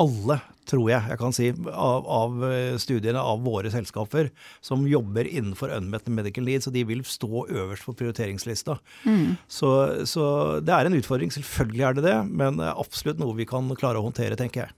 alle, 0.00 0.38
tror 0.68 0.86
jeg 0.88 1.08
jeg 1.10 1.18
kan 1.20 1.34
si, 1.36 1.48
av, 1.68 2.06
av 2.06 2.44
studiene 2.80 3.20
av 3.20 3.42
våre 3.44 3.68
selskaper 3.72 4.30
som 4.64 4.86
jobber 4.88 5.28
innenfor 5.28 5.72
unmet 5.76 6.06
medical 6.08 6.46
Needs, 6.46 6.68
og 6.70 6.76
de 6.76 6.84
vil 6.88 7.02
stå 7.04 7.46
øverst 7.50 7.84
på 7.84 7.94
prioriteringslista. 7.98 8.78
Mm. 9.04 9.34
Så, 9.50 9.72
så 10.08 10.24
det 10.64 10.72
er 10.72 10.88
en 10.88 10.96
utfordring, 10.96 11.34
selvfølgelig 11.34 11.84
er 11.88 11.98
det 11.98 12.06
det, 12.06 12.16
men 12.30 12.56
det 12.62 12.70
er 12.70 12.80
absolutt 12.80 13.20
noe 13.20 13.36
vi 13.36 13.48
kan 13.48 13.68
klare 13.76 14.00
å 14.00 14.06
håndtere, 14.06 14.38
tenker 14.38 14.64
jeg. 14.64 14.76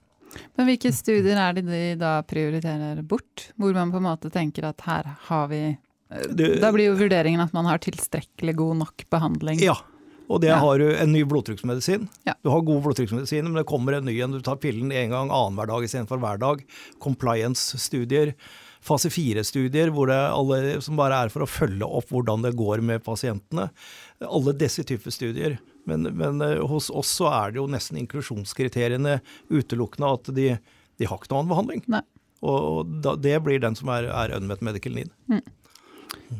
Men 0.57 0.67
hvilke 0.67 0.91
studier 0.91 1.39
er 1.39 1.55
det 1.55 1.65
de 1.69 1.81
da 2.01 2.17
prioriterer 2.27 2.99
bort? 3.07 3.49
Hvor 3.55 3.75
man 3.77 3.93
på 3.93 4.01
en 4.01 4.07
måte 4.09 4.31
tenker 4.33 4.67
at 4.67 4.81
her 4.83 5.13
har 5.29 5.47
vi 5.47 5.77
Du- 6.35 6.59
Da 6.59 6.71
blir 6.71 6.91
jo 6.91 6.97
vurderingen 6.99 7.41
at 7.41 7.53
man 7.53 7.65
har 7.65 7.79
tilstrekkelig 7.79 8.55
god 8.55 8.77
nok 8.83 9.05
behandling. 9.09 9.61
Ja, 9.63 9.77
og 10.29 10.41
det 10.41 10.49
Ja. 10.49 10.57
har 10.59 10.79
du 10.79 10.87
en 10.95 11.11
ny 11.13 11.23
blodtrykksmedisin. 11.23 12.07
Ja. 12.25 12.33
Du 12.43 12.49
har 12.49 12.61
god 12.65 12.81
blodtrykksmedisin, 12.83 13.43
men 13.45 13.53
det 13.59 13.65
kommer 13.69 13.93
en 13.97 14.05
ny 14.05 14.15
en. 14.21 14.31
Du 14.31 14.41
tar 14.41 14.55
pillen 14.57 14.91
en 14.91 15.09
gang 15.13 15.29
annenhver 15.29 15.67
dag 15.67 15.83
istedenfor 15.85 16.17
hver 16.23 16.39
dag. 16.41 16.63
Compliance-studier. 16.99 18.33
Fase 18.85 19.09
fire-studier 19.09 19.89
hvor 19.93 20.07
det 20.11 20.17
alle, 20.29 20.81
som 20.85 20.97
bare 20.99 21.23
er 21.25 21.31
for 21.33 21.41
å 21.45 21.49
følge 21.49 21.85
opp 21.87 22.11
hvordan 22.13 22.43
det 22.45 22.53
går 22.57 22.83
med 22.85 23.03
pasientene. 23.05 23.69
Alle 24.21 24.53
disse 24.53 24.83
typer 24.85 25.11
studier. 25.13 25.57
Men, 25.89 26.03
men 26.17 26.41
eh, 26.41 26.61
hos 26.65 26.89
oss 26.93 27.09
så 27.19 27.29
er 27.31 27.51
det 27.53 27.61
jo 27.61 27.67
nesten 27.69 27.97
inklusjonskriteriene 28.01 29.19
utelukkende 29.53 30.11
at 30.17 30.29
de, 30.37 30.47
de 30.97 31.09
har 31.09 31.17
ikke 31.17 31.31
noen 31.33 31.43
annen 31.43 31.53
behandling. 31.53 31.83
Nei. 31.97 32.01
Og, 32.45 32.57
og 32.61 32.95
da, 33.01 33.15
det 33.17 33.39
blir 33.45 33.61
den 33.63 33.77
som 33.77 33.89
er, 33.93 34.05
er 34.13 34.35
unmet 34.37 34.61
medical 34.65 34.93
need. 34.97 35.13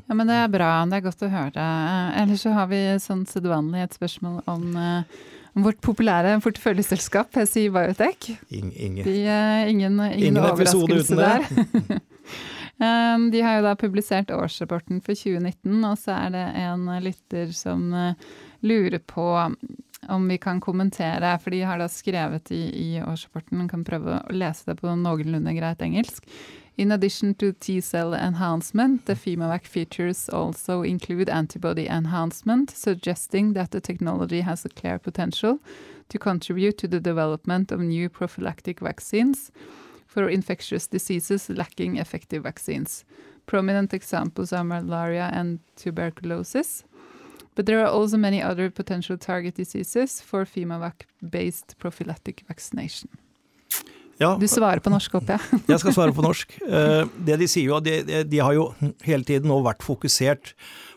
Ja, 0.05 0.15
men 0.15 0.27
det 0.29 0.35
er 0.37 0.51
bra. 0.51 0.69
Det 0.89 0.99
er 0.99 1.05
godt 1.05 1.23
å 1.25 1.31
høre. 1.31 1.67
Eh, 1.67 2.19
Ellers 2.21 2.43
så 2.45 2.53
har 2.55 2.69
vi 2.71 2.81
sånn 3.01 3.23
sedvanlig 3.29 3.85
et 3.85 3.97
spørsmål 3.97 4.41
om, 4.51 4.65
eh, 4.77 5.23
om 5.55 5.65
vårt 5.67 5.81
populære 5.85 6.35
porteføljeselskap, 6.43 7.31
PCI 7.35 7.69
Biotech. 7.73 8.31
In, 8.49 8.71
ingen, 8.73 9.05
De, 9.05 9.15
eh, 9.23 9.69
ingen, 9.69 9.99
ingen, 9.99 10.19
Ingen 10.19 10.43
episode 10.43 10.91
overraskelse 10.91 11.15
der. 11.15 12.01
De 13.31 13.39
har 13.39 13.55
jo 13.55 13.63
da 13.63 13.75
publisert 13.79 14.33
årsrapporten 14.35 14.99
for 14.99 15.15
2019, 15.15 15.77
og 15.87 15.95
så 15.97 16.17
er 16.25 16.33
det 16.33 16.45
en 16.59 16.89
lytter 17.05 17.53
som 17.55 17.87
lurer 18.65 18.99
på 18.99 19.29
om 20.09 20.27
vi 20.27 20.37
kan 20.37 20.59
kommentere, 20.61 21.37
for 21.39 21.55
de 21.55 21.61
har 21.65 21.79
da 21.81 21.87
skrevet 21.89 22.51
i, 22.53 22.61
i 22.67 22.89
årsrapporten, 23.01 23.63
kan 23.71 23.85
prøve 23.87 24.19
å 24.19 24.35
lese 24.35 24.67
det 24.69 24.77
på 24.81 24.91
noenlunde 24.99 25.55
greit 25.57 25.81
engelsk. 25.85 26.27
In 26.77 26.91
addition 26.91 27.35
to 27.35 27.53
T-cell 27.53 28.13
enhancement, 28.13 29.05
the 29.05 29.15
FEMAVAC 29.15 29.65
features 29.65 30.27
also 30.27 30.81
include 30.81 31.29
antibody 31.29 31.87
enhancement, 31.87 32.69
suggesting 32.69 33.53
that 33.53 33.71
the 33.71 33.79
technology 33.79 34.41
has 34.41 34.65
a 34.65 34.69
clear 34.69 34.99
potential 34.99 35.59
to 36.09 36.19
contribute 36.19 36.77
to 36.79 36.87
the 36.89 36.99
development 36.99 37.71
of 37.71 37.79
new 37.79 38.09
prophylactic 38.09 38.81
vaccines 38.81 39.53
for 40.05 40.27
infectious 40.27 40.85
diseases 40.85 41.49
lacking 41.49 41.95
effective 41.95 42.43
vaccines. 42.43 43.05
Prominent 43.45 43.93
examples 43.93 44.51
are 44.51 44.65
malaria 44.65 45.29
and 45.31 45.59
tuberculosis. 45.77 46.83
But 47.55 47.67
there 47.67 47.79
are 47.79 47.87
also 47.87 48.17
many 48.17 48.41
other 48.41 48.69
potential 48.69 49.17
target 49.17 49.55
diseases 49.55 50.19
for 50.19 50.43
FEMAVAC-based 50.43 51.79
prophylactic 51.79 52.43
vaccination. 52.49 53.07
Ja, 54.21 54.33
Du 54.39 54.45
svarer 54.47 54.79
på 54.79 54.91
norsk, 54.93 55.11
håper 55.17 55.35
jeg. 55.35 55.61
Jeg 55.67 55.79
skal 55.81 55.93
svare 55.97 56.13
på 56.15 56.23
norsk. 56.23 56.53
Eh, 56.63 57.03
Det 57.27 57.35
De 57.41 57.47
sier 57.51 57.67
jo, 57.67 57.79
de, 57.83 58.23
de- 58.23 58.39
har 58.39 58.53
jo 58.55 58.69
hele 59.03 59.23
tiden 59.27 59.49
nå 59.51 59.57
vært 59.65 59.83
fokusert 59.83 60.53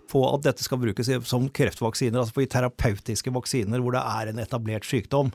på 0.08 0.22
at 0.34 0.44
dette 0.46 0.62
skal 0.64 0.78
brukes 0.80 1.10
som 1.28 1.48
kreftvaksiner, 1.52 2.20
altså 2.22 2.40
i 2.40 2.46
terapeutiske 2.48 3.32
vaksiner 3.34 3.82
hvor 3.84 3.92
det 3.92 4.00
er 4.06 4.30
en 4.30 4.38
etablert 4.40 4.86
sykdom. 4.88 5.32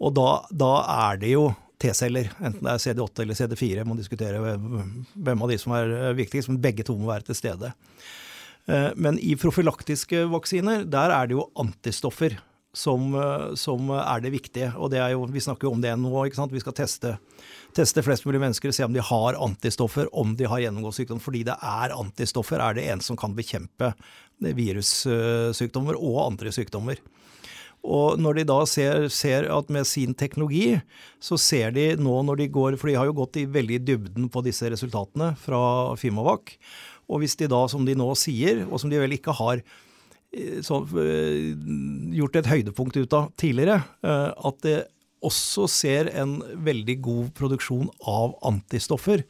Og 0.00 0.14
da, 0.16 0.28
da 0.52 0.70
er 1.10 1.18
det 1.20 1.34
jo 1.34 1.50
T-celler, 1.80 2.30
enten 2.44 2.62
det 2.64 2.72
er 2.74 2.80
CD8 2.84 3.22
eller 3.24 3.36
CD4, 3.36 3.84
må 3.88 3.96
diskutere 3.96 4.40
hvem 5.16 5.42
av 5.44 5.48
de 5.52 5.56
som 5.60 5.72
er 5.76 6.12
viktigst, 6.16 6.48
men 6.52 6.60
begge 6.60 6.84
to 6.84 6.96
må 6.96 7.08
være 7.10 7.24
til 7.28 7.34
stede. 7.38 7.72
Eh, 8.68 8.90
men 8.96 9.18
i 9.20 9.34
profylaktiske 9.40 10.26
vaksiner, 10.32 10.84
der 10.88 11.10
er 11.16 11.26
det 11.30 11.36
jo 11.38 11.46
antistoffer 11.60 12.36
som, 12.72 13.14
eh, 13.14 13.54
som 13.54 13.90
er 13.90 14.22
det 14.22 14.32
viktige. 14.34 14.72
Og 14.78 14.90
det 14.90 15.00
er 15.02 15.14
jo, 15.14 15.26
vi 15.26 15.42
snakker 15.42 15.68
jo 15.68 15.74
om 15.74 15.82
det 15.82 15.92
nå, 15.98 16.12
ikke 16.24 16.38
sant. 16.38 16.54
Vi 16.54 16.62
skal 16.62 16.76
teste, 16.76 17.16
teste 17.76 18.04
flest 18.06 18.26
mulig 18.26 18.40
mennesker, 18.42 18.72
se 18.72 18.86
om 18.86 18.94
de 18.94 19.02
har 19.02 19.38
antistoffer, 19.38 20.10
om 20.12 20.36
de 20.36 20.48
har 20.50 20.62
gjennomgått 20.62 21.00
sykdom. 21.00 21.22
Fordi 21.22 21.44
det 21.48 21.56
er 21.56 21.96
antistoffer, 21.96 22.62
er 22.62 22.78
det 22.78 22.88
en 22.90 23.04
som 23.04 23.18
kan 23.18 23.34
bekjempe 23.34 23.94
virussykdommer 24.40 25.98
og 25.98 26.22
andre 26.30 26.52
sykdommer. 26.54 27.00
Og 27.80 28.20
når 28.20 28.40
de 28.40 28.44
da 28.50 28.58
ser, 28.68 29.06
ser, 29.08 29.46
at 29.48 29.70
med 29.72 29.88
sin 29.88 30.12
teknologi, 30.12 30.80
så 31.20 31.38
ser 31.40 31.72
de 31.72 31.94
nå 31.96 32.18
når 32.28 32.42
de 32.42 32.48
går 32.52 32.76
For 32.76 32.90
de 32.90 32.98
har 32.98 33.08
jo 33.08 33.16
gått 33.22 33.38
i 33.40 33.48
veldig 33.48 33.80
dybden 33.88 34.28
på 34.32 34.42
disse 34.44 34.68
resultatene 34.68 35.32
fra 35.40 35.96
Fimavac. 35.96 36.58
Og 37.08 37.22
hvis 37.22 37.38
de 37.40 37.48
da, 37.50 37.64
som 37.72 37.86
de 37.88 37.96
nå 37.96 38.12
sier, 38.20 38.66
og 38.68 38.82
som 38.82 38.92
de 38.92 39.00
vel 39.00 39.16
ikke 39.16 39.34
har 39.40 39.64
så, 40.62 40.82
eh, 41.02 41.54
gjort 42.16 42.36
et 42.36 42.50
høydepunkt 42.50 42.96
ut 42.96 43.16
av 43.16 43.32
tidligere, 43.40 43.82
eh, 44.02 44.30
at 44.30 44.60
det 44.62 44.78
også 45.22 45.68
ser 45.68 46.08
en 46.16 46.38
veldig 46.40 47.00
god 47.04 47.32
produksjon 47.36 47.90
av 48.08 48.38
antistoffer 48.46 49.24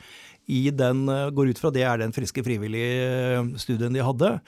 i 0.50 0.68
den 0.70 1.06
Går 1.06 1.50
ut 1.50 1.58
fra 1.58 1.70
det 1.74 1.82
er 1.82 1.98
den 1.98 2.12
friske 2.14 2.42
frivillige 2.46 3.42
studien 3.58 3.94
de 3.94 4.02
hadde 4.02 4.40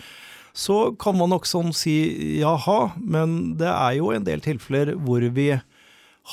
så 0.52 0.92
kan 1.00 1.16
man 1.16 1.32
nok 1.32 1.46
sånn 1.48 1.72
si 1.72 2.38
jaha, 2.42 2.92
men 3.00 3.54
det 3.60 3.70
er 3.70 3.96
jo 3.96 4.10
en 4.12 4.24
del 4.26 4.42
tilfeller 4.44 4.94
hvor 5.00 5.24
vi 5.32 5.48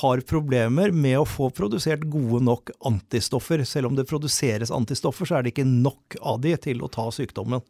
har 0.00 0.22
problemer 0.28 0.92
med 0.94 1.18
å 1.18 1.26
få 1.26 1.48
produsert 1.54 2.04
gode 2.12 2.42
nok 2.44 2.70
antistoffer. 2.86 3.64
Selv 3.66 3.90
om 3.90 3.96
det 3.98 4.06
produseres 4.10 4.70
antistoffer, 4.70 5.26
så 5.26 5.38
er 5.38 5.44
det 5.44 5.54
ikke 5.54 5.66
nok 5.66 6.18
av 6.20 6.42
de 6.44 6.54
til 6.60 6.84
å 6.84 6.90
ta 6.92 7.08
sykdommen. 7.14 7.64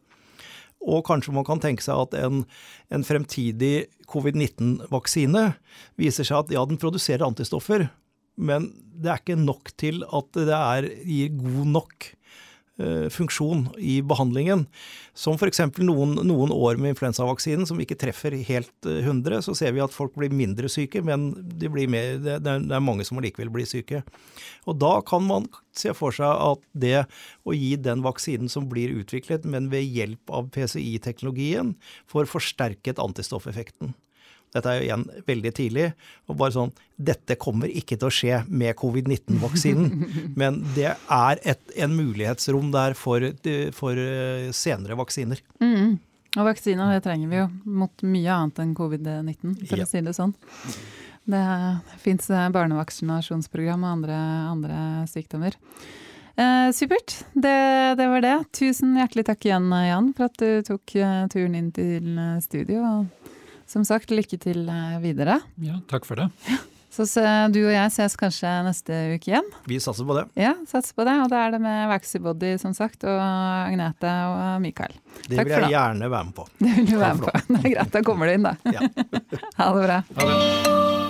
Og 0.81 1.05
kanskje 1.07 1.35
man 1.37 1.47
kan 1.47 1.61
tenke 1.63 1.85
seg 1.85 2.07
at 2.07 2.17
en, 2.23 2.45
en 2.89 3.07
fremtidig 3.07 3.91
covid-19-vaksine 4.11 5.51
viser 6.01 6.27
seg 6.27 6.45
at 6.45 6.55
ja, 6.55 6.65
den 6.67 6.81
produserer 6.81 7.27
antistoffer, 7.27 7.89
men 8.41 8.71
det 9.01 9.13
er 9.13 9.21
ikke 9.21 9.37
nok 9.41 9.73
til 9.81 10.03
at 10.09 10.33
det 10.37 10.57
er, 10.57 10.89
gir 11.05 11.37
god 11.37 11.69
nok 11.77 12.09
funksjon 13.13 13.67
i 13.79 14.01
behandlingen. 14.03 14.67
Som 15.17 15.37
f.eks. 15.37 15.61
Noen, 15.83 16.15
noen 16.27 16.53
år 16.55 16.79
med 16.81 16.95
influensavaksinen 16.95 17.67
som 17.69 17.81
ikke 17.83 17.99
treffer 17.99 18.37
helt 18.47 18.87
100, 18.87 19.37
eh, 19.37 19.45
så 19.45 19.55
ser 19.59 19.75
vi 19.77 19.83
at 19.85 19.95
folk 19.95 20.15
blir 20.17 20.33
mindre 20.33 20.71
syke, 20.71 21.03
men 21.05 21.31
de 21.61 21.71
mer, 21.91 22.17
det, 22.23 22.39
er 22.41 22.85
mange 22.85 23.07
som 23.07 23.21
likevel 23.21 23.51
blir 23.53 23.69
syke. 23.69 24.05
Og 24.71 24.79
da 24.81 24.99
kan 25.07 25.25
man 25.27 25.49
se 25.77 25.93
for 25.97 26.15
seg 26.15 26.31
at 26.31 26.63
det 26.73 27.05
å 27.45 27.57
gi 27.57 27.75
den 27.81 28.05
vaksinen 28.07 28.51
som 28.53 28.69
blir 28.71 28.95
utviklet, 29.03 29.45
men 29.45 29.71
ved 29.73 29.89
hjelp 29.89 30.33
av 30.33 30.53
PCI-teknologien, 30.55 31.75
får 32.11 32.31
forsterket 32.31 33.03
antistoffeffekten. 33.03 33.95
Dette 34.55 34.71
er 34.71 34.81
jo 34.81 34.87
igjen 34.89 35.05
veldig 35.29 35.53
tidlig. 35.55 35.87
og 36.27 36.39
bare 36.41 36.55
sånn, 36.57 36.73
Dette 36.97 37.37
kommer 37.41 37.71
ikke 37.71 37.97
til 37.97 38.09
å 38.09 38.15
skje 38.15 38.43
med 38.49 38.77
covid-19-vaksinen, 38.81 39.91
men 40.41 40.61
det 40.77 40.93
er 40.93 41.43
et, 41.49 41.63
en 41.77 41.95
mulighetsrom 41.97 42.73
der 42.75 42.97
for, 42.99 43.25
for 43.77 44.01
eh, 44.01 44.51
senere 44.57 44.99
vaksiner. 44.99 45.43
Mm. 45.63 45.99
Og 46.39 46.47
vaksiner 46.47 46.95
det 46.95 47.05
trenger 47.07 47.31
vi 47.31 47.41
jo 47.41 47.47
mot 47.81 48.05
mye 48.07 48.35
annet 48.35 48.61
enn 48.63 48.75
covid-19, 48.79 49.57
for 49.67 49.81
ja. 49.81 49.87
å 49.87 49.91
si 49.91 50.03
det 50.07 50.15
sånn. 50.19 50.35
Det 51.31 51.47
fins 52.03 52.31
barnevaksinasjonsprogram 52.55 53.83
og 53.85 53.97
andre, 53.99 54.19
andre 54.51 54.79
sykdommer. 55.11 55.59
Eh, 56.41 56.71
supert. 56.75 57.21
Det, 57.35 57.57
det, 57.99 58.07
var 58.13 58.23
det. 58.25 58.37
Tusen 58.57 58.95
hjertelig 58.99 59.27
takk 59.29 59.47
igjen, 59.47 59.69
Jan, 59.87 60.13
for 60.17 60.31
at 60.31 60.39
du 60.41 60.63
tok 60.67 60.95
turen 61.35 61.59
inn 61.59 61.73
til 61.77 62.15
studio. 62.43 62.85
Og 62.87 63.20
som 63.71 63.87
sagt, 63.87 64.11
lykke 64.15 64.39
til 64.43 64.67
eh, 64.69 64.99
videre. 65.05 65.41
Ja, 65.63 65.79
takk 65.91 66.09
for 66.09 66.21
det. 66.21 66.31
Så 66.91 67.07
du 67.55 67.61
og 67.63 67.71
jeg 67.71 67.93
ses 67.95 68.17
kanskje 68.19 68.51
neste 68.67 68.97
uke 69.15 69.31
igjen. 69.31 69.47
Vi 69.71 69.79
satser 69.81 70.09
på 70.09 70.17
det. 70.19 70.25
Ja, 70.35 70.57
satser 70.69 70.97
på 70.99 71.07
det. 71.07 71.15
Og 71.23 71.31
da 71.31 71.45
er 71.47 71.55
det 71.55 71.61
med 71.63 71.87
Waxybody, 71.93 72.57
som 72.59 72.75
sagt, 72.75 73.07
og 73.07 73.21
Agnete 73.21 74.11
og 74.33 74.59
Mikael. 74.65 74.99
Det 75.29 75.39
vil 75.39 75.55
jeg 75.55 75.71
gjerne 75.71 76.11
være 76.11 76.33
med 76.33 76.35
på. 76.41 76.49
Det 76.59 76.75
vil 76.81 76.91
du 76.91 76.99
være 76.99 77.21
med 77.21 77.29
på. 77.29 77.47
Det 77.55 77.63
er 77.63 77.77
greit, 77.77 77.95
da 77.95 78.05
kommer 78.11 78.27
du 78.27 78.35
inn, 78.35 78.51
da. 78.51 78.57
Ja. 78.75 78.91
ha 79.63 79.71
det 79.79 79.87
bra. 79.87 80.03
Ha 80.19 80.29
det. 80.33 81.10